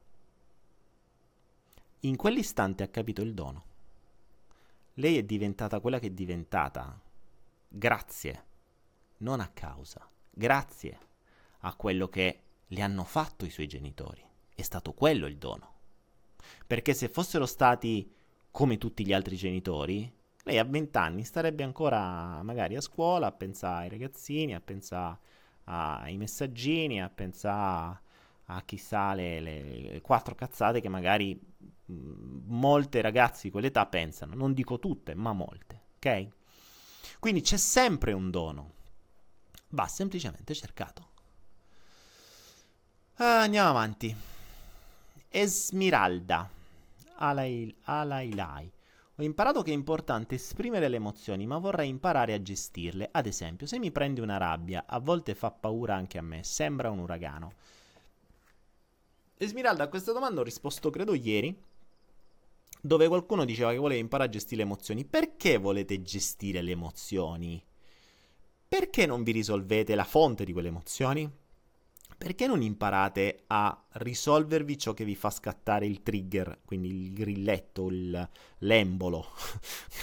In 2.01 2.17
quell'istante 2.17 2.83
ha 2.83 2.89
capito 2.89 3.23
il 3.23 3.35
dono. 3.35 3.65
Lei 4.95 5.19
è 5.19 5.25
diventata 5.25 5.81
quella 5.81 5.99
che 5.99 6.09
è 6.09 6.11
diventata 6.11 7.01
grazie, 7.69 8.45
non 9.19 9.41
a 9.41 9.49
causa, 9.49 10.09
grazie 10.31 10.99
a 11.61 11.75
quello 11.75 12.09
che 12.09 12.43
le 12.67 12.81
hanno 12.83 13.05
fatto 13.05 13.45
i 13.45 13.51
suoi 13.51 13.67
genitori. 13.67 14.25
È 14.55 14.63
stato 14.63 14.93
quello 14.93 15.27
il 15.27 15.39
dono. 15.39 15.77
Perché 16.67 16.95
se 16.95 17.09
fossero 17.09 17.47
stati 17.47 18.13
come 18.51 18.79
tutti 18.79 19.05
gli 19.05 19.13
altri 19.13 19.37
genitori, 19.37 20.11
lei 20.45 20.59
a 20.59 20.65
20 20.65 20.97
anni 20.99 21.25
starebbe 21.25 21.63
ancora 21.63 22.43
magari 22.43 22.75
a 22.77 22.81
scuola 22.81 23.27
a 23.27 23.33
pensare 23.33 23.85
ai 23.85 23.91
ragazzini, 23.91 24.55
a 24.55 24.61
pensare 24.61 25.19
ai 25.65 26.17
messaggini, 26.17 27.03
a 27.03 27.11
pensare 27.11 28.01
a 28.51 28.63
chissà 28.63 29.15
le, 29.15 29.41
le 29.41 30.01
quattro 30.01 30.35
cazzate 30.35 30.81
che 30.81 30.89
magari 30.89 31.39
mh, 31.85 31.93
molte 32.47 33.03
ragazze 33.03 33.43
di 33.45 33.51
quell'età 33.51 33.87
pensano. 33.87 34.35
Non 34.35 34.55
dico 34.55 34.79
tutte, 34.79 35.15
ma 35.15 35.33
molte, 35.33 35.83
ok? 35.97 36.29
Quindi 37.19 37.41
c'è 37.41 37.57
sempre 37.57 38.13
un 38.13 38.31
dono. 38.31 38.73
Va 39.71 39.87
semplicemente 39.87 40.55
cercato. 40.55 41.09
Uh, 43.19 43.25
andiamo 43.25 43.71
avanti. 43.71 44.15
Esmiralda. 45.29 46.49
Alailai. 47.17 48.73
Ho 49.17 49.23
imparato 49.25 49.63
che 49.63 49.73
è 49.73 49.75
importante 49.75 50.37
esprimere 50.37 50.87
le 50.87 50.97
emozioni, 50.97 51.45
ma 51.45 51.59
vorrei 51.59 51.89
imparare 51.89 52.35
a 52.35 52.41
gestirle. 52.41 53.09
Ad 53.11 53.27
esempio, 53.27 53.67
se 53.67 53.81
mi 53.81 53.91
prende 53.91 54.21
una 54.21 54.37
rabbia, 54.37 54.85
a 54.87 55.01
volte 55.01 55.35
fa 55.35 55.51
paura 55.51 55.97
anche 55.97 56.19
a 56.19 56.23
me, 56.23 56.45
sembra 56.45 56.91
un 56.91 57.01
uragano. 57.01 57.53
Esmiralda 59.37 59.85
a 59.85 59.89
questa 59.89 60.13
domanda 60.13 60.41
ho 60.41 60.45
risposto 60.45 60.91
credo 60.91 61.15
ieri, 61.15 61.57
dove 62.81 63.09
qualcuno 63.09 63.45
diceva 63.45 63.73
che 63.73 63.79
voleva 63.79 64.01
imparare 64.01 64.29
a 64.29 64.33
gestire 64.33 64.57
le 64.57 64.67
emozioni. 64.67 65.05
Perché 65.05 65.59
volete 65.59 66.03
gestire 66.03 66.63
le 66.63 66.73
emozioni? 66.73 67.65
Perché 68.69 69.07
non 69.07 69.23
vi 69.23 69.33
risolvete 69.33 69.95
la 69.95 70.05
fonte 70.05 70.45
di 70.45 70.53
quelle 70.53 70.69
emozioni? 70.69 71.31
perché 72.19 72.49
non 72.49 72.63
imparate 72.63 73.45
a 73.47 73.81
risolvervi 73.91 74.77
ciò 74.77 74.93
che 74.93 75.05
vi 75.05 75.15
fa 75.15 75.31
scattare 75.31 75.87
il 75.87 76.03
trigger, 76.03 76.59
quindi 76.65 76.89
il 76.89 77.13
grilletto, 77.13 77.87
il, 77.87 78.29
l'embolo, 78.59 79.27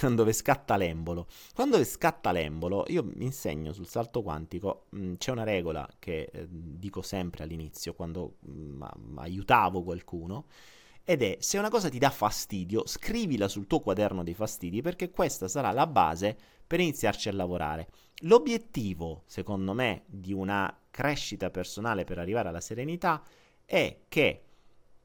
dove 0.00 0.32
scatta 0.32 0.76
l'embolo. 0.76 1.26
Quando 1.54 1.82
scatta 1.84 2.32
l'embolo, 2.32 2.84
io 2.88 3.04
mi 3.04 3.26
insegno 3.26 3.74
sul 3.74 3.86
salto 3.86 4.22
quantico, 4.22 4.86
mh, 4.90 4.98
mm, 4.98 5.14
c'è 5.16 5.30
una 5.30 5.44
regola 5.44 5.86
che 5.98 6.30
eh, 6.32 6.46
dico 6.48 7.02
sempre 7.02 7.44
all'inizio, 7.44 7.92
quando 7.92 8.36
mh, 8.40 8.50
mm, 8.50 9.18
aiutavo 9.18 9.82
qualcuno, 9.82 10.46
ed 11.08 11.22
è 11.22 11.36
se 11.38 11.56
una 11.56 11.70
cosa 11.70 11.88
ti 11.88 11.98
dà 11.98 12.10
fastidio, 12.10 12.82
scrivila 12.84 13.46
sul 13.46 13.68
tuo 13.68 13.78
quaderno 13.78 14.24
dei 14.24 14.34
fastidi 14.34 14.82
perché 14.82 15.12
questa 15.12 15.46
sarà 15.46 15.70
la 15.70 15.86
base 15.86 16.36
per 16.66 16.80
iniziarci 16.80 17.28
a 17.28 17.32
lavorare. 17.32 17.88
L'obiettivo, 18.22 19.22
secondo 19.26 19.72
me, 19.72 20.02
di 20.06 20.32
una 20.32 20.76
crescita 20.90 21.48
personale 21.50 22.02
per 22.02 22.18
arrivare 22.18 22.48
alla 22.48 22.60
serenità 22.60 23.22
è 23.64 24.00
che 24.08 24.42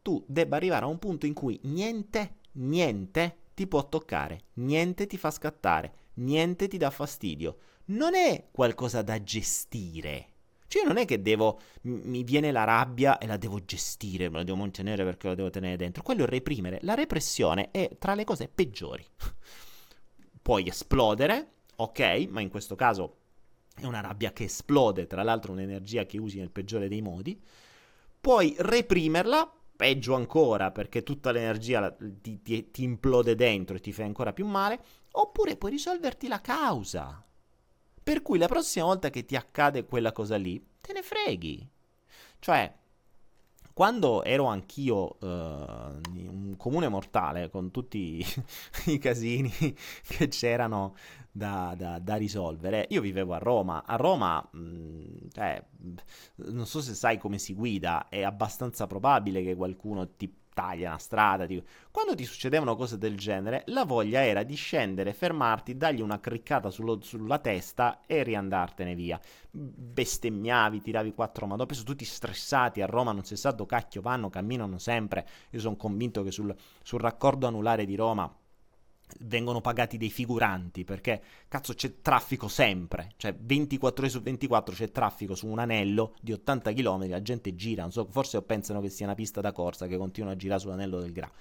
tu 0.01 0.23
debba 0.27 0.55
arrivare 0.55 0.85
a 0.85 0.87
un 0.87 0.97
punto 0.97 1.27
in 1.27 1.35
cui 1.35 1.59
niente, 1.65 2.37
niente 2.53 3.37
ti 3.53 3.67
può 3.67 3.87
toccare, 3.87 4.45
niente 4.53 5.05
ti 5.05 5.19
fa 5.19 5.29
scattare, 5.29 5.93
niente 6.15 6.67
ti 6.67 6.77
dà 6.77 6.89
fastidio. 6.89 7.57
Non 7.85 8.15
è 8.15 8.47
qualcosa 8.49 9.03
da 9.03 9.21
gestire. 9.21 10.30
Cioè, 10.71 10.85
non 10.85 10.95
è 10.95 11.03
che 11.03 11.21
devo. 11.21 11.59
mi 11.81 12.23
viene 12.23 12.49
la 12.53 12.63
rabbia 12.63 13.17
e 13.17 13.27
la 13.27 13.35
devo 13.35 13.59
gestire, 13.65 14.29
me 14.29 14.37
la 14.37 14.43
devo 14.45 14.55
mantenere 14.55 15.03
perché 15.03 15.27
la 15.27 15.35
devo 15.35 15.49
tenere 15.49 15.75
dentro. 15.75 16.01
Quello 16.01 16.23
è 16.23 16.27
reprimere. 16.27 16.79
La 16.83 16.93
repressione 16.93 17.71
è 17.71 17.97
tra 17.99 18.15
le 18.15 18.23
cose 18.23 18.47
peggiori. 18.47 19.05
Puoi 20.41 20.65
esplodere, 20.69 21.55
ok, 21.75 22.27
ma 22.29 22.39
in 22.39 22.47
questo 22.47 22.75
caso 22.75 23.17
è 23.75 23.85
una 23.85 23.99
rabbia 23.99 24.31
che 24.31 24.45
esplode, 24.45 25.07
tra 25.07 25.23
l'altro 25.23 25.51
un'energia 25.51 26.05
che 26.05 26.17
usi 26.17 26.37
nel 26.37 26.51
peggiore 26.51 26.87
dei 26.87 27.01
modi, 27.01 27.37
puoi 28.21 28.55
reprimerla, 28.57 29.51
peggio 29.75 30.15
ancora 30.15 30.71
perché 30.71 31.03
tutta 31.03 31.33
l'energia 31.33 31.93
ti, 32.21 32.41
ti, 32.41 32.71
ti 32.71 32.83
implode 32.83 33.35
dentro 33.35 33.75
e 33.75 33.81
ti 33.81 33.91
fa 33.91 34.05
ancora 34.05 34.31
più 34.31 34.45
male, 34.45 34.79
oppure 35.11 35.57
puoi 35.57 35.71
risolverti 35.71 36.29
la 36.29 36.39
causa. 36.39 37.25
Per 38.03 38.21
cui 38.21 38.37
la 38.37 38.47
prossima 38.47 38.85
volta 38.85 39.09
che 39.09 39.25
ti 39.25 39.35
accade 39.35 39.85
quella 39.85 40.11
cosa 40.11 40.35
lì, 40.35 40.63
te 40.81 40.93
ne 40.93 41.01
freghi. 41.01 41.69
Cioè, 42.39 42.73
quando 43.73 44.23
ero 44.23 44.45
anch'io 44.45 45.17
uh, 45.19 45.27
un 45.27 46.55
comune 46.57 46.87
mortale 46.87 47.49
con 47.49 47.71
tutti 47.71 48.23
i 48.87 48.97
casini 48.97 49.51
che 50.07 50.27
c'erano 50.27 50.95
da, 51.31 51.73
da, 51.77 51.99
da, 51.99 52.15
risolvere. 52.15 52.87
Io 52.89 53.01
vivevo 53.01 53.33
a 53.33 53.37
Roma. 53.37 53.83
A 53.85 53.95
Roma, 53.95 54.45
mh, 54.51 54.59
mm, 54.59 55.15
cioè, 55.31 55.63
non 56.35 56.65
so 56.65 56.81
se 56.81 56.93
sai 56.93 57.17
come 57.17 57.37
si 57.37 57.53
guida, 57.53 58.09
è 58.09 58.23
abbastanza 58.23 58.87
probabile 58.87 59.43
che 59.43 59.55
qualcuno 59.55 60.09
ti 60.15 60.40
taglia 60.61 60.89
una 60.89 60.97
strada. 60.97 61.45
Ti... 61.45 61.61
Quando 61.89 62.15
ti 62.15 62.25
succedevano 62.25 62.75
cose 62.75 62.97
del 62.97 63.17
genere, 63.17 63.63
la 63.67 63.83
voglia 63.83 64.23
era 64.23 64.43
di 64.43 64.55
scendere, 64.55 65.13
fermarti, 65.13 65.75
dargli 65.75 66.01
una 66.01 66.19
criccata 66.19 66.69
sullo, 66.69 67.01
sulla 67.01 67.39
testa 67.39 68.01
e 68.05 68.23
riandartene 68.23 68.93
via. 68.95 69.19
Bestemmiavi, 69.49 70.81
tiravi 70.81 71.13
quattro 71.13 71.47
ma 71.47 71.55
dopo 71.55 71.73
tutti 71.73 72.05
stressati 72.05 72.81
a 72.81 72.85
Roma, 72.85 73.11
non 73.11 73.23
si 73.23 73.35
sa 73.35 73.51
dove 73.51 73.69
cacchio 73.69 74.01
vanno, 74.01 74.29
camminano 74.29 74.77
sempre. 74.77 75.27
Io 75.51 75.59
sono 75.59 75.75
convinto 75.75 76.23
che 76.23 76.31
sul, 76.31 76.55
sul 76.83 76.99
raccordo 76.99 77.47
anulare 77.47 77.85
di 77.85 77.95
Roma 77.95 78.31
vengono 79.19 79.61
pagati 79.61 79.97
dei 79.97 80.09
figuranti 80.09 80.83
perché 80.83 81.21
cazzo 81.47 81.73
c'è 81.73 82.01
traffico 82.01 82.47
sempre, 82.47 83.13
cioè 83.17 83.33
24 83.33 84.03
ore 84.03 84.11
su 84.11 84.21
24 84.21 84.73
c'è 84.73 84.91
traffico 84.91 85.35
su 85.35 85.47
un 85.47 85.59
anello 85.59 86.15
di 86.21 86.33
80 86.33 86.73
km, 86.73 87.09
la 87.09 87.21
gente 87.21 87.55
gira, 87.55 87.83
non 87.83 87.91
so, 87.91 88.07
forse 88.09 88.41
pensano 88.41 88.81
che 88.81 88.89
sia 88.89 89.05
una 89.05 89.15
pista 89.15 89.41
da 89.41 89.51
corsa 89.51 89.87
che 89.87 89.97
continua 89.97 90.31
a 90.31 90.35
girare 90.35 90.59
sull'anello 90.59 90.99
del 90.99 91.11
Gra. 91.11 91.31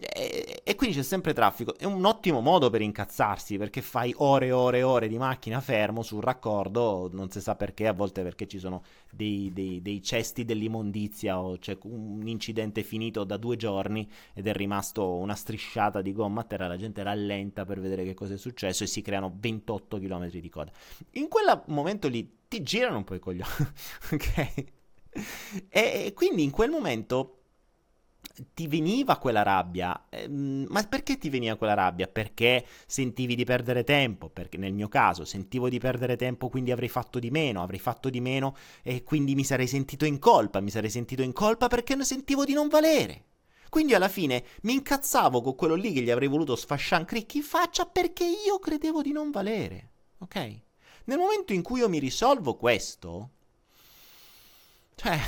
E, 0.00 0.62
e, 0.64 0.74
quindi 0.76 0.96
c'è 0.96 1.02
sempre 1.02 1.34
traffico. 1.34 1.76
È 1.76 1.84
un 1.84 2.04
ottimo 2.04 2.40
modo 2.40 2.70
per 2.70 2.80
incazzarsi 2.80 3.58
perché 3.58 3.82
fai 3.82 4.14
ore 4.16 4.46
e 4.46 4.52
ore 4.52 4.78
e 4.78 4.82
ore 4.82 5.08
di 5.08 5.18
macchina 5.18 5.60
fermo 5.60 6.02
sul 6.02 6.22
raccordo, 6.22 7.10
non 7.12 7.30
si 7.30 7.40
sa 7.40 7.54
perché, 7.54 7.86
a 7.86 7.92
volte 7.92 8.22
perché 8.22 8.46
ci 8.46 8.58
sono 8.58 8.82
dei, 9.10 9.50
dei, 9.52 9.82
dei 9.82 10.02
cesti 10.02 10.44
dell'immondizia 10.44 11.38
o 11.38 11.58
c'è 11.58 11.76
un 11.82 12.26
incidente 12.26 12.82
finito 12.82 13.24
da 13.24 13.36
due 13.36 13.56
giorni 13.56 14.08
ed 14.32 14.46
è 14.46 14.52
rimasto 14.52 15.16
una 15.16 15.34
strisciata 15.34 16.00
di 16.00 16.12
gomma 16.12 16.40
a 16.40 16.44
terra, 16.44 16.66
la 16.66 16.76
gente 16.76 17.02
rallenta 17.02 17.66
per 17.66 17.80
vedere 17.80 18.04
che 18.04 18.14
cosa 18.14 18.34
è 18.34 18.38
successo 18.38 18.84
e 18.84 18.86
si 18.86 19.02
creano 19.02 19.34
28 19.38 19.98
km 19.98 20.30
di 20.30 20.48
coda. 20.48 20.72
In 21.12 21.28
quel 21.28 21.62
momento 21.66 22.08
lì 22.08 22.38
ti 22.48 22.62
girano 22.62 22.96
un 22.96 23.04
po' 23.04 23.14
i 23.14 23.18
coglioni, 23.18 23.50
ok? 24.12 24.64
E, 25.68 26.04
e 26.06 26.12
quindi 26.14 26.42
in 26.42 26.50
quel 26.50 26.70
momento 26.70 27.39
ti 28.54 28.66
veniva 28.66 29.18
quella 29.18 29.42
rabbia, 29.42 30.06
eh, 30.08 30.28
ma 30.28 30.82
perché 30.84 31.18
ti 31.18 31.28
veniva 31.28 31.56
quella 31.56 31.74
rabbia? 31.74 32.06
Perché 32.06 32.64
sentivi 32.86 33.34
di 33.34 33.44
perdere 33.44 33.84
tempo, 33.84 34.28
perché 34.28 34.56
nel 34.56 34.72
mio 34.72 34.88
caso 34.88 35.24
sentivo 35.24 35.68
di 35.68 35.78
perdere 35.78 36.16
tempo, 36.16 36.48
quindi 36.48 36.70
avrei 36.70 36.88
fatto 36.88 37.18
di 37.18 37.30
meno, 37.30 37.62
avrei 37.62 37.78
fatto 37.78 38.10
di 38.10 38.20
meno 38.20 38.56
e 38.82 39.04
quindi 39.04 39.34
mi 39.34 39.44
sarei 39.44 39.66
sentito 39.66 40.04
in 40.04 40.18
colpa, 40.18 40.60
mi 40.60 40.70
sarei 40.70 40.90
sentito 40.90 41.22
in 41.22 41.32
colpa 41.32 41.68
perché 41.68 41.96
sentivo 42.04 42.44
di 42.44 42.52
non 42.52 42.68
valere. 42.68 43.24
Quindi 43.68 43.94
alla 43.94 44.08
fine 44.08 44.44
mi 44.62 44.72
incazzavo 44.74 45.40
con 45.42 45.54
quello 45.54 45.74
lì 45.74 45.92
che 45.92 46.00
gli 46.00 46.10
avrei 46.10 46.28
voluto 46.28 46.56
crick 47.04 47.34
in 47.34 47.42
faccia 47.42 47.86
perché 47.86 48.24
io 48.24 48.58
credevo 48.58 49.00
di 49.00 49.12
non 49.12 49.30
valere. 49.30 49.90
Ok? 50.18 50.60
Nel 51.04 51.18
momento 51.18 51.52
in 51.52 51.62
cui 51.62 51.80
io 51.80 51.88
mi 51.88 51.98
risolvo 51.98 52.56
questo, 52.56 53.30
cioè, 54.96 55.18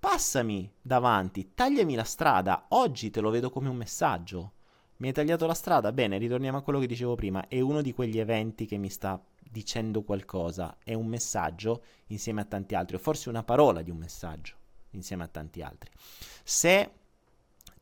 Passami 0.00 0.72
davanti, 0.80 1.54
tagliami 1.54 1.96
la 1.96 2.04
strada, 2.04 2.66
oggi 2.68 3.10
te 3.10 3.20
lo 3.20 3.30
vedo 3.30 3.50
come 3.50 3.68
un 3.68 3.74
messaggio. 3.74 4.52
Mi 4.98 5.08
hai 5.08 5.12
tagliato 5.12 5.44
la 5.44 5.54
strada? 5.54 5.90
Bene, 5.90 6.18
ritorniamo 6.18 6.58
a 6.58 6.62
quello 6.62 6.78
che 6.78 6.86
dicevo 6.86 7.16
prima, 7.16 7.48
è 7.48 7.58
uno 7.58 7.82
di 7.82 7.92
quegli 7.92 8.20
eventi 8.20 8.64
che 8.64 8.76
mi 8.76 8.90
sta 8.90 9.20
dicendo 9.40 10.04
qualcosa, 10.04 10.76
è 10.84 10.94
un 10.94 11.06
messaggio 11.06 11.82
insieme 12.08 12.42
a 12.42 12.44
tanti 12.44 12.76
altri, 12.76 12.94
o 12.94 13.00
forse 13.00 13.28
una 13.28 13.42
parola 13.42 13.82
di 13.82 13.90
un 13.90 13.96
messaggio 13.96 14.54
insieme 14.90 15.24
a 15.24 15.28
tanti 15.28 15.62
altri. 15.62 15.90
Se 16.44 16.92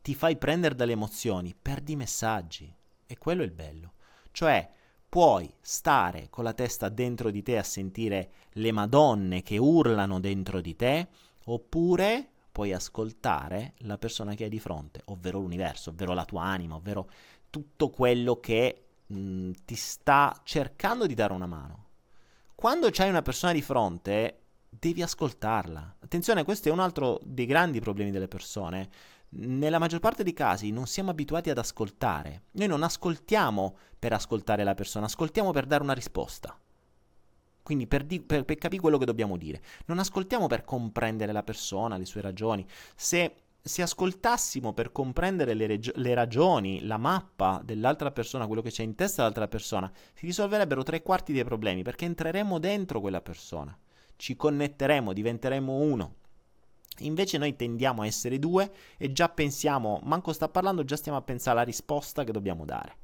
ti 0.00 0.14
fai 0.14 0.38
prendere 0.38 0.74
dalle 0.74 0.92
emozioni, 0.92 1.54
perdi 1.54 1.96
messaggi, 1.96 2.74
e 3.06 3.18
quello 3.18 3.42
è 3.42 3.44
il 3.44 3.52
bello. 3.52 3.92
Cioè, 4.30 4.70
puoi 5.06 5.52
stare 5.60 6.28
con 6.30 6.44
la 6.44 6.54
testa 6.54 6.88
dentro 6.88 7.30
di 7.30 7.42
te 7.42 7.58
a 7.58 7.62
sentire 7.62 8.30
le 8.52 8.72
madonne 8.72 9.42
che 9.42 9.58
urlano 9.58 10.18
dentro 10.18 10.62
di 10.62 10.74
te, 10.76 11.08
oppure 11.46 12.30
puoi 12.50 12.72
ascoltare 12.72 13.74
la 13.78 13.98
persona 13.98 14.34
che 14.34 14.44
hai 14.44 14.50
di 14.50 14.58
fronte, 14.58 15.02
ovvero 15.06 15.40
l'universo, 15.40 15.90
ovvero 15.90 16.14
la 16.14 16.24
tua 16.24 16.42
anima, 16.42 16.76
ovvero 16.76 17.10
tutto 17.50 17.90
quello 17.90 18.40
che 18.40 18.84
mh, 19.06 19.50
ti 19.64 19.74
sta 19.74 20.40
cercando 20.42 21.06
di 21.06 21.14
dare 21.14 21.32
una 21.32 21.46
mano. 21.46 21.84
Quando 22.54 22.88
c'hai 22.90 23.10
una 23.10 23.22
persona 23.22 23.52
di 23.52 23.60
fronte, 23.60 24.40
devi 24.68 25.02
ascoltarla. 25.02 25.96
Attenzione, 26.00 26.44
questo 26.44 26.68
è 26.68 26.72
un 26.72 26.80
altro 26.80 27.20
dei 27.22 27.46
grandi 27.46 27.80
problemi 27.80 28.10
delle 28.10 28.28
persone. 28.28 28.88
Nella 29.28 29.78
maggior 29.78 30.00
parte 30.00 30.22
dei 30.22 30.32
casi 30.32 30.70
non 30.70 30.86
siamo 30.86 31.10
abituati 31.10 31.50
ad 31.50 31.58
ascoltare. 31.58 32.44
Noi 32.52 32.68
non 32.68 32.82
ascoltiamo 32.82 33.76
per 33.98 34.14
ascoltare 34.14 34.64
la 34.64 34.74
persona, 34.74 35.06
ascoltiamo 35.06 35.50
per 35.50 35.66
dare 35.66 35.82
una 35.82 35.92
risposta. 35.92 36.58
Quindi 37.66 37.88
per, 37.88 38.04
di- 38.04 38.20
per, 38.20 38.44
per 38.44 38.58
capire 38.58 38.80
quello 38.80 38.96
che 38.96 39.04
dobbiamo 39.04 39.36
dire. 39.36 39.60
Non 39.86 39.98
ascoltiamo 39.98 40.46
per 40.46 40.62
comprendere 40.62 41.32
la 41.32 41.42
persona, 41.42 41.96
le 41.96 42.04
sue 42.04 42.20
ragioni. 42.20 42.64
Se 42.94 43.38
se 43.60 43.82
ascoltassimo 43.82 44.72
per 44.72 44.92
comprendere 44.92 45.52
le, 45.52 45.66
reg- 45.66 45.96
le, 45.96 46.14
ragioni, 46.14 46.86
la 46.86 46.98
mappa 46.98 47.60
dell'altra 47.64 48.12
persona, 48.12 48.46
quello 48.46 48.62
che 48.62 48.70
c'è 48.70 48.84
in 48.84 48.94
testa 48.94 49.16
dell'altra 49.16 49.48
persona, 49.48 49.90
si 50.14 50.26
risolverebbero 50.26 50.84
tre 50.84 51.02
quarti 51.02 51.32
dei 51.32 51.42
problemi 51.42 51.82
perché 51.82 52.04
entreremo 52.04 52.60
dentro 52.60 53.00
quella 53.00 53.20
persona, 53.20 53.76
ci 54.14 54.36
connetteremo, 54.36 55.12
diventeremo 55.12 55.72
uno. 55.74 56.14
Invece 56.98 57.38
noi 57.38 57.56
tendiamo 57.56 58.02
a 58.02 58.06
essere 58.06 58.38
due 58.38 58.70
e 58.96 59.10
già 59.10 59.28
pensiamo, 59.28 59.98
manco 60.04 60.32
sta 60.32 60.48
parlando, 60.48 60.84
già 60.84 60.94
stiamo 60.94 61.18
a 61.18 61.22
pensare 61.22 61.56
alla 61.56 61.66
risposta 61.66 62.22
che 62.22 62.30
dobbiamo 62.30 62.64
dare. 62.64 62.98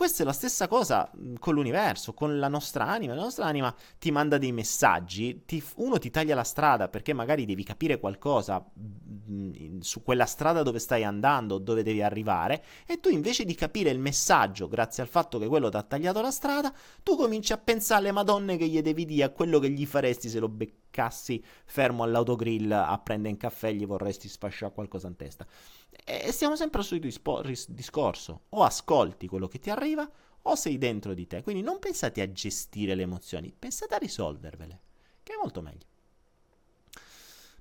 Questa 0.00 0.22
è 0.22 0.24
la 0.24 0.32
stessa 0.32 0.66
cosa 0.66 1.10
con 1.38 1.52
l'universo, 1.52 2.14
con 2.14 2.38
la 2.38 2.48
nostra 2.48 2.86
anima. 2.86 3.14
La 3.14 3.20
nostra 3.20 3.44
anima 3.44 3.74
ti 3.98 4.10
manda 4.10 4.38
dei 4.38 4.50
messaggi, 4.50 5.42
ti, 5.44 5.62
uno 5.76 5.98
ti 5.98 6.08
taglia 6.08 6.34
la 6.34 6.42
strada 6.42 6.88
perché 6.88 7.12
magari 7.12 7.44
devi 7.44 7.62
capire 7.64 8.00
qualcosa 8.00 8.64
su 9.80 10.02
quella 10.02 10.24
strada 10.24 10.62
dove 10.62 10.78
stai 10.78 11.04
andando, 11.04 11.58
dove 11.58 11.82
devi 11.82 12.00
arrivare, 12.00 12.64
e 12.86 12.98
tu 12.98 13.10
invece 13.10 13.44
di 13.44 13.54
capire 13.54 13.90
il 13.90 13.98
messaggio, 13.98 14.68
grazie 14.68 15.02
al 15.02 15.08
fatto 15.10 15.38
che 15.38 15.48
quello 15.48 15.68
ti 15.68 15.76
ha 15.76 15.82
tagliato 15.82 16.22
la 16.22 16.30
strada, 16.30 16.72
tu 17.02 17.14
cominci 17.14 17.52
a 17.52 17.58
pensare 17.58 18.00
alle 18.00 18.12
madonne 18.12 18.56
che 18.56 18.68
gli 18.68 18.80
devi 18.80 19.04
dire, 19.04 19.24
a 19.24 19.28
quello 19.28 19.58
che 19.58 19.68
gli 19.68 19.84
faresti 19.84 20.30
se 20.30 20.38
lo 20.38 20.48
beccassi 20.48 21.44
fermo 21.66 22.04
all'autogrill 22.04 22.72
a 22.72 22.98
prendere 23.04 23.34
un 23.34 23.38
caffè 23.38 23.68
e 23.68 23.74
gli 23.74 23.84
vorresti 23.84 24.28
sfasciare 24.28 24.72
qualcosa 24.72 25.08
in 25.08 25.16
testa. 25.16 25.46
E 26.04 26.32
stiamo 26.32 26.56
sempre 26.56 26.82
solito 26.82 27.06
discorso. 27.68 28.42
O 28.50 28.62
ascolti 28.62 29.28
quello 29.28 29.48
che 29.48 29.58
ti 29.58 29.70
arriva 29.70 30.10
o 30.42 30.54
sei 30.54 30.78
dentro 30.78 31.14
di 31.14 31.26
te. 31.26 31.42
Quindi 31.42 31.62
non 31.62 31.78
pensate 31.78 32.22
a 32.22 32.32
gestire 32.32 32.94
le 32.94 33.02
emozioni, 33.02 33.54
pensate 33.56 33.94
a 33.94 33.98
risolvervele, 33.98 34.80
che 35.22 35.34
è 35.34 35.36
molto 35.36 35.60
meglio. 35.60 35.86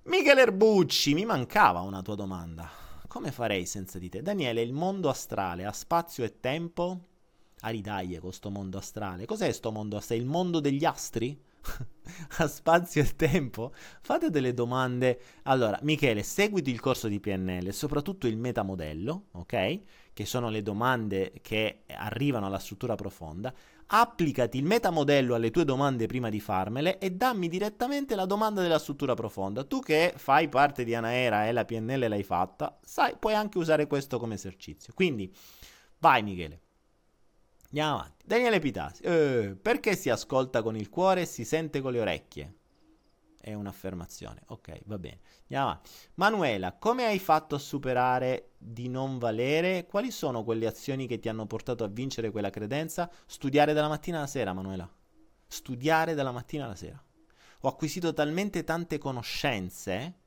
Michele 0.04 0.42
Erbucci, 0.42 1.14
mi 1.14 1.26
mancava 1.26 1.82
una 1.82 2.02
tua 2.02 2.16
domanda. 2.16 2.70
Come 3.08 3.32
farei 3.32 3.66
senza 3.66 4.00
di 4.00 4.10
te? 4.10 4.22
Daniele, 4.22 4.62
il 4.62 4.74
mondo 4.74 5.10
astrale 5.10 5.66
ha 5.66 5.72
spazio 5.72 6.24
e 6.24 6.40
tempo? 6.40 7.06
A 7.62 7.70
ridaglie 7.70 8.20
con 8.20 8.32
sto 8.32 8.50
mondo 8.50 8.78
astrale. 8.78 9.26
Cos'è 9.26 9.52
sto 9.52 9.72
mondo 9.72 9.98
astrale? 9.98 10.22
Il 10.22 10.28
mondo 10.28 10.60
degli 10.60 10.86
astri? 10.86 11.40
a 12.38 12.48
spazio 12.48 13.02
e 13.02 13.16
tempo? 13.16 13.74
Fate 14.02 14.30
delle 14.30 14.54
domande. 14.54 15.20
Allora, 15.44 15.80
Michele, 15.84 16.24
seguiti 16.24 16.72
il 16.72 16.80
corso 16.80 17.08
di 17.08 17.20
PNL, 17.20 17.72
soprattutto 17.72 18.28
il 18.28 18.38
metamodello, 18.38 19.28
ok? 19.32 19.80
Che 20.14 20.26
sono 20.26 20.50
le 20.50 20.62
domande 20.62 21.34
che 21.42 21.84
arrivano 21.88 22.46
alla 22.46 22.60
struttura 22.60 22.96
profonda. 22.96 23.54
Applicati 23.92 24.58
il 24.58 24.66
metamodello 24.66 25.34
alle 25.34 25.50
tue 25.50 25.66
domande 25.66 26.06
prima 26.06 26.30
di 26.30 26.40
farmele 26.40 27.00
e 27.00 27.12
dammi 27.12 27.48
direttamente 27.48 28.16
la 28.16 28.26
domanda 28.26 28.62
della 28.62 28.78
struttura 28.78 29.16
profonda. 29.16 29.64
Tu 29.64 29.80
che 29.80 30.14
fai 30.16 30.48
parte 30.48 30.84
di 30.84 30.94
Anaera 30.94 31.48
e 31.48 31.52
la 31.52 31.66
PNL 31.66 32.08
l'hai 32.08 32.24
fatta, 32.24 32.78
sai, 32.84 33.16
puoi 33.18 33.34
anche 33.34 33.58
usare 33.58 33.88
questo 33.88 34.20
come 34.20 34.36
esercizio. 34.36 34.94
Quindi, 34.94 35.34
vai 35.98 36.22
Michele. 36.22 36.62
Andiamo 37.70 37.98
avanti. 38.00 38.26
Daniele 38.26 38.60
Pitasi. 38.60 39.04
Eh, 39.04 39.58
perché 39.62 39.96
si 39.96 40.10
ascolta 40.10 40.64
con 40.64 40.76
il 40.76 40.90
cuore 40.90 41.22
e 41.22 41.26
si 41.26 41.46
sente 41.46 41.82
con 41.82 41.92
le 41.92 42.02
orecchie? 42.02 42.56
È 43.40 43.54
un'affermazione. 43.54 44.42
Ok, 44.48 44.82
va 44.86 44.98
bene. 44.98 45.20
Andiamo 45.44 45.70
avanti. 45.70 45.90
Manuela, 46.16 46.74
come 46.74 47.06
hai 47.06 47.20
fatto 47.20 47.56
a 47.56 47.60
superare 47.60 48.54
di 48.58 48.90
non 48.90 49.20
valere? 49.20 49.86
Quali 49.86 50.10
sono 50.10 50.44
quelle 50.44 50.66
azioni 50.66 51.06
che 51.06 51.20
ti 51.20 51.30
hanno 51.30 51.46
portato 51.46 51.84
a 51.84 51.88
vincere 51.88 52.32
quella 52.32 52.50
credenza? 52.50 53.10
Studiare 53.28 53.74
dalla 53.74 53.88
mattina 53.88 54.18
alla 54.18 54.28
sera, 54.28 54.52
Manuela. 54.54 54.92
Studiare 55.48 56.16
dalla 56.16 56.32
mattina 56.32 56.66
alla 56.66 56.76
sera. 56.76 57.02
Ho 57.62 57.68
acquisito 57.68 58.14
talmente 58.14 58.64
tante 58.64 58.98
conoscenze 58.98 60.22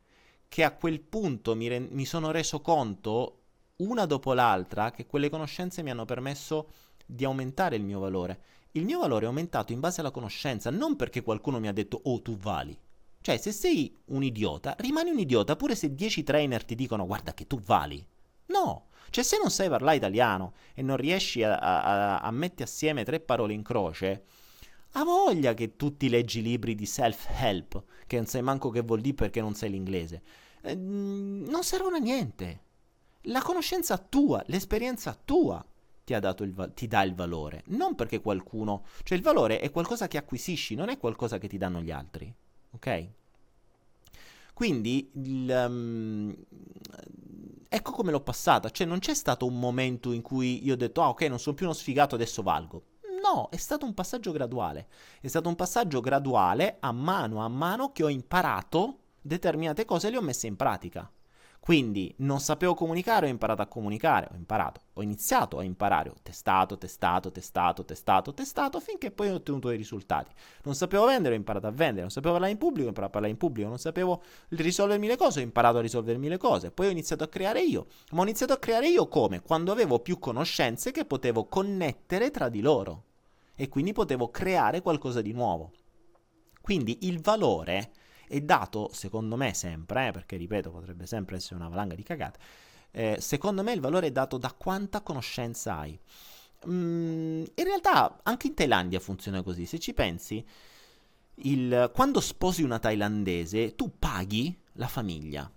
che 0.47 0.62
a 0.62 0.74
quel 0.76 1.01
punto 1.01 1.57
mi, 1.57 1.66
re- 1.66 1.80
mi 1.80 2.05
sono 2.05 2.30
reso 2.30 2.61
conto, 2.61 3.38
una 3.76 4.07
dopo 4.07 4.32
l'altra, 4.32 4.90
che 4.90 5.07
quelle 5.07 5.30
conoscenze 5.30 5.82
mi 5.82 5.90
hanno 5.90 6.05
permesso 6.05 6.68
di 7.07 7.25
aumentare 7.25 7.77
il 7.77 7.85
mio 7.85 8.01
valore. 8.01 8.41
Il 8.73 8.85
mio 8.85 9.01
valore 9.01 9.25
è 9.25 9.29
aumentato 9.29 9.73
in 9.73 9.81
base 9.81 10.01
alla 10.01 10.11
conoscenza, 10.11 10.71
non 10.71 10.97
perché 10.97 11.23
qualcuno 11.23 11.61
mi 11.61 11.69
ha 11.69 11.73
detto 11.73 12.01
oh 12.05 12.23
tu 12.23 12.37
vali. 12.37 12.79
Cioè, 13.21 13.37
se 13.37 13.53
sei 13.53 13.97
un 14.07 14.25
idiota, 14.25 14.75
rimani 14.79 15.11
un 15.11 15.19
idiota 15.19 15.57
pure 15.57 15.75
se 15.75 15.95
10 15.95 16.23
trainer 16.23 16.65
ti 16.65 16.75
dicono 16.75 17.07
guarda 17.07 17.35
che 17.35 17.47
tu 17.47 17.61
vali. 17.61 18.05
No, 18.47 18.89
cioè 19.11 19.23
se 19.23 19.39
non 19.39 19.51
sai 19.51 19.69
parlare 19.69 19.99
italiano 19.99 20.55
e 20.75 20.83
non 20.83 20.97
riesci 20.97 21.43
a, 21.43 21.59
a, 21.59 22.19
a 22.21 22.31
mettere 22.31 22.65
assieme 22.65 23.05
tre 23.05 23.21
parole 23.21 23.53
in 23.53 23.63
croce, 23.63 24.25
ha 24.93 25.05
voglia 25.05 25.55
che 25.55 25.77
tu 25.77 25.97
ti 25.97 26.09
leggi 26.09 26.43
libri 26.43 26.75
di 26.75 26.87
self-help, 26.87 27.85
che 28.07 28.17
non 28.17 28.27
sai 28.27 28.43
manco 28.43 28.71
che 28.71 28.81
vuol 28.81 29.01
dire 29.01 29.15
perché 29.15 29.41
non 29.41 29.55
sai 29.55 29.71
l'inglese. 29.71 30.23
Eh, 30.63 30.75
non 30.75 31.63
servono 31.63 31.97
a 31.97 32.01
niente. 32.01 32.61
La 33.27 33.41
conoscenza 33.41 33.99
tua, 33.99 34.43
l'esperienza 34.47 35.17
tua 35.25 35.65
ti, 36.05 36.15
va- 36.51 36.69
ti, 36.69 36.87
dà 36.87 37.03
il 37.03 37.15
valore. 37.15 37.63
Non 37.67 37.95
perché 37.95 38.21
qualcuno... 38.21 38.85
Cioè 39.03 39.17
il 39.17 39.25
valore 39.25 39.61
è 39.61 39.71
qualcosa 39.71 40.09
che 40.09 40.19
acquisisci, 40.19 40.75
non 40.75 40.89
è 40.89 40.99
qualcosa 40.99 41.39
che 41.39 41.49
ti 41.49 41.59
danno 41.59 41.81
gli 41.81 41.91
altri. 41.91 42.33
Ok? 42.73 43.09
Quindi, 44.55 45.11
il, 45.15 45.65
um, 45.69 46.35
ecco 47.69 47.93
come 47.93 48.11
l'ho 48.11 48.21
passata. 48.21 48.71
Cioè 48.71 48.87
non 48.87 48.99
c'è 48.99 49.15
stato 49.15 49.47
un 49.47 49.59
momento 49.59 50.13
in 50.13 50.23
cui 50.23 50.65
io 50.65 50.75
ho 50.75 50.77
detto, 50.77 51.03
ah 51.03 51.09
ok, 51.09 51.23
non 51.23 51.39
sono 51.39 51.57
più 51.57 51.67
uno 51.67 51.75
sfigato, 51.75 52.15
adesso 52.15 52.43
valgo. 52.43 52.85
No, 53.23 53.49
è 53.51 53.57
stato 53.57 53.87
un 53.87 53.95
passaggio 53.95 54.33
graduale. 54.33 54.89
È 55.21 55.29
stato 55.29 55.49
un 55.49 55.55
passaggio 55.55 56.01
graduale, 56.01 56.79
a 56.81 56.93
mano 56.93 57.45
a 57.45 57.49
mano, 57.49 57.93
che 57.93 58.03
ho 58.03 58.09
imparato 58.09 58.99
determinate 59.23 59.85
cose 59.85 60.09
e 60.09 60.11
le 60.11 60.17
ho 60.17 60.23
messe 60.23 60.49
in 60.49 60.57
pratica. 60.57 61.11
Quindi 61.63 62.13
non 62.19 62.41
sapevo 62.41 62.75
comunicare, 62.75 63.27
ho 63.27 63.29
imparato 63.29 63.63
a 63.63 63.67
comunicare, 63.67 64.29
ho 64.33 64.35
imparato, 64.35 64.81
ho 64.95 65.03
iniziato 65.03 65.59
a 65.59 65.63
imparare, 65.63 66.09
ho 66.09 66.17
testato, 66.21 66.77
testato, 66.77 67.31
testato, 67.31 67.85
testato, 67.85 68.35
testato, 68.35 68.81
finché 68.81 69.13
poi 69.13 69.29
ho 69.29 69.35
ottenuto 69.35 69.69
dei 69.69 69.77
risultati. 69.77 70.33
Non 70.65 70.75
sapevo 70.75 71.07
vendere, 71.07 71.35
ho 71.35 71.39
imparato 71.39 71.69
a 71.69 71.71
vendere, 71.71 72.01
non 72.01 72.11
sapevo 72.11 72.33
parlare 72.33 72.51
in 72.51 72.59
pubblico, 72.59 72.87
ho 72.87 72.89
imparato 72.89 73.11
a 73.11 73.13
parlare 73.13 73.33
in 73.33 73.39
pubblico, 73.39 73.69
non 73.69 73.79
sapevo 73.79 74.23
risolvermi 74.49 75.07
le 75.07 75.17
cose, 75.17 75.39
ho 75.39 75.43
imparato 75.45 75.79
a 75.79 75.83
risolvermi 75.83 76.29
le 76.29 76.37
cose, 76.37 76.73
poi 76.73 76.89
ho 76.89 76.91
iniziato 76.91 77.23
a 77.23 77.29
creare 77.29 77.63
io. 77.63 77.87
Ma 78.11 78.23
ho 78.23 78.25
iniziato 78.25 78.55
a 78.55 78.59
creare 78.59 78.89
io 78.89 79.07
come? 79.07 79.41
Quando 79.41 79.71
avevo 79.71 80.01
più 80.01 80.19
conoscenze 80.19 80.91
che 80.91 81.05
potevo 81.05 81.45
connettere 81.45 82.33
tra 82.33 82.49
di 82.49 82.61
loro 82.61 83.05
e 83.55 83.69
quindi 83.69 83.93
potevo 83.93 84.31
creare 84.31 84.83
qualcosa 84.83 85.23
di 85.23 85.33
nuovo. 85.33 85.71
Quindi 86.61 86.99
il 87.03 87.21
valore 87.21 87.93
è 88.33 88.41
dato, 88.41 88.89
secondo 88.95 89.37
me 89.37 89.53
sempre, 89.53 90.09
eh, 90.09 90.11
perché 90.11 90.37
ripeto, 90.37 90.70
potrebbe 90.70 91.05
sempre 91.05 91.37
essere 91.37 91.57
una 91.57 91.68
valanga 91.68 91.95
di 91.95 92.03
cagate, 92.03 92.39
eh, 92.91 93.16
secondo 93.20 93.62
me 93.62 93.72
il 93.72 93.80
valore 93.80 94.07
è 94.07 94.11
dato 94.11 94.39
da 94.39 94.55
quanta 94.57 95.03
conoscenza 95.03 95.76
hai. 95.76 95.99
Mm, 96.66 97.45
in 97.55 97.64
realtà 97.64 98.20
anche 98.22 98.47
in 98.47 98.55
Thailandia 98.55 99.01
funziona 99.01 99.43
così, 99.43 99.66
se 99.66 99.78
ci 99.78 99.93
pensi, 99.93 100.43
il, 101.37 101.91
quando 101.95 102.20
sposi 102.20 102.62
una 102.62 102.78
thailandese 102.78 103.74
tu 103.74 103.93
paghi 103.99 104.57
la 104.74 104.89
famiglia. 104.89 105.51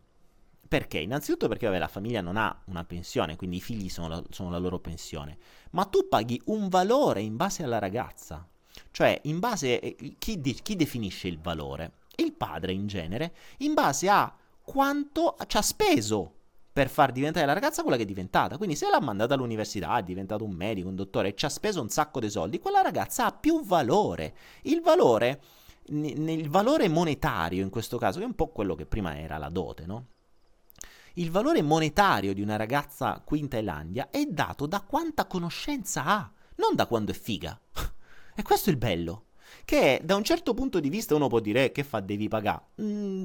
Perché? 0.68 1.00
Innanzitutto 1.00 1.48
perché 1.48 1.68
vabbè, 1.68 1.80
la 1.80 1.88
famiglia 1.88 2.20
non 2.20 2.36
ha 2.36 2.62
una 2.66 2.84
pensione, 2.84 3.38
quindi 3.38 3.58
i 3.58 3.62
figli 3.62 3.88
sono 3.88 4.10
la, 4.10 4.24
sono 4.32 4.50
la 4.50 4.58
loro 4.58 4.80
pensione, 4.80 5.38
ma 5.72 5.86
tu 5.86 6.10
paghi 6.10 6.42
un 6.46 6.68
valore 6.68 7.22
in 7.22 7.38
base 7.38 7.64
alla 7.64 7.80
ragazza. 7.80 8.46
Cioè, 8.92 9.22
in 9.24 9.40
base... 9.40 9.80
Eh, 9.80 10.16
chi, 10.18 10.42
chi 10.42 10.76
definisce 10.76 11.30
il 11.30 11.40
valore? 11.40 11.92
Il 12.18 12.34
padre 12.34 12.74
in 12.74 12.88
genere, 12.88 13.34
in 13.58 13.74
base 13.74 14.10
a 14.10 14.34
quanto 14.62 15.36
ci 15.48 15.58
ha 15.58 15.62
speso 15.62 16.34
per 16.76 16.90
far 16.90 17.14
diventare 17.14 17.46
la 17.46 17.54
ragazza 17.54 17.84
quella 17.84 17.96
che 17.96 18.04
è 18.04 18.06
diventata. 18.06 18.58
Quindi 18.58 18.76
se 18.76 18.90
l'ha 18.90 19.00
mandata 19.00 19.34
all'università, 19.34 19.98
è 19.98 20.04
diventato 20.04 20.44
un 20.44 20.52
medico, 20.52 20.90
un 20.90 20.96
dottore 20.96 21.30
e 21.30 21.36
ci 21.36 21.46
ha 21.46 21.50
speso 21.50 21.82
un 21.82 21.88
sacco 21.88 22.20
di 22.20 22.30
soldi, 22.30 22.60
quella 22.60 22.82
ragazza 22.82 23.28
ha 23.28 23.32
più 23.32 23.64
valore. 23.64 24.36
Il 24.64 24.82
valore, 24.82 25.42
il 25.86 26.50
valore 26.50 26.90
monetario 26.90 27.64
in 27.64 27.70
questo 27.70 27.98
caso, 27.98 28.18
che 28.18 28.26
è 28.26 28.28
un 28.28 28.36
po' 28.36 28.50
quello 28.50 28.76
che 28.76 28.86
prima 28.86 29.18
era 29.18 29.38
la 29.38 29.48
dote, 29.48 29.86
no? 29.86 30.08
Il 31.14 31.32
valore 31.32 31.62
monetario 31.62 32.34
di 32.34 32.42
una 32.42 32.58
ragazza 32.58 33.22
qui 33.24 33.40
in 33.40 33.48
Thailandia 33.48 34.10
è 34.10 34.26
dato 34.26 34.66
da 34.66 34.82
quanta 34.82 35.28
conoscenza 35.28 36.04
ha 36.04 36.30
non 36.56 36.76
da 36.76 36.88
quando 36.88 37.12
è 37.12 37.16
figa. 37.16 37.58
e 38.36 38.42
questo 38.44 38.70
è 38.70 38.74
il 38.74 38.78
bello. 38.80 39.28
Che 39.66 40.00
da 40.04 40.16
un 40.16 40.24
certo 40.24 40.54
punto 40.54 40.80
di 40.80 40.90
vista 40.90 41.16
uno 41.16 41.28
può 41.28 41.40
dire 41.40 41.72
che 41.72 41.84
fa 41.84 42.00
devi 42.00 42.28
pagare. 42.28 42.62
Mm, 42.82 43.24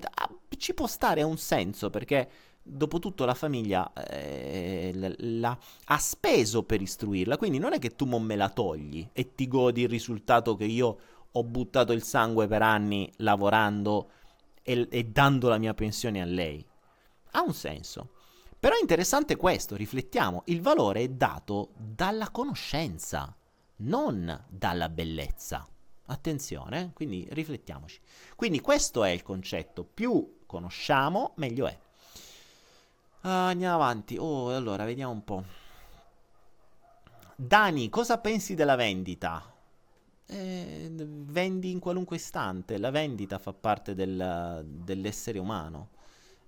ci 0.57 0.73
può 0.73 0.87
stare 0.87 1.23
un 1.23 1.37
senso 1.37 1.91
perché 1.91 2.29
dopotutto 2.63 3.25
la 3.25 3.35
famiglia 3.35 3.93
eh, 3.93 4.91
la, 4.95 5.13
la, 5.19 5.59
ha 5.85 5.99
speso 5.99 6.63
per 6.63 6.81
istruirla, 6.81 7.37
quindi 7.37 7.59
non 7.59 7.75
è 7.75 7.79
che 7.79 7.95
tu 7.95 8.07
me 8.07 8.37
la 8.37 8.49
togli 8.49 9.07
e 9.13 9.35
ti 9.35 9.49
godi 9.49 9.83
il 9.83 9.89
risultato 9.89 10.57
che 10.57 10.65
io 10.65 10.99
ho 11.31 11.45
buttato 11.45 11.93
il 11.93 12.03
sangue 12.03 12.47
per 12.47 12.63
anni 12.63 13.11
lavorando 13.17 14.11
e, 14.63 14.87
e 14.91 15.05
dando 15.05 15.49
la 15.49 15.59
mia 15.59 15.75
pensione 15.75 16.23
a 16.23 16.27
lei. 16.27 16.65
Ha 17.33 17.43
un 17.43 17.55
senso. 17.55 18.11
Però 18.59 18.75
è 18.75 18.81
interessante 18.81 19.37
questo, 19.37 19.75
riflettiamo, 19.75 20.43
il 20.47 20.61
valore 20.61 21.03
è 21.03 21.09
dato 21.09 21.71
dalla 21.77 22.31
conoscenza, 22.31 23.35
non 23.77 24.45
dalla 24.49 24.89
bellezza. 24.91 25.67
Attenzione, 26.11 26.81
eh? 26.81 26.91
quindi 26.93 27.27
riflettiamoci. 27.31 28.01
Quindi 28.35 28.61
questo 28.61 29.05
è 29.05 29.11
il 29.11 29.23
concetto, 29.23 29.85
più 29.85 30.39
conosciamo, 30.45 31.35
meglio 31.37 31.69
è. 31.69 31.79
Uh, 33.23 33.29
andiamo 33.29 33.77
avanti. 33.77 34.17
Oh, 34.19 34.55
allora, 34.55 34.85
vediamo 34.85 35.13
un 35.13 35.23
po'. 35.23 35.45
Dani, 37.37 37.89
cosa 37.91 38.19
pensi 38.19 38.57
della 38.57 38.75
vendita? 38.75 39.55
Eh, 40.27 40.91
vendi 40.93 41.71
in 41.71 41.79
qualunque 41.79 42.17
istante, 42.17 42.79
la 42.79 42.91
vendita 42.91 43.39
fa 43.39 43.53
parte 43.53 43.95
del, 43.95 44.65
dell'essere 44.67 45.39
umano. 45.39 45.91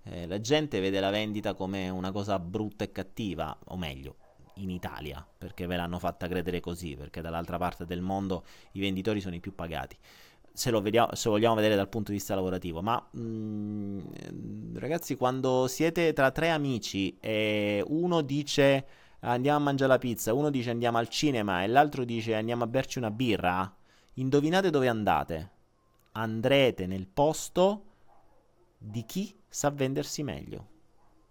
Eh, 0.03 0.27
la 0.27 0.41
gente 0.41 0.81
vede 0.81 0.99
la 0.99 1.11
vendita 1.11 1.55
come 1.55 1.89
una 1.89 2.11
cosa 2.11 2.41
brutta 2.41 2.83
e 2.83 2.91
cattiva, 2.91 3.57
o 3.67 3.77
meglio, 3.77 4.17
in 4.55 4.71
Italia, 4.71 5.27
perché 5.39 5.67
ve 5.67 5.77
l'hanno 5.77 5.99
fatta 5.99 6.29
credere 6.29 6.61
così, 6.61 6.97
perché 6.97 7.21
dall'altra 7.21 7.59
parte 7.59 7.85
del 7.85 8.01
mondo 8.01 8.45
i 8.73 8.81
venditori 8.81 9.21
sono 9.21 9.35
i 9.35 9.41
più 9.41 9.55
pagati 9.55 9.97
se 10.53 10.71
lo, 10.71 10.81
vediamo, 10.81 11.15
se 11.15 11.31
vogliamo 11.31 11.55
vedere 11.55 11.77
dal 11.77 11.89
punto 11.89 12.11
di 12.11 12.19
vista 12.19 12.35
lavorativo, 12.35 12.83
ma 12.83 13.03
mh, 13.11 13.21
mm, 13.21 14.77
ragazzi, 14.77 15.17
quando 15.17 15.67
siete 15.67 16.13
tra 16.13 16.31
tre 16.31 16.51
amici 16.51 17.17
e 17.21 17.83
uno 17.87 18.21
dice 18.21 18.87
andiamo 19.21 19.59
a 19.59 19.63
mangiare 19.63 19.93
la 19.93 19.99
pizza, 19.99 20.35
uno 20.35 20.51
dice 20.51 20.71
andiamo 20.71 20.99
al 20.99 21.09
cinema 21.09 21.63
e 21.63 21.69
l'altro 21.69 22.05
dice 22.05 22.35
andiamo 22.35 22.65
a 22.65 22.67
berci 22.67 22.99
una 22.99 23.11
birra, 23.11 23.75
indovinate 24.15 24.71
dove 24.71 24.89
andate? 24.89 25.51
Andrete 26.13 26.87
nel 26.87 27.07
posto 27.07 27.85
di 28.77 29.05
chi 29.07 29.35
sa 29.49 29.71
vendersi 29.71 30.23
meglio. 30.23 30.72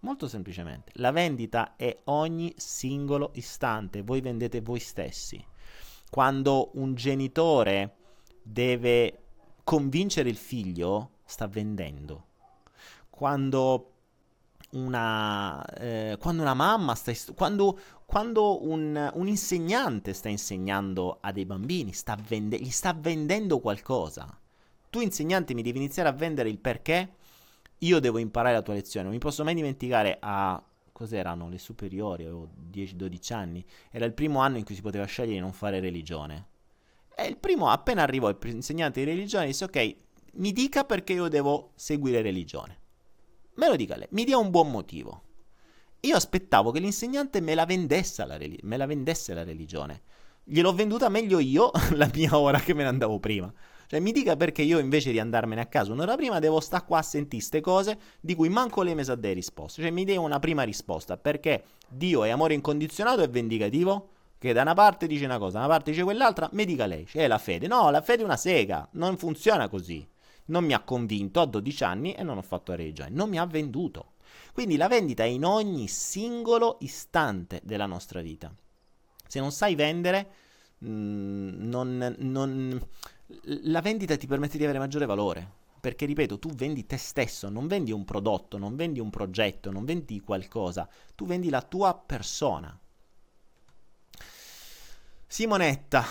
Molto 0.01 0.27
semplicemente. 0.27 0.91
La 0.95 1.11
vendita 1.11 1.75
è 1.75 1.95
ogni 2.05 2.53
singolo 2.57 3.31
istante, 3.35 4.01
voi 4.01 4.21
vendete 4.21 4.61
voi 4.61 4.79
stessi. 4.79 5.43
Quando 6.09 6.71
un 6.73 6.95
genitore 6.95 7.95
deve 8.41 9.19
convincere 9.63 10.29
il 10.29 10.37
figlio, 10.37 11.11
sta 11.23 11.47
vendendo. 11.47 12.25
Quando 13.09 13.91
una, 14.71 15.63
eh, 15.65 16.17
quando 16.19 16.41
una 16.41 16.53
mamma 16.53 16.95
sta 16.95 17.11
quando, 17.35 17.77
quando 18.05 18.65
un, 18.65 19.11
un, 19.13 19.27
insegnante 19.27 20.13
sta 20.13 20.29
insegnando 20.29 21.19
a 21.21 21.31
dei 21.31 21.45
bambini, 21.45 21.93
sta 21.93 22.17
vende- 22.27 22.59
gli 22.59 22.69
sta 22.69 22.93
vendendo 22.93 23.59
qualcosa. 23.59 24.35
Tu 24.89 24.99
insegnante 24.99 25.53
mi 25.53 25.61
devi 25.61 25.77
iniziare 25.77 26.09
a 26.09 26.13
vendere 26.13 26.49
il 26.49 26.57
perché 26.57 27.15
io 27.83 27.99
devo 27.99 28.17
imparare 28.17 28.55
la 28.55 28.61
tua 28.61 28.73
lezione. 28.73 29.05
Non 29.05 29.15
mi 29.15 29.21
posso 29.21 29.43
mai 29.43 29.53
dimenticare 29.53 30.17
a 30.19 30.63
cos'erano 30.91 31.49
le 31.49 31.57
superiori, 31.57 32.23
avevo 32.23 32.49
10-12 32.71 33.33
anni, 33.33 33.65
era 33.89 34.05
il 34.05 34.13
primo 34.13 34.39
anno 34.39 34.57
in 34.57 34.63
cui 34.63 34.75
si 34.75 34.81
poteva 34.81 35.05
scegliere 35.05 35.35
di 35.35 35.39
non 35.39 35.53
fare 35.53 35.79
religione. 35.79 36.47
E 37.15 37.25
il 37.25 37.37
primo, 37.37 37.69
appena 37.69 38.03
arrivò 38.03 38.29
il 38.29 38.37
insegnante 38.43 39.03
di 39.03 39.09
religione, 39.09 39.47
disse: 39.47 39.65
Ok, 39.65 39.95
mi 40.33 40.51
dica 40.51 40.83
perché 40.83 41.13
io 41.13 41.27
devo 41.27 41.71
seguire 41.75 42.21
religione. 42.21 42.79
Me 43.55 43.67
lo 43.67 43.75
dica 43.75 43.95
lei, 43.95 44.07
mi 44.11 44.23
dia 44.23 44.37
un 44.37 44.49
buon 44.49 44.71
motivo. 44.71 45.23
Io 46.01 46.15
aspettavo 46.15 46.71
che 46.71 46.79
l'insegnante 46.79 47.41
me 47.41 47.53
la 47.53 47.65
vendesse 47.65 48.25
la, 48.25 48.37
relig- 48.37 48.63
me 48.63 48.77
la, 48.77 48.85
vendesse 48.85 49.33
la 49.33 49.43
religione. 49.43 50.01
Gliel'ho 50.43 50.73
venduta 50.73 51.09
meglio 51.09 51.39
io 51.39 51.69
la 51.93 52.09
mia 52.13 52.37
ora 52.37 52.59
che 52.59 52.73
me 52.73 52.83
ne 52.83 52.89
andavo 52.89 53.19
prima. 53.19 53.51
Cioè, 53.91 53.99
mi 53.99 54.13
dica 54.13 54.37
perché 54.37 54.61
io 54.61 54.79
invece 54.79 55.11
di 55.11 55.19
andarmene 55.19 55.59
a 55.59 55.65
casa 55.65 55.91
un'ora 55.91 56.15
prima 56.15 56.39
devo 56.39 56.61
stare 56.61 56.85
qua 56.87 56.99
a 56.99 57.01
sentire 57.01 57.41
queste 57.41 57.59
cose 57.59 57.99
di 58.21 58.35
cui 58.35 58.47
manco 58.47 58.83
lei 58.83 58.95
mi 58.95 59.03
sa 59.03 59.15
delle 59.15 59.33
risposte. 59.33 59.81
Cioè, 59.81 59.91
mi 59.91 60.05
dia 60.05 60.17
una 60.21 60.39
prima 60.39 60.63
risposta 60.63 61.17
perché 61.17 61.65
Dio 61.89 62.23
è 62.23 62.29
amore 62.29 62.53
incondizionato 62.53 63.21
e 63.21 63.27
vendicativo 63.27 64.07
che 64.37 64.53
da 64.53 64.61
una 64.61 64.75
parte 64.75 65.07
dice 65.07 65.25
una 65.25 65.37
cosa, 65.37 65.59
da 65.59 65.65
una 65.65 65.73
parte 65.73 65.91
dice 65.91 66.03
quell'altra, 66.03 66.47
mi 66.53 66.63
dica 66.63 66.85
lei, 66.85 67.03
c'è 67.03 67.27
la 67.27 67.37
fede. 67.37 67.67
No, 67.67 67.89
la 67.89 68.01
fede 68.01 68.21
è 68.21 68.23
una 68.23 68.37
sega, 68.37 68.87
non 68.91 69.17
funziona 69.17 69.67
così. 69.67 70.07
Non 70.45 70.63
mi 70.63 70.71
ha 70.71 70.79
convinto 70.79 71.41
a 71.41 71.45
12 71.45 71.83
anni 71.83 72.13
e 72.13 72.23
non 72.23 72.37
ho 72.37 72.41
fatto 72.41 72.73
religione, 72.73 73.09
non 73.09 73.27
mi 73.27 73.39
ha 73.39 73.45
venduto. 73.45 74.13
Quindi 74.53 74.77
la 74.77 74.87
vendita 74.87 75.23
è 75.23 75.27
in 75.27 75.43
ogni 75.43 75.89
singolo 75.89 76.77
istante 76.79 77.59
della 77.65 77.87
nostra 77.87 78.21
vita. 78.21 78.55
Se 79.27 79.41
non 79.41 79.51
sai 79.51 79.75
vendere, 79.75 80.29
mh, 80.77 80.89
mm, 80.89 81.67
non, 81.67 82.15
non, 82.19 82.87
la 83.43 83.81
vendita 83.81 84.17
ti 84.17 84.27
permette 84.27 84.57
di 84.57 84.63
avere 84.63 84.79
maggiore 84.79 85.05
valore. 85.05 85.59
Perché, 85.81 86.05
ripeto, 86.05 86.37
tu 86.37 86.49
vendi 86.49 86.85
te 86.85 86.97
stesso, 86.97 87.49
non 87.49 87.67
vendi 87.67 87.91
un 87.91 88.05
prodotto, 88.05 88.59
non 88.59 88.75
vendi 88.75 88.99
un 88.99 89.09
progetto, 89.09 89.71
non 89.71 89.83
vendi 89.83 90.19
qualcosa, 90.19 90.87
tu 91.15 91.25
vendi 91.25 91.49
la 91.49 91.63
tua 91.63 91.95
persona. 91.95 92.77
Simonetta, 95.25 96.05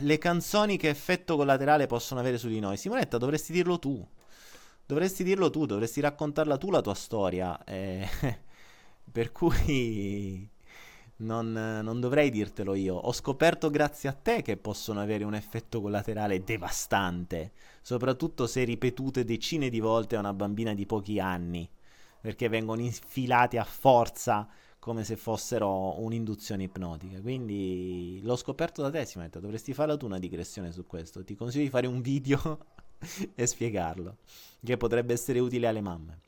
le 0.00 0.18
canzoni 0.18 0.76
che 0.76 0.90
effetto 0.90 1.36
collaterale 1.36 1.86
possono 1.86 2.20
avere 2.20 2.36
su 2.36 2.48
di 2.48 2.60
noi. 2.60 2.76
Simonetta, 2.76 3.16
dovresti 3.16 3.52
dirlo 3.52 3.78
tu. 3.78 4.06
Dovresti 4.84 5.24
dirlo 5.24 5.48
tu, 5.48 5.64
dovresti 5.64 6.00
raccontarla 6.00 6.58
tu 6.58 6.70
la 6.70 6.82
tua 6.82 6.94
storia. 6.94 7.62
Eh, 7.64 8.08
per 9.10 9.32
cui 9.32 10.50
non, 11.18 11.52
non, 11.52 12.00
dovrei 12.00 12.30
dirtelo 12.30 12.74
io. 12.74 12.94
Ho 12.94 13.12
scoperto 13.12 13.70
grazie 13.70 14.08
a 14.08 14.12
te 14.12 14.42
che 14.42 14.56
possono 14.56 15.00
avere 15.00 15.24
un 15.24 15.34
effetto 15.34 15.80
collaterale 15.80 16.44
devastante, 16.44 17.52
soprattutto 17.82 18.46
se 18.46 18.64
ripetute 18.64 19.24
decine 19.24 19.68
di 19.68 19.80
volte 19.80 20.16
a 20.16 20.20
una 20.20 20.34
bambina 20.34 20.74
di 20.74 20.86
pochi 20.86 21.18
anni, 21.18 21.68
perché 22.20 22.48
vengono 22.48 22.80
infilati 22.82 23.56
a 23.56 23.64
forza 23.64 24.48
come 24.78 25.04
se 25.04 25.16
fossero 25.16 26.00
un'induzione 26.00 26.64
ipnotica. 26.64 27.20
Quindi 27.20 28.20
l'ho 28.22 28.36
scoperto 28.36 28.82
da 28.82 28.90
te, 28.90 29.04
Simetta. 29.04 29.40
Dovresti 29.40 29.74
fare 29.74 29.96
tu 29.96 30.06
una 30.06 30.18
digressione 30.18 30.70
su 30.72 30.86
questo. 30.86 31.24
Ti 31.24 31.34
consiglio 31.34 31.64
di 31.64 31.70
fare 31.70 31.86
un 31.86 32.00
video 32.00 32.58
e 33.34 33.46
spiegarlo, 33.46 34.18
che 34.64 34.76
potrebbe 34.76 35.12
essere 35.12 35.40
utile 35.40 35.66
alle 35.66 35.80
mamme. 35.80 36.20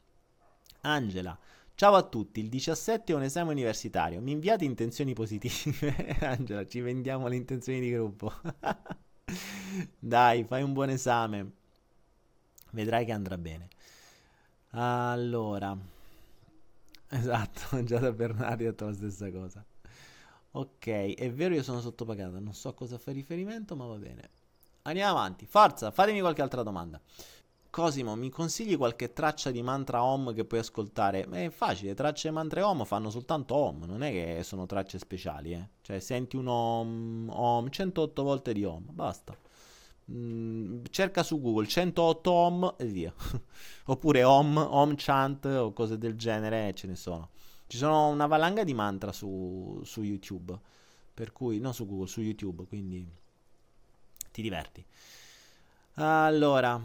Angela. 0.82 1.38
Ciao 1.80 1.94
a 1.94 2.02
tutti, 2.02 2.40
il 2.40 2.50
17 2.50 3.10
è 3.10 3.16
un 3.16 3.22
esame 3.22 3.52
universitario. 3.52 4.20
Mi 4.20 4.32
inviate 4.32 4.66
intenzioni 4.66 5.14
positive? 5.14 6.14
Angela, 6.20 6.66
ci 6.66 6.80
vendiamo 6.80 7.26
le 7.26 7.36
intenzioni 7.36 7.80
di 7.80 7.90
gruppo. 7.90 8.30
Dai, 9.98 10.44
fai 10.44 10.62
un 10.62 10.74
buon 10.74 10.90
esame. 10.90 11.52
Vedrai 12.72 13.06
che 13.06 13.12
andrà 13.12 13.38
bene. 13.38 13.68
Allora, 14.72 15.74
Esatto, 17.08 17.60
Giada 17.82 18.12
Bernardi 18.12 18.66
ha 18.66 18.70
detto 18.72 18.84
la 18.84 18.92
stessa 18.92 19.30
cosa. 19.30 19.64
Ok, 20.50 20.86
è 21.14 21.32
vero 21.32 21.54
io 21.54 21.62
sono 21.62 21.80
sottopagata, 21.80 22.40
non 22.40 22.52
so 22.52 22.68
a 22.68 22.74
cosa 22.74 22.98
fai 22.98 23.14
riferimento, 23.14 23.74
ma 23.74 23.86
va 23.86 23.96
bene. 23.96 24.28
Andiamo 24.82 25.16
avanti, 25.16 25.46
forza, 25.46 25.90
fatemi 25.90 26.20
qualche 26.20 26.42
altra 26.42 26.62
domanda. 26.62 27.00
Cosimo, 27.70 28.16
mi 28.16 28.30
consigli 28.30 28.76
qualche 28.76 29.12
traccia 29.12 29.52
di 29.52 29.62
mantra 29.62 30.02
Om 30.02 30.34
che 30.34 30.44
puoi 30.44 30.58
ascoltare? 30.58 31.22
È 31.22 31.50
facile, 31.50 31.94
tracce 31.94 32.32
mantra 32.32 32.66
Om 32.68 32.84
fanno 32.84 33.10
soltanto 33.10 33.54
Om, 33.54 33.84
non 33.84 34.02
è 34.02 34.10
che 34.10 34.42
sono 34.42 34.66
tracce 34.66 34.98
speciali, 34.98 35.52
eh. 35.52 35.68
Cioè, 35.80 36.00
senti 36.00 36.34
un 36.34 36.48
Om, 36.48 37.30
Om, 37.30 37.70
108 37.70 38.22
volte 38.24 38.52
di 38.52 38.64
Om, 38.64 38.86
basta. 38.90 39.36
Mm, 40.10 40.82
cerca 40.90 41.22
su 41.22 41.40
Google 41.40 41.68
108 41.68 42.30
Om 42.32 42.74
e 42.76 42.84
via. 42.86 43.14
Oppure 43.86 44.24
Om, 44.24 44.56
Om 44.56 44.94
Chant 44.96 45.44
o 45.44 45.72
cose 45.72 45.96
del 45.96 46.16
genere, 46.16 46.74
ce 46.74 46.88
ne 46.88 46.96
sono. 46.96 47.30
Ci 47.68 47.76
sono 47.76 48.08
una 48.08 48.26
valanga 48.26 48.64
di 48.64 48.74
mantra 48.74 49.12
su, 49.12 49.80
su 49.84 50.02
YouTube, 50.02 50.58
per 51.14 51.30
cui, 51.30 51.60
non 51.60 51.72
su 51.72 51.86
Google, 51.86 52.08
su 52.08 52.20
YouTube, 52.20 52.64
quindi 52.66 53.08
ti 54.32 54.42
diverti. 54.42 54.84
Allora, 55.94 56.80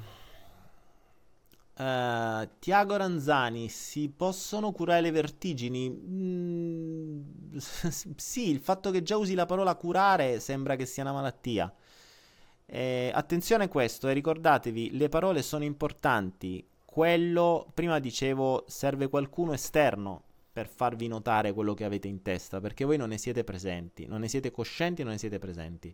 uh, 1.77 2.47
Tiago 2.59 2.95
Ranzani, 2.97 3.69
si 3.69 4.09
possono 4.09 4.71
curare 4.71 5.01
le 5.01 5.11
vertigini? 5.11 5.89
Mm, 5.89 7.21
sì, 8.15 8.49
il 8.49 8.59
fatto 8.59 8.91
che 8.91 9.03
già 9.03 9.17
usi 9.17 9.33
la 9.35 9.45
parola 9.45 9.75
curare 9.75 10.39
sembra 10.39 10.75
che 10.75 10.85
sia 10.85 11.03
una 11.03 11.13
malattia. 11.13 11.73
Eh, 12.67 13.11
attenzione 13.13 13.65
a 13.65 13.67
questo 13.67 14.07
e 14.07 14.13
ricordatevi, 14.13 14.97
le 14.97 15.09
parole 15.09 15.41
sono 15.41 15.63
importanti. 15.63 16.65
Quello, 16.85 17.69
prima 17.73 17.99
dicevo, 17.99 18.63
serve 18.67 19.09
qualcuno 19.09 19.53
esterno. 19.53 20.23
per 20.55 20.69
farvi 20.69 21.07
notare 21.09 21.51
quello 21.51 21.73
che 21.73 21.83
avete 21.83 22.07
in 22.07 22.21
testa, 22.21 22.61
perché 22.61 22.85
voi 22.85 22.95
non 22.95 23.09
ne 23.09 23.17
siete 23.17 23.43
presenti, 23.43 24.05
non 24.05 24.21
ne 24.21 24.29
siete 24.29 24.51
coscienti, 24.51 25.03
non 25.03 25.11
ne 25.11 25.17
siete 25.17 25.37
presenti. 25.37 25.93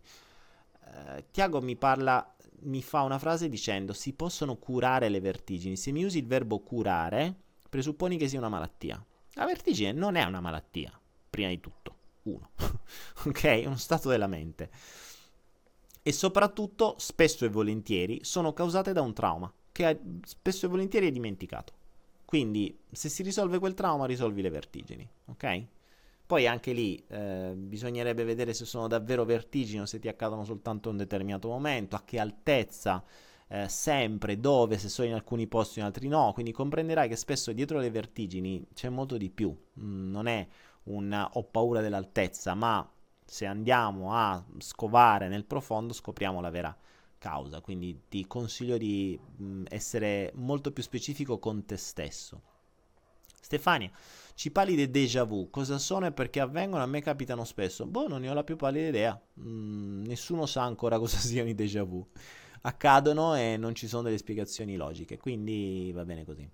Eh, 0.91 1.25
Tiago 1.31 1.61
mi 1.61 1.75
parla, 1.75 2.35
mi 2.61 2.81
fa 2.81 3.01
una 3.01 3.19
frase 3.19 3.49
dicendo 3.49 3.93
si 3.93 4.13
possono 4.13 4.57
curare 4.57 5.09
le 5.09 5.19
vertigini. 5.19 5.77
Se 5.77 5.91
mi 5.91 6.03
usi 6.03 6.19
il 6.19 6.27
verbo 6.27 6.59
curare, 6.59 7.33
presupponi 7.69 8.17
che 8.17 8.27
sia 8.27 8.39
una 8.39 8.49
malattia. 8.49 9.03
La 9.33 9.45
vertigine 9.45 9.93
non 9.93 10.15
è 10.15 10.23
una 10.23 10.41
malattia, 10.41 10.91
prima 11.29 11.49
di 11.49 11.59
tutto. 11.59 11.95
Uno. 12.23 12.51
ok? 13.25 13.43
È 13.43 13.65
uno 13.65 13.77
stato 13.77 14.09
della 14.09 14.27
mente. 14.27 14.69
E 16.03 16.11
soprattutto, 16.11 16.95
spesso 16.97 17.45
e 17.45 17.49
volentieri, 17.49 18.23
sono 18.23 18.53
causate 18.53 18.91
da 18.91 19.01
un 19.01 19.13
trauma, 19.13 19.51
che 19.71 19.99
spesso 20.23 20.65
e 20.65 20.69
volentieri 20.69 21.07
è 21.07 21.11
dimenticato. 21.11 21.73
Quindi, 22.25 22.77
se 22.91 23.07
si 23.07 23.23
risolve 23.23 23.59
quel 23.59 23.73
trauma, 23.73 24.05
risolvi 24.05 24.41
le 24.41 24.49
vertigini, 24.49 25.07
ok? 25.27 25.65
Poi 26.31 26.47
anche 26.47 26.71
lì 26.71 26.95
eh, 27.09 27.51
bisognerebbe 27.57 28.23
vedere 28.23 28.53
se 28.53 28.63
sono 28.63 28.87
davvero 28.87 29.25
vertigini 29.25 29.81
o 29.81 29.85
se 29.85 29.99
ti 29.99 30.07
accadono 30.07 30.45
soltanto 30.45 30.87
in 30.87 30.93
un 30.93 31.01
determinato 31.01 31.49
momento, 31.49 31.97
a 31.97 32.03
che 32.05 32.19
altezza, 32.19 33.03
eh, 33.49 33.67
sempre, 33.67 34.39
dove, 34.39 34.77
se 34.77 34.87
sono 34.87 35.09
in 35.09 35.13
alcuni 35.13 35.45
posti 35.47 35.79
in 35.79 35.85
altri 35.85 36.07
no. 36.07 36.31
Quindi 36.31 36.53
comprenderai 36.53 37.09
che 37.09 37.17
spesso 37.17 37.51
dietro 37.51 37.79
le 37.79 37.89
vertigini 37.89 38.65
c'è 38.73 38.87
molto 38.87 39.17
di 39.17 39.29
più. 39.29 39.53
Mm, 39.81 40.09
non 40.09 40.27
è 40.27 40.47
un 40.83 41.29
ho 41.33 41.43
paura 41.43 41.81
dell'altezza, 41.81 42.53
ma 42.53 42.89
se 43.25 43.45
andiamo 43.45 44.13
a 44.13 44.41
scovare 44.59 45.27
nel 45.27 45.43
profondo 45.43 45.91
scopriamo 45.91 46.39
la 46.39 46.49
vera 46.49 46.73
causa, 47.17 47.59
quindi 47.59 48.03
ti 48.07 48.25
consiglio 48.25 48.77
di 48.77 49.19
mh, 49.19 49.43
mm, 49.43 49.63
essere 49.67 50.31
molto 50.35 50.71
più 50.71 50.81
specifico 50.81 51.39
con 51.39 51.65
te 51.65 51.75
stesso. 51.75 52.50
Stefania, 53.41 53.91
ci 54.35 54.51
parli 54.51 54.75
dei 54.75 54.89
déjà 54.89 55.23
vu, 55.23 55.49
cosa 55.49 55.77
sono 55.77 56.05
e 56.05 56.11
perché 56.11 56.39
avvengono? 56.39 56.83
A 56.83 56.85
me 56.85 57.01
capitano 57.01 57.43
spesso. 57.43 57.85
Boh, 57.85 58.07
non 58.07 58.21
ne 58.21 58.29
ho 58.29 58.33
la 58.33 58.43
più 58.43 58.55
pallida 58.55 58.87
idea. 58.87 59.21
Mm, 59.41 60.05
nessuno 60.05 60.45
sa 60.45 60.63
ancora 60.63 60.97
cosa 60.99 61.17
siano 61.17 61.49
i 61.49 61.55
déjà 61.55 61.83
vu. 61.83 62.07
Accadono 62.61 63.35
e 63.35 63.57
non 63.57 63.75
ci 63.75 63.87
sono 63.87 64.03
delle 64.03 64.17
spiegazioni 64.17 64.75
logiche, 64.75 65.17
quindi 65.17 65.91
va 65.93 66.05
bene 66.05 66.23
così. 66.23 66.49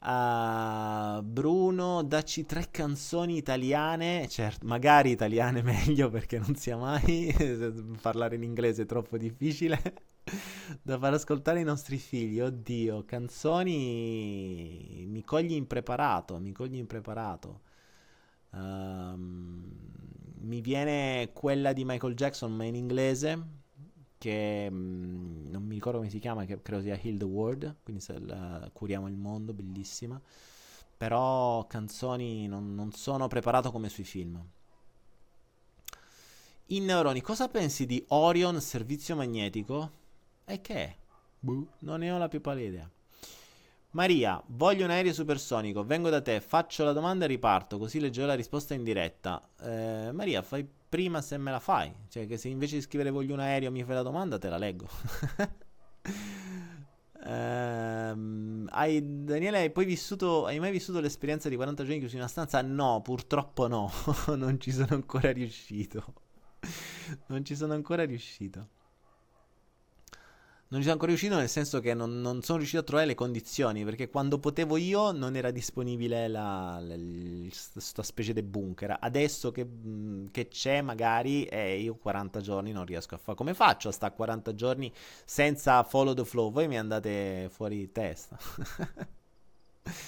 Uh, 0.00 1.22
Bruno, 1.22 2.02
dacci 2.02 2.44
tre 2.44 2.68
canzoni 2.70 3.38
italiane, 3.38 4.28
certo, 4.28 4.66
magari 4.66 5.10
italiane 5.10 5.62
meglio 5.64 6.10
perché 6.10 6.38
non 6.38 6.54
sia 6.56 6.76
mai, 6.76 7.34
parlare 8.02 8.36
in 8.36 8.42
inglese 8.42 8.82
è 8.82 8.86
troppo 8.86 9.16
difficile, 9.16 9.80
da 10.82 10.98
far 10.98 11.14
ascoltare 11.14 11.58
ai 11.58 11.64
nostri 11.64 11.98
figli. 11.98 12.40
Oddio, 12.40 13.04
canzoni 13.04 15.04
mi 15.06 15.22
cogli 15.24 15.52
impreparato, 15.52 16.38
mi 16.38 16.52
cogli 16.52 16.76
impreparato. 16.76 17.60
Um, 18.50 19.70
mi 20.40 20.60
viene 20.60 21.30
quella 21.32 21.72
di 21.72 21.84
Michael 21.84 22.14
Jackson 22.14 22.54
ma 22.54 22.64
in 22.64 22.76
inglese 22.76 23.62
che 24.18 24.68
mm, 24.70 25.50
non 25.50 25.64
mi 25.64 25.74
ricordo 25.74 25.98
come 25.98 26.10
si 26.10 26.18
chiama, 26.18 26.44
che 26.44 26.60
credo 26.62 26.82
sia 26.82 26.98
Heal 27.00 27.18
the 27.18 27.24
World, 27.24 27.76
quindi 27.82 28.02
se 28.02 28.18
la, 28.18 28.68
curiamo 28.72 29.08
il 29.08 29.16
mondo, 29.16 29.52
bellissima. 29.52 30.20
Però 30.96 31.66
canzoni 31.66 32.46
non, 32.46 32.74
non 32.74 32.92
sono 32.92 33.26
preparato 33.26 33.70
come 33.70 33.88
sui 33.88 34.04
film. 34.04 34.42
In 36.68 36.84
neuroni, 36.86 37.20
cosa 37.20 37.48
pensi 37.48 37.84
di 37.84 38.02
Orion 38.08 38.58
servizio 38.60 39.14
magnetico? 39.14 40.02
E 40.46 40.60
che 40.60 40.74
è? 40.74 40.96
Buh, 41.38 41.66
non 41.80 42.00
ne 42.00 42.10
ho 42.10 42.18
la 42.18 42.28
più 42.28 42.40
pallida 42.40 42.68
idea. 42.68 42.90
Maria, 43.90 44.42
voglio 44.46 44.84
un 44.84 44.90
aereo 44.90 45.12
supersonico, 45.12 45.84
vengo 45.84 46.10
da 46.10 46.20
te, 46.20 46.40
faccio 46.40 46.82
la 46.84 46.92
domanda 46.92 47.26
e 47.26 47.28
riparto, 47.28 47.78
così 47.78 48.00
leggerò 48.00 48.26
la 48.26 48.34
risposta 48.34 48.74
in 48.74 48.82
diretta. 48.82 49.40
Eh, 49.60 50.10
Maria, 50.12 50.42
fai 50.42 50.66
prima 50.88 51.22
se 51.22 51.38
me 51.38 51.52
la 51.52 51.60
fai. 51.60 51.94
Cioè, 52.08 52.26
che 52.26 52.36
se 52.36 52.48
invece 52.48 52.76
di 52.76 52.82
scrivere 52.82 53.10
voglio 53.10 53.34
un 53.34 53.40
aereo 53.40 53.70
mi 53.70 53.84
fai 53.84 53.94
la 53.94 54.02
domanda, 54.02 54.36
te 54.36 54.48
la 54.48 54.58
leggo. 54.58 54.88
ehm, 57.24 58.68
hai, 58.72 59.24
Daniele, 59.24 59.58
hai, 59.58 59.84
vissuto, 59.84 60.44
hai 60.46 60.58
mai 60.58 60.72
vissuto 60.72 60.98
l'esperienza 60.98 61.48
di 61.48 61.54
40 61.54 61.84
giorni 61.84 61.98
chiusi 62.00 62.16
in 62.16 62.20
una 62.20 62.28
stanza? 62.28 62.60
No, 62.62 63.00
purtroppo 63.00 63.68
no. 63.68 63.90
non 64.34 64.58
ci 64.58 64.72
sono 64.72 64.88
ancora 64.90 65.30
riuscito. 65.30 66.14
non 67.28 67.44
ci 67.44 67.54
sono 67.54 67.74
ancora 67.74 68.04
riuscito 68.04 68.68
non 70.74 70.82
ci 70.82 70.88
sono 70.88 70.94
ancora 70.94 71.12
riuscito 71.12 71.36
nel 71.36 71.48
senso 71.48 71.78
che 71.78 71.94
non, 71.94 72.20
non, 72.20 72.42
sono 72.42 72.58
riuscito 72.58 72.82
a 72.82 72.84
trovare 72.84 73.06
le 73.06 73.14
condizioni 73.14 73.84
perché 73.84 74.08
quando 74.08 74.40
potevo 74.40 74.76
io 74.76 75.12
non 75.12 75.36
era 75.36 75.52
disponibile 75.52 76.26
la, 76.26 76.80
la, 76.80 76.96
questa 77.72 78.02
specie 78.02 78.32
di 78.32 78.42
bunker. 78.42 78.96
Adesso 78.98 79.52
che, 79.52 79.68
che 80.32 80.48
c'è 80.48 80.80
magari 80.80 81.44
eh, 81.44 81.78
io 81.78 81.94
40 81.94 82.40
giorni 82.40 82.72
non 82.72 82.84
riesco 82.84 83.14
a 83.14 83.18
fare 83.18 83.36
come 83.36 83.54
faccio 83.54 83.88
a 83.88 83.92
stare 83.92 84.14
40 84.16 84.52
giorni 84.54 84.92
senza 85.24 85.80
follow 85.84 86.12
the 86.12 86.24
flow? 86.24 86.50
Voi 86.50 86.66
mi 86.66 86.76
andate 86.76 87.48
fuori 87.52 87.76
di 87.76 87.92
testa. 87.92 88.36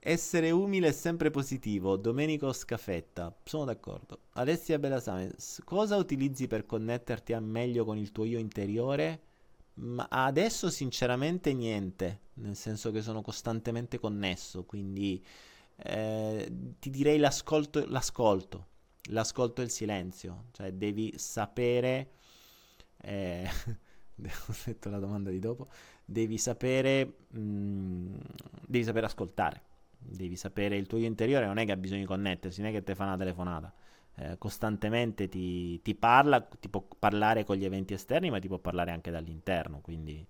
Essere 0.00 0.50
umile 0.50 0.88
è 0.88 0.92
sempre 0.92 1.28
positivo. 1.28 1.96
Domenico 1.96 2.50
Scafetta 2.54 3.36
sono 3.44 3.66
d'accordo. 3.66 4.20
Alessia 4.32 4.78
Belasame 4.78 5.34
cosa 5.64 5.96
utilizzi 5.96 6.46
per 6.46 6.64
connetterti 6.64 7.34
a 7.34 7.40
meglio 7.40 7.84
con 7.84 7.98
il 7.98 8.12
tuo 8.12 8.24
io 8.24 8.38
interiore 8.38 9.26
ma 9.78 10.06
adesso 10.10 10.70
sinceramente 10.70 11.52
niente, 11.52 12.20
nel 12.34 12.56
senso 12.56 12.90
che 12.90 13.00
sono 13.00 13.22
costantemente 13.22 13.98
connesso, 13.98 14.64
quindi 14.64 15.24
eh, 15.76 16.52
ti 16.78 16.90
direi 16.90 17.18
l'ascolto, 17.18 17.84
l'ascolto, 17.86 18.66
l'ascolto 19.10 19.60
e 19.60 19.64
il 19.64 19.70
silenzio, 19.70 20.46
cioè 20.52 20.72
devi 20.72 21.14
sapere, 21.16 22.10
eh, 23.02 23.48
ho 24.18 24.54
detto 24.64 24.90
la 24.90 24.98
domanda 24.98 25.30
di 25.30 25.38
dopo, 25.38 25.68
devi 26.04 26.38
sapere, 26.38 27.14
mh, 27.28 27.40
mm, 27.40 28.14
devi 28.66 28.84
sapere 28.84 29.06
ascoltare, 29.06 29.62
devi 29.98 30.36
sapere 30.36 30.76
il 30.76 30.86
tuo 30.86 30.98
io 30.98 31.06
interiore, 31.06 31.46
non 31.46 31.58
è 31.58 31.64
che 31.64 31.72
ha 31.72 31.76
bisogno 31.76 32.00
di 32.00 32.06
connettersi, 32.06 32.60
non 32.60 32.70
è 32.70 32.72
che 32.72 32.82
ti 32.82 32.94
fa 32.94 33.04
una 33.04 33.16
telefonata 33.16 33.72
eh, 34.20 34.36
costantemente 34.38 35.28
ti, 35.28 35.80
ti, 35.82 35.94
parla, 35.94 36.40
ti 36.40 36.68
può 36.68 36.84
parlare 36.98 37.44
con 37.44 37.56
gli 37.56 37.64
eventi 37.64 37.94
esterni, 37.94 38.30
ma 38.30 38.38
ti 38.40 38.48
può 38.48 38.58
parlare 38.58 38.90
anche 38.90 39.10
dall'interno. 39.10 39.80
Quindi 39.80 40.26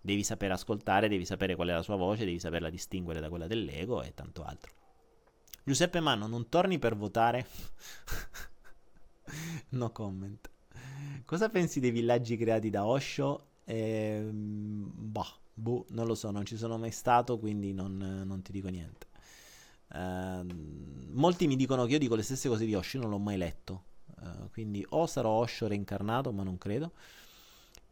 devi 0.00 0.22
sapere 0.22 0.52
ascoltare, 0.52 1.08
devi 1.08 1.24
sapere 1.24 1.56
qual 1.56 1.68
è 1.68 1.72
la 1.72 1.82
sua 1.82 1.96
voce, 1.96 2.24
devi 2.24 2.38
saperla 2.38 2.70
distinguere 2.70 3.20
da 3.20 3.28
quella 3.28 3.46
dell'ego 3.46 4.02
e 4.02 4.14
tanto 4.14 4.44
altro. 4.44 4.72
Giuseppe 5.64 6.00
Manno, 6.00 6.26
non 6.26 6.48
torni 6.48 6.78
per 6.78 6.96
votare? 6.96 7.46
no 9.70 9.90
comment. 9.90 10.50
Cosa 11.24 11.48
pensi 11.48 11.80
dei 11.80 11.90
villaggi 11.90 12.36
creati 12.36 12.70
da 12.70 12.86
Osho? 12.86 13.46
Eh, 13.64 14.28
bah, 14.32 15.34
boh, 15.52 15.86
non 15.90 16.06
lo 16.06 16.14
so, 16.14 16.30
non 16.30 16.44
ci 16.44 16.56
sono 16.56 16.78
mai 16.78 16.90
stato, 16.90 17.38
quindi 17.38 17.72
non, 17.72 17.96
non 18.24 18.42
ti 18.42 18.52
dico 18.52 18.68
niente. 18.68 19.06
Uh, 19.94 20.46
molti 21.10 21.46
mi 21.46 21.56
dicono 21.56 21.84
che 21.84 21.92
io 21.92 21.98
dico 21.98 22.14
le 22.14 22.22
stesse 22.22 22.48
cose 22.48 22.64
di 22.64 22.74
Osho, 22.74 22.98
non 22.98 23.10
l'ho 23.10 23.18
mai 23.18 23.36
letto. 23.36 23.84
Uh, 24.20 24.48
quindi 24.50 24.84
o 24.90 25.06
sarò 25.06 25.30
Osho 25.30 25.66
reincarnato, 25.66 26.32
ma 26.32 26.42
non 26.42 26.56
credo. 26.58 26.92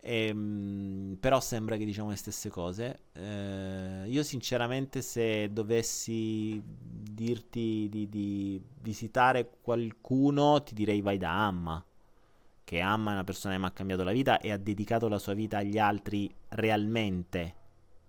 E, 0.03 0.31
um, 0.31 1.17
però 1.21 1.41
sembra 1.41 1.77
che 1.77 1.85
diciamo 1.85 2.09
le 2.11 2.17
stesse 2.17 2.49
cose. 2.49 3.01
Uh, 3.13 4.07
io 4.07 4.23
sinceramente 4.23 5.03
se 5.03 5.53
dovessi 5.53 6.61
dirti 6.65 7.89
di, 7.91 8.09
di, 8.09 8.63
visitare 8.81 9.51
qualcuno, 9.61 10.63
ti 10.63 10.75
direi 10.75 11.03
vai 11.03 11.19
da 11.19 11.47
Amma. 11.47 11.85
Che 12.65 12.81
Amma 12.81 13.11
è 13.11 13.15
una 13.15 13.25
persona 13.25 13.55
che 13.55 13.61
mi 13.61 13.67
ha 13.67 13.71
cambiato 13.73 14.05
la 14.05 14.13
vita 14.13 14.39
e 14.39 14.53
ha 14.53 14.57
dedicato 14.57 15.09
la 15.09 15.19
sua 15.19 15.35
vita 15.35 15.59
agli 15.59 15.79
altri 15.79 16.33
realmente 16.51 17.57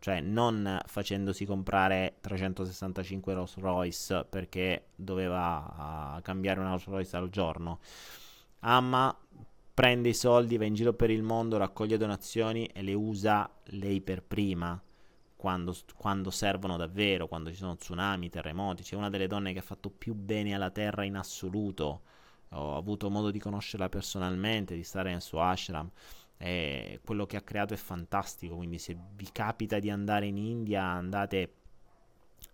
cioè 0.01 0.19
non 0.19 0.79
facendosi 0.87 1.45
comprare 1.45 2.15
365 2.21 3.33
Rolls 3.35 3.55
Royce 3.57 4.25
perché 4.27 4.87
doveva 4.95 6.15
uh, 6.17 6.21
cambiare 6.23 6.59
una 6.59 6.69
Rolls 6.69 6.87
Royce 6.87 7.17
al 7.17 7.29
giorno. 7.29 7.79
Amma 8.61 9.15
prende 9.75 10.09
i 10.09 10.15
soldi, 10.15 10.57
va 10.57 10.65
in 10.65 10.73
giro 10.73 10.93
per 10.93 11.11
il 11.11 11.21
mondo, 11.21 11.57
raccoglie 11.57 11.97
donazioni 11.97 12.65
e 12.65 12.81
le 12.81 12.95
usa 12.95 13.47
lei 13.65 14.01
per 14.01 14.23
prima. 14.23 14.81
Quando, 15.35 15.75
quando 15.95 16.31
servono 16.31 16.77
davvero, 16.77 17.27
quando 17.27 17.51
ci 17.51 17.57
sono 17.57 17.75
tsunami, 17.75 18.29
terremoti, 18.29 18.81
c'è 18.81 18.95
una 18.95 19.09
delle 19.11 19.27
donne 19.27 19.53
che 19.53 19.59
ha 19.59 19.63
fatto 19.63 19.91
più 19.91 20.15
bene 20.15 20.55
alla 20.55 20.71
terra 20.71 21.03
in 21.03 21.15
assoluto. 21.15 22.01
Ho 22.53 22.75
avuto 22.75 23.07
modo 23.11 23.29
di 23.29 23.37
conoscerla 23.37 23.87
personalmente, 23.87 24.73
di 24.73 24.83
stare 24.83 25.11
nel 25.11 25.21
suo 25.21 25.43
ashram 25.43 25.91
eh, 26.43 26.99
quello 27.05 27.27
che 27.27 27.37
ha 27.37 27.41
creato 27.41 27.75
è 27.75 27.77
fantastico, 27.77 28.55
quindi 28.55 28.79
se 28.79 28.97
vi 29.15 29.29
capita 29.31 29.77
di 29.77 29.91
andare 29.91 30.25
in 30.25 30.37
India 30.37 30.83
andate 30.83 31.53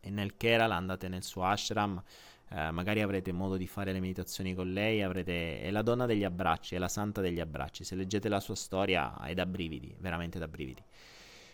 nel 0.10 0.36
Kerala, 0.36 0.76
andate 0.76 1.08
nel 1.08 1.24
suo 1.24 1.46
ashram, 1.46 2.04
eh, 2.50 2.72
magari 2.72 3.02
avrete 3.02 3.32
modo 3.32 3.56
di 3.56 3.66
fare 3.66 3.94
le 3.94 4.02
meditazioni 4.02 4.54
con 4.54 4.74
lei, 4.74 5.02
avrete... 5.02 5.62
è 5.62 5.72
la 5.72 5.82
donna 5.84 6.06
degli 6.06 6.26
abbracci, 6.26 6.76
è 6.76 6.78
la 6.80 6.90
santa 6.90 7.22
degli 7.22 7.40
abbracci, 7.40 7.86
se 7.86 7.96
leggete 7.96 8.28
la 8.28 8.42
sua 8.42 8.56
storia 8.56 9.18
è 9.22 9.34
da 9.34 9.46
brividi, 9.46 9.96
veramente 10.00 10.38
da 10.38 10.50
brividi. 10.50 10.84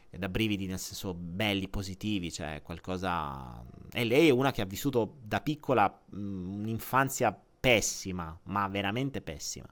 da 0.09 0.27
brividi 0.27 0.65
nel 0.65 0.79
senso 0.79 1.13
belli, 1.13 1.67
positivi, 1.69 2.31
cioè 2.31 2.61
qualcosa... 2.63 3.63
E 3.91 4.05
lei 4.05 4.29
è 4.29 4.31
una 4.31 4.51
che 4.51 4.61
ha 4.61 4.65
vissuto 4.65 5.17
da 5.21 5.39
piccola 5.39 5.87
mh, 5.87 6.17
un'infanzia 6.61 7.39
pessima, 7.59 8.35
ma 8.45 8.67
veramente 8.69 9.21
pessima. 9.21 9.67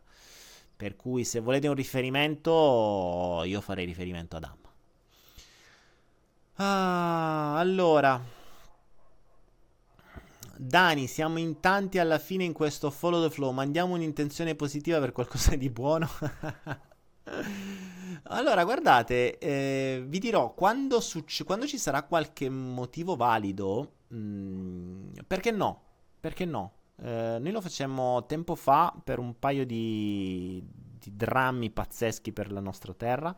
Per 0.81 0.95
cui 0.95 1.23
se 1.25 1.41
volete 1.41 1.67
un 1.67 1.75
riferimento, 1.75 3.43
io 3.45 3.61
farei 3.61 3.85
riferimento 3.85 4.37
ad 4.37 4.45
Amma. 4.45 4.73
Ah, 6.55 7.59
allora... 7.59 8.19
Dani, 10.57 11.05
siamo 11.05 11.37
in 11.37 11.59
tanti 11.59 11.99
alla 11.99 12.17
fine 12.17 12.45
in 12.45 12.53
questo 12.53 12.89
follow 12.89 13.21
the 13.21 13.29
flow. 13.29 13.51
Mandiamo 13.51 13.93
un'intenzione 13.93 14.55
positiva 14.55 14.99
per 14.99 15.11
qualcosa 15.11 15.55
di 15.55 15.69
buono. 15.69 16.09
allora, 18.23 18.63
guardate, 18.63 19.37
eh, 19.37 20.03
vi 20.07 20.17
dirò 20.17 20.51
quando, 20.55 20.99
succe- 20.99 21.43
quando, 21.43 21.67
ci 21.67 21.77
sarà 21.77 22.01
qualche 22.01 22.49
motivo 22.49 23.15
valido, 23.15 23.97
mh, 24.07 24.17
mm, 24.17 25.09
perché 25.27 25.51
no? 25.51 25.81
Perché 26.19 26.45
no? 26.45 26.71
Eh, 27.03 27.37
noi 27.39 27.51
lo 27.51 27.61
facemmo 27.61 28.25
tempo 28.25 28.55
fa 28.55 28.93
per 29.03 29.17
un 29.17 29.37
paio 29.39 29.65
di, 29.65 30.63
di 30.99 31.15
drammi 31.15 31.71
pazzeschi 31.71 32.31
per 32.31 32.51
la 32.51 32.59
nostra 32.59 32.93
terra. 32.93 33.35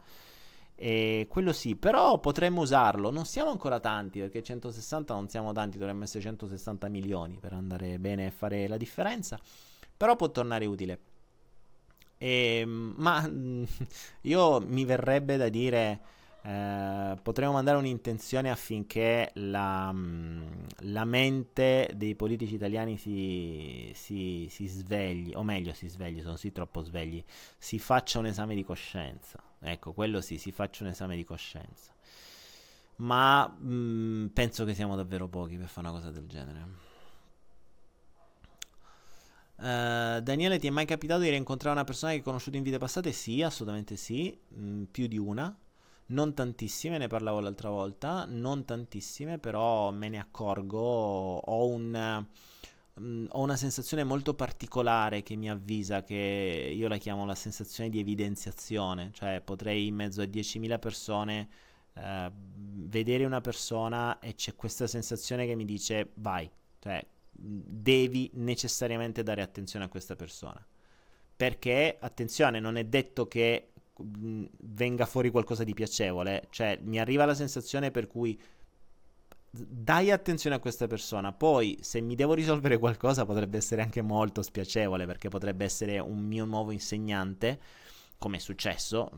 E 0.75 1.27
quello 1.29 1.53
sì, 1.53 1.75
però 1.75 2.19
potremmo 2.19 2.61
usarlo. 2.61 3.09
Non 3.09 3.25
siamo 3.25 3.51
ancora 3.51 3.79
tanti, 3.79 4.19
perché 4.19 4.43
160 4.43 5.13
non 5.13 5.29
siamo 5.29 5.53
tanti, 5.53 5.77
dovremmo 5.77 6.03
essere 6.03 6.23
160 6.23 6.89
milioni 6.89 7.37
per 7.39 7.53
andare 7.53 7.99
bene 7.99 8.27
e 8.27 8.31
fare 8.31 8.67
la 8.67 8.77
differenza. 8.77 9.39
Però 9.95 10.15
può 10.15 10.29
tornare 10.29 10.65
utile. 10.65 10.99
E, 12.17 12.59
ehm, 12.59 12.95
ma 12.97 13.29
io 14.21 14.59
mi 14.61 14.85
verrebbe 14.85 15.37
da 15.37 15.49
dire 15.49 16.01
eh, 16.45 17.17
potremmo 17.21 17.53
mandare 17.53 17.77
un'intenzione 17.77 18.51
affinché 18.51 19.31
la, 19.35 19.89
mm, 19.93 20.43
la, 20.79 21.05
mente 21.05 21.89
dei 21.95 22.15
politici 22.15 22.55
italiani 22.55 22.97
si, 22.97 23.89
si, 23.95 24.47
si, 24.49 24.67
svegli, 24.67 25.31
o 25.35 25.43
meglio 25.43 25.73
si 25.73 25.87
svegli, 25.87 26.21
sono 26.21 26.35
sì 26.35 26.51
troppo 26.51 26.83
svegli, 26.83 27.23
si 27.57 27.79
faccia 27.79 28.19
un 28.19 28.25
esame 28.25 28.55
di 28.55 28.63
coscienza. 28.65 29.41
Ecco, 29.59 29.93
quello 29.93 30.19
sì, 30.19 30.37
si 30.37 30.51
faccia 30.51 30.83
un 30.83 30.89
esame 30.89 31.15
di 31.15 31.23
coscienza. 31.23 31.93
Ma 32.97 33.47
mh, 33.47 33.73
mm, 33.73 34.25
penso 34.27 34.65
che 34.65 34.73
siamo 34.73 34.97
davvero 34.97 35.29
pochi 35.29 35.55
per 35.55 35.67
fare 35.67 35.87
una 35.87 35.95
cosa 35.95 36.11
del 36.11 36.27
genere. 36.27 36.91
Uh, 39.55 40.19
Daniele, 40.19 40.59
ti 40.59 40.67
è 40.67 40.71
mai 40.71 40.85
capitato 40.85 41.21
di 41.21 41.29
rincontrare 41.29 41.73
una 41.73 41.85
persona 41.85 42.11
che 42.11 42.17
hai 42.17 42.23
conosciuto 42.23 42.57
in 42.57 42.63
vite 42.63 42.79
passate? 42.79 43.13
Sì, 43.13 43.41
assolutamente 43.41 43.95
sì, 43.95 44.37
mm, 44.53 44.83
più 44.91 45.07
di 45.07 45.17
una 45.17 45.57
non 46.07 46.33
tantissime, 46.33 46.97
ne 46.97 47.07
parlavo 47.07 47.39
l'altra 47.39 47.69
volta, 47.69 48.25
non 48.27 48.65
tantissime, 48.65 49.39
però 49.39 49.91
me 49.91 50.09
ne 50.09 50.19
accorgo, 50.19 50.79
ho 50.79 51.67
un... 51.67 52.25
Mm, 52.99 53.25
ho 53.29 53.41
una 53.41 53.55
sensazione 53.55 54.03
molto 54.03 54.35
particolare 54.35 55.23
che 55.23 55.35
mi 55.35 55.49
avvisa 55.49 56.03
che 56.03 56.71
io 56.75 56.87
la 56.87 56.97
chiamo 56.97 57.25
la 57.25 57.33
sensazione 57.33 57.89
di 57.89 57.99
evidenziazione, 57.99 59.09
cioè 59.13 59.41
potrei 59.43 59.87
in 59.87 59.95
mezzo 59.95 60.21
a 60.21 60.25
10.000 60.25 60.77
persone 60.77 61.49
uh, 61.93 62.31
vedere 62.31 63.25
una 63.25 63.41
persona 63.41 64.19
e 64.19 64.35
c'è 64.35 64.55
questa 64.55 64.85
sensazione 64.85 65.47
che 65.47 65.55
mi 65.55 65.65
dice 65.65 66.11
vai, 66.15 66.47
cioè 66.79 67.03
devi 67.31 68.29
necessariamente 68.35 69.23
dare 69.23 69.41
attenzione 69.41 69.85
a 69.85 69.89
questa 69.89 70.15
persona. 70.15 70.63
Perché, 71.35 71.97
attenzione, 71.99 72.59
non 72.59 72.77
è 72.77 72.85
detto 72.85 73.27
che 73.27 73.72
venga 73.95 75.05
fuori 75.05 75.29
qualcosa 75.29 75.63
di 75.63 75.73
piacevole. 75.73 76.47
Cioè, 76.49 76.79
mi 76.83 76.99
arriva 76.99 77.25
la 77.25 77.35
sensazione 77.35 77.91
per 77.91 78.07
cui 78.07 78.39
dai 79.51 80.11
attenzione 80.11 80.55
a 80.55 80.59
questa 80.59 80.87
persona. 80.87 81.31
Poi, 81.31 81.77
se 81.81 82.01
mi 82.01 82.15
devo 82.15 82.33
risolvere 82.33 82.77
qualcosa, 82.77 83.25
potrebbe 83.25 83.57
essere 83.57 83.81
anche 83.81 84.01
molto 84.01 84.41
spiacevole, 84.41 85.05
perché 85.05 85.29
potrebbe 85.29 85.65
essere 85.65 85.99
un 85.99 86.19
mio 86.19 86.45
nuovo 86.45 86.71
insegnante, 86.71 87.59
come 88.17 88.37
è 88.37 88.39
successo 88.39 89.11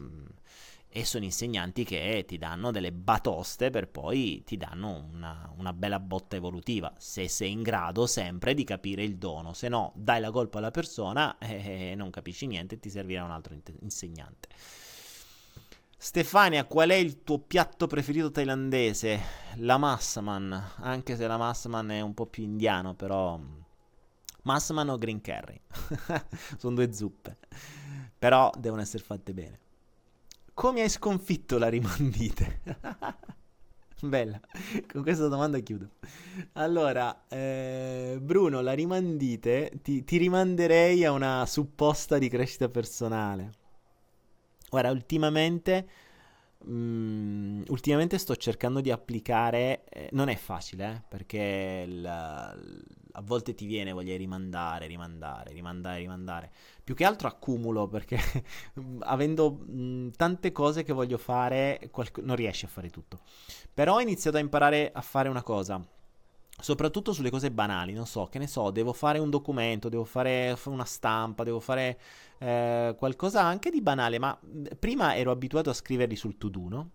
e 0.88 1.04
sono 1.04 1.26
insegnanti 1.26 1.84
che 1.84 2.24
ti 2.26 2.38
danno 2.38 2.72
delle 2.72 2.94
batoste 2.94 3.70
per 3.70 3.90
poi 3.90 4.44
ti 4.46 4.56
danno 4.56 5.10
una, 5.12 5.52
una, 5.58 5.74
bella 5.74 6.00
botta 6.00 6.38
evolutiva, 6.38 6.94
se 6.98 7.28
sei 7.28 7.52
in 7.52 7.64
grado 7.64 8.08
sempre 8.08 8.54
di 8.54 8.64
capire 8.64 9.04
il 9.04 9.18
dono, 9.18 9.54
se 9.54 9.68
no 9.68 9.92
dai 9.96 10.22
la 10.22 10.32
colpa 10.32 10.60
alla 10.60 10.72
persona 10.72 11.38
e 11.40 11.94
non 11.96 12.10
capisci 12.12 12.48
niente 12.48 12.76
e 12.76 12.80
ti 12.80 12.90
servirà 12.90 13.24
un 13.24 13.32
altro 13.32 13.56
insegnante. 13.82 14.48
Stefania, 15.98 16.66
qual 16.66 16.90
è 16.90 16.96
il 16.96 17.24
tuo 17.24 17.40
piatto 17.40 17.88
preferito 17.88 18.30
thailandese? 18.30 19.20
La 19.56 19.78
massaman, 19.78 20.74
anche 20.78 21.16
se 21.16 21.26
la 21.26 21.38
massaman 21.38 21.92
è 21.92 22.02
un 22.02 22.14
po' 22.14 22.28
più 22.28 22.44
indiano, 22.44 22.94
però 22.94 23.40
massaman 24.44 24.90
o 24.90 24.98
green 24.98 25.20
curry. 25.20 25.60
sono 26.58 26.76
due 26.76 26.94
zuppe, 26.94 27.38
però 28.18 28.52
devono 28.58 28.82
essere 28.82 29.04
fatte 29.04 29.34
bene. 29.34 29.60
Come 30.56 30.82
hai 30.82 30.90
sconfitto 30.90 31.58
la 31.58 31.68
rimandite? 31.68 32.62
Bella, 34.00 34.40
con 34.88 35.02
questa 35.02 35.28
domanda 35.28 35.60
chiudo. 35.60 35.90
Allora, 36.54 37.26
eh, 37.28 38.18
Bruno, 38.22 38.62
la 38.62 38.72
rimandite, 38.72 39.80
ti, 39.82 40.06
ti 40.06 40.16
rimanderei 40.16 41.04
a 41.04 41.12
una 41.12 41.46
supposta 41.46 42.18
di 42.18 42.30
crescita 42.30 42.70
personale. 42.70 43.52
Guarda, 44.70 44.92
ultimamente 44.92 45.88
Mm, 46.68 47.64
ultimamente 47.68 48.18
sto 48.18 48.36
cercando 48.36 48.82
di 48.82 48.90
applicare, 48.90 49.84
eh, 49.90 50.10
non 50.14 50.30
è 50.30 50.36
facile 50.36 50.96
eh, 50.96 51.02
perché 51.08 51.86
la, 51.88 52.56
a 53.16 53.22
volte 53.22 53.56
ti 53.56 53.66
viene 53.66 53.92
voglia 53.92 54.16
rimandare, 54.18 54.88
rimandare, 54.88 55.52
rimandare, 55.54 56.00
rimandare. 56.00 56.52
Più 56.84 56.94
che 56.96 57.06
altro 57.06 57.28
accumulo 57.28 57.88
perché 57.88 58.20
avendo 59.02 59.52
mh, 59.52 60.12
tante 60.16 60.52
cose 60.52 60.84
che 60.84 60.94
voglio 60.94 61.18
fare, 61.18 61.90
qualc- 61.92 62.22
non 62.22 62.36
riesci 62.36 62.66
a 62.66 62.68
fare 62.68 62.90
tutto. 62.90 63.22
Però 63.74 63.96
ho 63.96 64.02
iniziato 64.02 64.38
a 64.38 64.40
imparare 64.40 64.92
a 64.94 65.02
fare 65.02 65.30
una 65.30 65.44
cosa 65.44 65.82
soprattutto 66.58 67.12
sulle 67.12 67.30
cose 67.30 67.52
banali, 67.52 67.94
non 67.94 68.06
so, 68.06 68.28
che 68.28 68.40
ne 68.40 68.48
so, 68.48 68.72
devo 68.72 68.94
fare 68.94 69.20
un 69.20 69.30
documento, 69.30 69.90
devo 69.90 70.06
fare 70.06 70.58
una 70.66 70.86
stampa, 70.86 71.44
devo 71.44 71.60
fare 71.60 72.00
eh, 72.40 72.96
qualcosa 72.98 73.42
anche 73.42 73.70
di 73.70 73.82
banale, 73.82 74.20
ma 74.20 74.38
prima 74.80 75.16
ero 75.16 75.32
abituato 75.32 75.70
a 75.70 75.74
scriverli 75.74 76.16
sul 76.16 76.38
to-do, 76.38 76.68
no? 76.70 76.90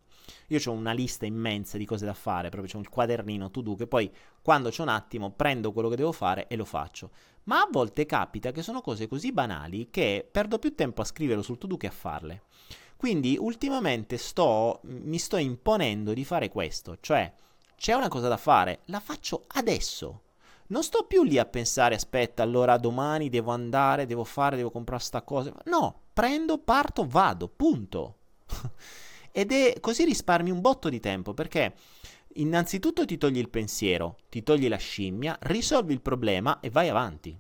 Io 0.48 0.60
ho 0.64 0.72
una 0.72 0.92
lista 0.92 1.26
immensa 1.26 1.78
di 1.78 1.84
cose 1.84 2.04
da 2.04 2.14
fare, 2.14 2.48
proprio 2.48 2.70
c'è 2.70 2.76
un 2.76 2.88
quadernino 2.88 3.50
to-do 3.50 3.74
che 3.74 3.86
poi 3.86 4.10
quando 4.42 4.70
c'è 4.70 4.82
un 4.82 4.88
attimo 4.88 5.30
prendo 5.30 5.72
quello 5.72 5.88
che 5.88 5.96
devo 5.96 6.12
fare 6.12 6.46
e 6.48 6.56
lo 6.56 6.64
faccio. 6.64 7.10
Ma 7.44 7.60
a 7.60 7.68
volte 7.70 8.06
capita 8.06 8.52
che 8.52 8.62
sono 8.62 8.80
cose 8.80 9.08
così 9.08 9.32
banali 9.32 9.88
che 9.90 10.28
perdo 10.30 10.58
più 10.58 10.74
tempo 10.74 11.00
a 11.00 11.04
scriverlo 11.04 11.42
sul 11.42 11.58
to-do 11.58 11.76
che 11.76 11.86
a 11.86 11.92
farle. 11.92 12.42
Quindi 12.96 13.36
ultimamente 13.40 14.18
sto, 14.18 14.80
mi 14.82 15.18
sto 15.18 15.38
imponendo 15.38 16.12
di 16.12 16.24
fare 16.24 16.50
questo, 16.50 16.98
cioè 17.00 17.32
c'è 17.74 17.94
una 17.94 18.08
cosa 18.08 18.28
da 18.28 18.36
fare, 18.36 18.80
la 18.86 19.00
faccio 19.00 19.44
adesso. 19.54 20.20
Non 20.66 20.82
sto 20.82 21.04
più 21.04 21.24
lì 21.24 21.38
a 21.38 21.46
pensare, 21.46 21.94
aspetta, 21.94 22.42
allora 22.42 22.76
domani 22.76 23.30
devo 23.30 23.52
andare, 23.52 24.04
devo 24.04 24.22
fare, 24.22 24.56
devo 24.56 24.70
comprare 24.70 25.02
sta 25.02 25.22
cosa. 25.22 25.50
No, 25.64 26.02
prendo, 26.12 26.58
parto, 26.58 27.06
vado, 27.06 27.48
punto. 27.48 28.16
Ed 29.32 29.52
è 29.52 29.78
così 29.80 30.04
risparmi 30.04 30.50
un 30.50 30.60
botto 30.60 30.88
di 30.88 31.00
tempo 31.00 31.34
perché 31.34 31.74
innanzitutto 32.34 33.04
ti 33.04 33.18
togli 33.18 33.38
il 33.38 33.48
pensiero, 33.48 34.18
ti 34.28 34.42
togli 34.42 34.68
la 34.68 34.76
scimmia, 34.76 35.36
risolvi 35.42 35.92
il 35.92 36.00
problema 36.00 36.60
e 36.60 36.70
vai 36.70 36.88
avanti. 36.88 37.36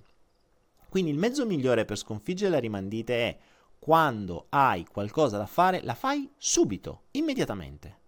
Quindi 0.88 1.10
il 1.10 1.18
mezzo 1.18 1.46
migliore 1.46 1.84
per 1.84 1.96
sconfiggere 1.96 2.50
la 2.50 2.58
rimandite 2.58 3.28
è 3.28 3.38
quando 3.78 4.46
hai 4.50 4.84
qualcosa 4.84 5.38
da 5.38 5.46
fare, 5.46 5.82
la 5.82 5.94
fai 5.94 6.30
subito, 6.36 7.02
immediatamente 7.12 7.98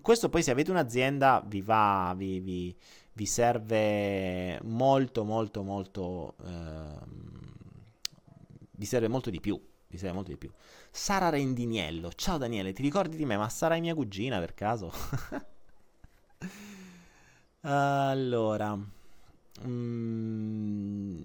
questo 0.00 0.28
poi 0.28 0.42
se 0.42 0.50
avete 0.50 0.70
un'azienda 0.70 1.42
vi 1.46 1.60
va, 1.60 2.14
vi, 2.16 2.40
vi, 2.40 2.76
vi 3.12 3.26
serve 3.26 4.60
molto 4.62 5.24
molto 5.24 5.62
molto, 5.62 6.36
ehm, 6.44 7.54
vi 8.72 8.84
serve 8.84 9.08
molto 9.08 9.30
di 9.30 9.40
più, 9.40 9.60
vi 9.88 9.98
serve 9.98 10.14
molto 10.14 10.30
di 10.30 10.36
più. 10.36 10.50
Sara 10.98 11.28
Rendiniello, 11.30 12.10
ciao 12.12 12.38
Daniele, 12.38 12.72
ti 12.72 12.82
ricordi 12.82 13.16
di 13.16 13.24
me? 13.24 13.36
Ma 13.36 13.48
Sara 13.48 13.76
è 13.76 13.80
mia 13.80 13.94
cugina 13.94 14.40
per 14.40 14.52
caso? 14.52 14.92
allora, 17.62 18.78
mm, 19.66 21.22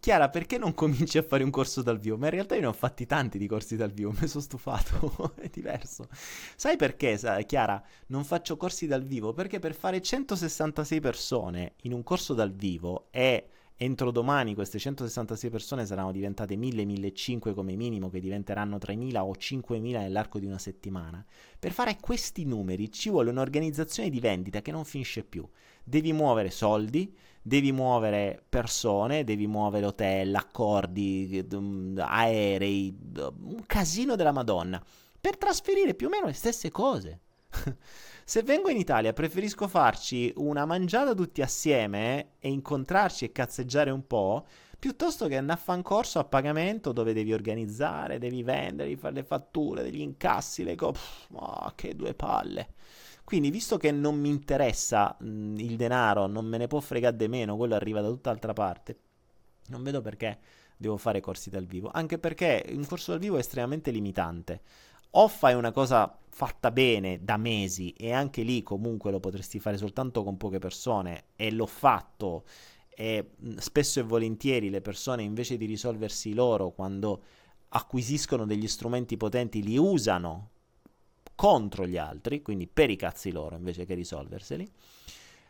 Chiara, 0.00 0.28
perché 0.28 0.58
non 0.58 0.74
cominci 0.74 1.16
a 1.16 1.22
fare 1.22 1.44
un 1.44 1.50
corso 1.50 1.80
dal 1.80 1.98
vivo? 1.98 2.18
Ma 2.18 2.26
in 2.26 2.32
realtà 2.32 2.54
io 2.56 2.60
ne 2.60 2.66
ho 2.66 2.72
fatti 2.72 3.06
tanti 3.06 3.38
di 3.38 3.46
corsi 3.46 3.76
dal 3.76 3.92
vivo, 3.92 4.10
mi 4.20 4.26
sono 4.26 4.42
stufato, 4.42 5.34
è 5.40 5.48
diverso. 5.48 6.08
Sai 6.56 6.76
perché, 6.76 7.18
Chiara, 7.46 7.82
non 8.08 8.24
faccio 8.24 8.56
corsi 8.56 8.86
dal 8.86 9.04
vivo? 9.04 9.32
Perché 9.32 9.60
per 9.60 9.74
fare 9.74 10.02
166 10.02 11.00
persone 11.00 11.74
in 11.82 11.92
un 11.92 12.02
corso 12.02 12.34
dal 12.34 12.52
vivo 12.52 13.06
è 13.10 13.42
entro 13.76 14.10
domani 14.10 14.54
queste 14.54 14.78
166 14.78 15.50
persone 15.50 15.86
saranno 15.86 16.12
diventate 16.12 16.56
1000, 16.56 16.84
1500 16.84 17.54
come 17.54 17.74
minimo, 17.74 18.08
che 18.08 18.20
diventeranno 18.20 18.78
3000 18.78 19.24
o 19.24 19.34
5000 19.34 20.00
nell'arco 20.00 20.38
di 20.38 20.46
una 20.46 20.58
settimana. 20.58 21.24
Per 21.58 21.72
fare 21.72 21.96
questi 22.00 22.44
numeri 22.44 22.90
ci 22.90 23.10
vuole 23.10 23.30
un'organizzazione 23.30 24.10
di 24.10 24.20
vendita 24.20 24.62
che 24.62 24.70
non 24.70 24.84
finisce 24.84 25.24
più. 25.24 25.48
Devi 25.82 26.12
muovere 26.12 26.50
soldi, 26.50 27.14
devi 27.42 27.72
muovere 27.72 28.42
persone, 28.48 29.24
devi 29.24 29.46
muovere 29.46 29.86
hotel, 29.86 30.34
accordi, 30.34 31.46
aerei, 31.98 32.96
un 33.16 33.62
casino 33.66 34.16
della 34.16 34.32
Madonna, 34.32 34.82
per 35.20 35.36
trasferire 35.36 35.94
più 35.94 36.06
o 36.06 36.10
meno 36.10 36.26
le 36.26 36.32
stesse 36.32 36.70
cose. 36.70 37.20
Se 38.26 38.42
vengo 38.42 38.70
in 38.70 38.78
Italia 38.78 39.12
preferisco 39.12 39.68
farci 39.68 40.32
una 40.36 40.64
mangiata 40.64 41.12
tutti 41.12 41.42
assieme 41.42 42.30
e 42.38 42.48
incontrarci 42.48 43.26
e 43.26 43.32
cazzeggiare 43.32 43.90
un 43.90 44.06
po', 44.06 44.46
piuttosto 44.78 45.26
che 45.28 45.36
andare 45.36 45.60
a 45.60 45.62
fare 45.62 45.76
un 45.76 45.84
corso 45.84 46.20
a 46.20 46.24
pagamento 46.24 46.92
dove 46.92 47.12
devi 47.12 47.34
organizzare, 47.34 48.18
devi 48.18 48.42
vendere, 48.42 48.88
devi 48.88 48.96
fare 48.98 49.12
le 49.16 49.24
fatture, 49.24 49.82
degli 49.82 50.00
incassi, 50.00 50.64
le 50.64 50.74
cose. 50.74 50.98
Oh, 51.32 51.70
che 51.74 51.94
due 51.94 52.14
palle. 52.14 52.68
Quindi, 53.24 53.50
visto 53.50 53.76
che 53.76 53.90
non 53.92 54.18
mi 54.18 54.30
interessa 54.30 55.14
mh, 55.20 55.56
il 55.58 55.76
denaro, 55.76 56.26
non 56.26 56.46
me 56.46 56.56
ne 56.56 56.66
può 56.66 56.80
fregare 56.80 57.16
di 57.16 57.28
meno, 57.28 57.58
quello 57.58 57.74
arriva 57.74 58.00
da 58.00 58.08
tutt'altra 58.08 58.54
parte, 58.54 58.98
non 59.66 59.82
vedo 59.82 60.00
perché 60.00 60.38
devo 60.78 60.96
fare 60.96 61.20
corsi 61.20 61.50
dal 61.50 61.66
vivo. 61.66 61.90
Anche 61.92 62.18
perché 62.18 62.64
un 62.70 62.86
corso 62.86 63.10
dal 63.10 63.20
vivo 63.20 63.36
è 63.36 63.40
estremamente 63.40 63.90
limitante 63.90 64.62
o 65.16 65.28
fai 65.28 65.54
una 65.54 65.72
cosa 65.72 66.18
fatta 66.28 66.70
bene 66.70 67.20
da 67.22 67.36
mesi 67.36 67.92
e 67.92 68.12
anche 68.12 68.42
lì 68.42 68.62
comunque 68.62 69.10
lo 69.10 69.20
potresti 69.20 69.60
fare 69.60 69.76
soltanto 69.76 70.24
con 70.24 70.36
poche 70.36 70.58
persone 70.58 71.26
e 71.36 71.52
l'ho 71.52 71.66
fatto 71.66 72.44
e 72.88 73.30
spesso 73.58 74.00
e 74.00 74.02
volentieri 74.02 74.70
le 74.70 74.80
persone 74.80 75.22
invece 75.22 75.56
di 75.56 75.66
risolversi 75.66 76.34
loro 76.34 76.70
quando 76.70 77.22
acquisiscono 77.68 78.46
degli 78.46 78.68
strumenti 78.68 79.16
potenti 79.16 79.62
li 79.62 79.76
usano 79.76 80.50
contro 81.34 81.86
gli 81.86 81.96
altri, 81.96 82.42
quindi 82.42 82.68
per 82.68 82.90
i 82.90 82.96
cazzi 82.96 83.32
loro 83.32 83.56
invece 83.56 83.84
che 83.84 83.94
risolverseli 83.94 84.70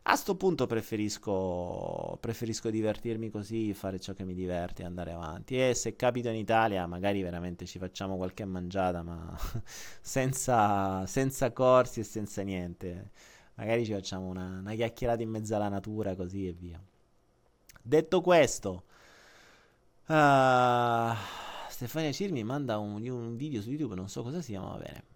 a 0.06 0.16
sto 0.16 0.36
punto 0.36 0.66
preferisco, 0.66 2.18
preferisco 2.20 2.68
divertirmi 2.68 3.30
così, 3.30 3.72
fare 3.72 3.98
ciò 3.98 4.12
che 4.12 4.24
mi 4.24 4.34
diverte 4.34 4.82
e 4.82 4.84
andare 4.84 5.12
avanti. 5.12 5.58
E 5.58 5.74
se 5.74 5.96
capito 5.96 6.28
in 6.28 6.36
Italia, 6.36 6.86
magari 6.86 7.22
veramente 7.22 7.64
ci 7.64 7.78
facciamo 7.78 8.16
qualche 8.16 8.44
mangiata, 8.44 9.02
ma 9.02 9.34
senza, 10.02 11.06
senza 11.06 11.52
corsi 11.52 12.00
e 12.00 12.04
senza 12.04 12.42
niente. 12.42 13.12
Magari 13.54 13.84
ci 13.86 13.92
facciamo 13.92 14.26
una, 14.26 14.58
una 14.60 14.74
chiacchierata 14.74 15.22
in 15.22 15.30
mezzo 15.30 15.54
alla 15.54 15.68
natura, 15.68 16.14
così 16.14 16.48
e 16.48 16.52
via. 16.52 16.78
Detto 17.82 18.20
questo, 18.20 18.84
uh, 20.06 21.14
Stefania 21.68 22.12
Cirmi 22.12 22.44
manda 22.44 22.78
un, 22.78 23.06
un 23.08 23.36
video 23.36 23.62
su 23.62 23.70
YouTube, 23.70 23.94
non 23.94 24.08
so 24.10 24.22
cosa 24.22 24.42
sia, 24.42 24.60
ma 24.60 24.68
va 24.68 24.78
bene. 24.78 25.13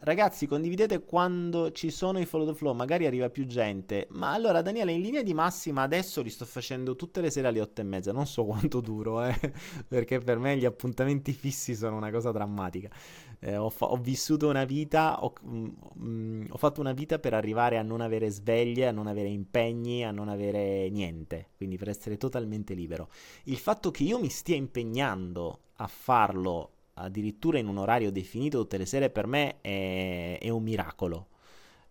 Ragazzi, 0.00 0.46
condividete 0.46 1.00
quando 1.00 1.72
ci 1.72 1.90
sono 1.90 2.20
i 2.20 2.24
follow 2.24 2.46
the 2.46 2.54
flow, 2.54 2.72
magari 2.72 3.04
arriva 3.04 3.30
più 3.30 3.46
gente. 3.46 4.06
Ma 4.10 4.32
allora, 4.32 4.62
Daniele, 4.62 4.92
in 4.92 5.00
linea 5.00 5.24
di 5.24 5.34
massima 5.34 5.82
adesso 5.82 6.22
li 6.22 6.30
sto 6.30 6.44
facendo 6.44 6.94
tutte 6.94 7.20
le 7.20 7.30
sere 7.30 7.48
alle 7.48 7.60
otto 7.60 7.80
e 7.80 7.84
mezza. 7.84 8.12
Non 8.12 8.24
so 8.24 8.44
quanto 8.44 8.80
duro, 8.80 9.24
eh, 9.24 9.34
perché 9.88 10.20
per 10.20 10.38
me 10.38 10.56
gli 10.56 10.64
appuntamenti 10.64 11.32
fissi 11.32 11.74
sono 11.74 11.96
una 11.96 12.12
cosa 12.12 12.30
drammatica. 12.30 12.88
Eh, 13.40 13.56
ho, 13.56 13.70
fa- 13.70 13.86
ho, 13.86 13.96
vissuto 13.96 14.48
una 14.48 14.64
vita, 14.64 15.24
ho, 15.24 15.32
mm, 15.44 15.68
mm, 16.00 16.44
ho 16.50 16.56
fatto 16.58 16.80
una 16.80 16.92
vita 16.92 17.18
per 17.18 17.34
arrivare 17.34 17.76
a 17.76 17.82
non 17.82 18.00
avere 18.00 18.30
sveglie, 18.30 18.86
a 18.86 18.92
non 18.92 19.08
avere 19.08 19.28
impegni, 19.28 20.04
a 20.04 20.12
non 20.12 20.28
avere 20.28 20.88
niente. 20.90 21.48
Quindi 21.56 21.76
per 21.76 21.88
essere 21.88 22.16
totalmente 22.16 22.74
libero. 22.74 23.08
Il 23.44 23.58
fatto 23.58 23.90
che 23.90 24.04
io 24.04 24.20
mi 24.20 24.28
stia 24.28 24.54
impegnando 24.54 25.58
a 25.78 25.88
farlo 25.88 26.74
addirittura 27.00 27.58
in 27.58 27.66
un 27.66 27.78
orario 27.78 28.10
definito 28.10 28.60
tutte 28.60 28.76
le 28.76 28.86
sere, 28.86 29.10
per 29.10 29.26
me 29.26 29.60
è, 29.60 30.38
è 30.40 30.48
un 30.48 30.62
miracolo. 30.62 31.28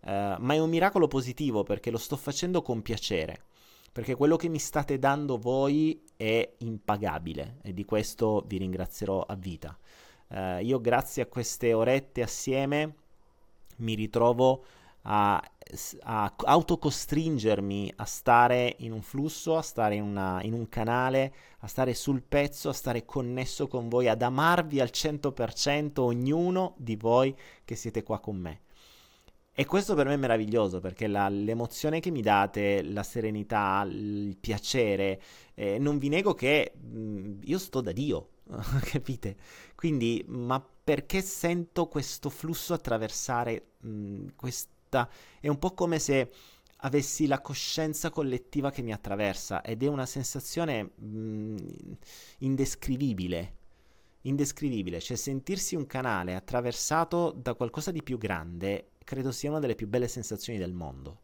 Uh, 0.00 0.36
ma 0.38 0.54
è 0.54 0.58
un 0.58 0.70
miracolo 0.70 1.08
positivo 1.08 1.64
perché 1.64 1.90
lo 1.90 1.98
sto 1.98 2.16
facendo 2.16 2.62
con 2.62 2.82
piacere. 2.82 3.42
Perché 3.90 4.14
quello 4.14 4.36
che 4.36 4.48
mi 4.48 4.58
state 4.58 4.98
dando 4.98 5.38
voi 5.38 6.00
è 6.16 6.54
impagabile 6.58 7.58
e 7.62 7.74
di 7.74 7.84
questo 7.84 8.44
vi 8.46 8.58
ringrazierò 8.58 9.22
a 9.22 9.34
vita. 9.34 9.76
Uh, 10.28 10.62
io 10.62 10.80
grazie 10.80 11.22
a 11.22 11.26
queste 11.26 11.72
orette 11.72 12.22
assieme 12.22 12.94
mi 13.78 13.94
ritrovo 13.94 14.64
a, 15.02 15.42
a 16.02 16.34
autocostringermi 16.36 17.92
a 17.96 18.04
stare 18.04 18.76
in 18.78 18.92
un 18.92 19.02
flusso, 19.02 19.56
a 19.56 19.62
stare 19.62 19.96
in, 19.96 20.02
una, 20.02 20.42
in, 20.42 20.52
un 20.52 20.68
canale, 20.68 21.32
a 21.60 21.66
stare 21.66 21.94
sul 21.94 22.22
pezzo, 22.22 22.68
a 22.68 22.72
stare 22.72 23.04
connesso 23.04 23.68
con 23.68 23.88
voi, 23.88 24.08
ad 24.08 24.22
amarvi 24.22 24.80
al 24.80 24.90
100% 24.92 26.00
ognuno 26.00 26.74
di 26.78 26.96
voi 26.96 27.34
che 27.64 27.74
siete 27.74 28.02
qua 28.02 28.18
con 28.18 28.36
me. 28.36 28.60
E 29.52 29.66
questo 29.66 29.96
per 29.96 30.06
me 30.06 30.14
è 30.14 30.16
meraviglioso 30.16 30.78
perché 30.78 31.08
la, 31.08 31.28
l'emozione 31.28 31.98
che 31.98 32.12
mi 32.12 32.22
date, 32.22 32.80
la 32.84 33.02
serenità, 33.02 33.84
il 33.90 34.36
piacere, 34.38 35.20
eh, 35.54 35.78
non 35.78 35.98
vi 35.98 36.08
nego 36.08 36.32
che 36.32 36.74
mh, 36.76 36.98
mm, 36.98 37.40
io 37.42 37.58
sto 37.58 37.80
da 37.80 37.90
Dio, 37.90 38.28
capite? 38.88 39.34
Quindi, 39.74 40.24
ma 40.28 40.64
perché 40.84 41.20
sento 41.22 41.88
questo 41.88 42.30
flusso 42.30 42.72
attraversare 42.72 43.70
mh, 43.80 43.88
mm, 43.88 44.26
diretta, 44.88 45.08
è 45.38 45.48
un 45.48 45.58
po' 45.58 45.72
come 45.72 45.98
se 45.98 46.32
avessi 46.82 47.26
la 47.26 47.40
coscienza 47.40 48.10
collettiva 48.10 48.70
che 48.70 48.82
mi 48.82 48.92
attraversa 48.92 49.62
ed 49.62 49.82
è 49.82 49.88
una 49.88 50.06
sensazione 50.06 50.92
mh, 50.94 51.06
mm, 51.06 51.56
indescrivibile. 52.38 53.56
Indescrivibile, 54.22 55.00
cioè 55.00 55.16
sentirsi 55.16 55.76
un 55.76 55.86
canale 55.86 56.34
attraversato 56.34 57.32
da 57.32 57.54
qualcosa 57.54 57.92
di 57.92 58.02
più 58.02 58.18
grande 58.18 58.90
credo 59.04 59.30
sia 59.32 59.50
una 59.50 59.60
delle 59.60 59.74
più 59.74 59.88
belle 59.88 60.08
sensazioni 60.08 60.58
del 60.58 60.72
mondo. 60.72 61.20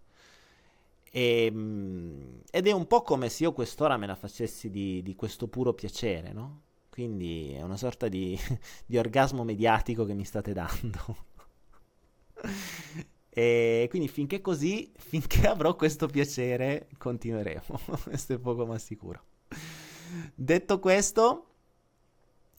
E, 1.11 1.45
ehm, 1.47 2.43
ed 2.51 2.67
è 2.67 2.73
un 2.73 2.87
po' 2.87 3.03
come 3.03 3.29
se 3.29 3.45
io 3.45 3.53
quest'ora 3.53 3.97
me 3.97 4.07
la 4.07 4.15
facessi 4.15 4.71
di, 4.71 5.03
di 5.03 5.15
questo 5.15 5.49
puro 5.49 5.75
piacere, 5.75 6.33
no? 6.33 6.63
Quindi 6.89 7.53
è 7.53 7.63
una 7.63 7.77
sorta 7.77 8.09
di, 8.09 8.39
di 8.87 8.97
orgasmo 8.97 9.45
mediatico 9.45 10.05
che 10.05 10.15
mi 10.15 10.25
state 10.25 10.53
dando. 10.53 11.17
E 13.37 13.89
quindi 13.91 14.07
finché 14.07 14.41
così, 14.41 14.93
finché 14.97 15.49
avrò 15.49 15.75
questo 15.75 16.07
piacere, 16.07 16.87
continueremo. 16.97 17.81
questo 18.05 18.35
è 18.35 18.39
poco 18.39 18.65
ma 18.65 18.79
sicuro. 18.79 19.25
Detto 20.33 20.79
questo, 20.79 21.47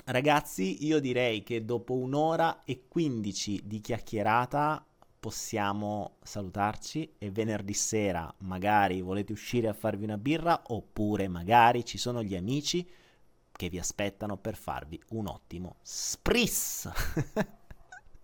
ragazzi, 0.06 0.86
io 0.86 1.00
direi 1.00 1.44
che 1.44 1.64
dopo 1.64 1.94
un'ora 1.94 2.66
e 2.66 2.88
quindici 2.90 3.62
di 3.64 3.80
chiacchierata 3.80 4.86
possiamo 5.18 6.18
salutarci 6.22 7.16
e 7.18 7.32
venerdì 7.32 7.74
sera 7.74 8.32
magari 8.40 9.02
volete 9.02 9.32
uscire 9.32 9.68
a 9.68 9.74
farvi 9.74 10.04
una 10.04 10.20
birra 10.20 10.62
oppure 10.68 11.28
magari 11.28 11.84
ci 11.84 11.98
sono 11.98 12.22
gli 12.22 12.36
amici 12.36 12.88
che 13.52 13.70
vi 13.70 13.80
aspettano 13.80 14.38
per 14.38 14.56
farvi 14.56 15.02
un 15.12 15.28
ottimo 15.28 15.78
spris. 15.82 16.90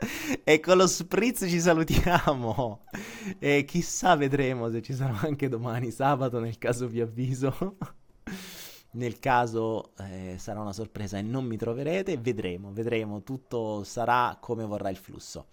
e 0.43 0.59
con 0.59 0.77
lo 0.77 0.87
spritz 0.87 1.45
ci 1.47 1.59
salutiamo. 1.59 2.85
E 3.39 3.65
chissà, 3.65 4.15
vedremo 4.15 4.69
se 4.71 4.81
ci 4.81 4.93
sarò 4.93 5.15
anche 5.21 5.49
domani 5.49 5.91
sabato, 5.91 6.39
nel 6.39 6.57
caso 6.57 6.87
vi 6.87 7.01
avviso. 7.01 7.77
nel 8.93 9.19
caso 9.19 9.91
eh, 9.99 10.35
sarà 10.37 10.59
una 10.59 10.73
sorpresa 10.73 11.17
e 11.17 11.21
non 11.21 11.45
mi 11.45 11.55
troverete, 11.55 12.17
vedremo, 12.17 12.73
vedremo, 12.73 13.23
tutto 13.23 13.83
sarà 13.83 14.37
come 14.39 14.65
vorrà 14.65 14.89
il 14.89 14.97
flusso. 14.97 15.47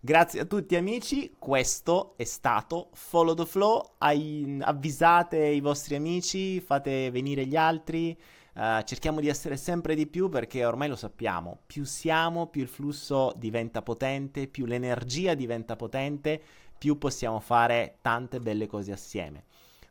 Grazie 0.00 0.40
a 0.40 0.44
tutti 0.44 0.74
amici, 0.74 1.34
questo 1.38 2.14
è 2.16 2.24
stato 2.24 2.90
Follow 2.92 3.34
the 3.34 3.46
Flow, 3.46 3.94
Ai, 3.98 4.58
avvisate 4.60 5.38
i 5.38 5.60
vostri 5.60 5.94
amici, 5.94 6.60
fate 6.60 7.10
venire 7.10 7.46
gli 7.46 7.56
altri. 7.56 8.18
Uh, 8.54 8.82
cerchiamo 8.84 9.20
di 9.20 9.28
essere 9.28 9.56
sempre 9.56 9.94
di 9.94 10.06
più 10.06 10.28
perché 10.28 10.66
ormai 10.66 10.88
lo 10.88 10.96
sappiamo, 10.96 11.60
più 11.66 11.84
siamo, 11.84 12.48
più 12.48 12.60
il 12.60 12.68
flusso 12.68 13.32
diventa 13.36 13.80
potente, 13.80 14.46
più 14.46 14.66
l'energia 14.66 15.32
diventa 15.32 15.74
potente, 15.74 16.40
più 16.76 16.98
possiamo 16.98 17.40
fare 17.40 17.96
tante 18.02 18.40
belle 18.40 18.66
cose 18.66 18.92
assieme. 18.92 19.44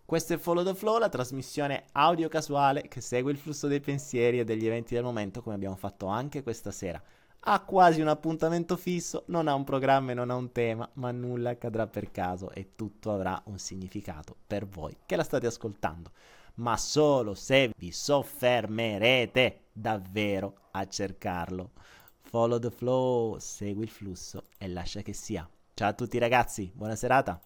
Questo 0.06 0.34
è 0.34 0.38
Follow 0.38 0.64
the 0.64 0.76
Flow, 0.76 1.00
la 1.00 1.10
trasmissione 1.10 1.86
audio 1.94 2.28
casuale 2.28 2.88
che 2.88 3.02
segue 3.02 3.32
il 3.32 3.38
flusso 3.38 3.68
dei 3.68 3.80
pensieri 3.80 4.40
e 4.40 4.44
degli 4.44 4.68
eventi 4.68 4.94
del 4.94 5.04
momento 5.04 5.42
come 5.42 5.56
abbiamo 5.56 5.78
fatto 5.78 6.06
anche 6.06 6.44
questa 6.44 6.70
sera. 6.70 7.02
Ha 7.44 7.60
quasi 7.62 8.00
un 8.00 8.10
appuntamento 8.10 8.78
fisso, 8.78 9.24
non 9.28 9.48
ha 9.48 9.56
un 9.56 9.64
programma 9.64 10.12
e 10.12 10.14
non 10.14 10.30
ha 10.30 10.36
un 10.36 10.52
tema, 10.52 10.88
ma 10.96 11.10
nulla 11.12 11.52
accadrà 11.52 11.88
per 11.88 12.12
caso 12.12 12.52
e 12.52 12.76
tutto 12.76 13.12
avrà 13.12 13.42
un 13.46 13.58
significato 13.58 14.36
per 14.46 14.68
voi 14.68 14.96
che 15.06 15.16
la 15.16 15.24
state 15.24 15.48
ascoltando 15.48 16.12
ma 16.62 16.78
solo 16.78 17.34
se 17.34 17.72
vi 17.76 17.92
soffermerete 17.92 19.66
davvero 19.74 20.70
a 20.72 20.88
cercarlo. 20.88 21.72
Follow 22.22 22.60
the 22.60 22.70
flow, 22.70 23.38
segui 23.40 23.84
il 23.84 23.90
flusso 23.90 24.44
e 24.58 24.68
lascia 24.68 25.02
che 25.02 25.14
sia. 25.14 25.48
Ciao 25.74 25.90
a 25.90 25.94
tutti 25.94 26.18
ragazzi, 26.18 26.72
buona 26.74 26.96
serata. 26.96 27.42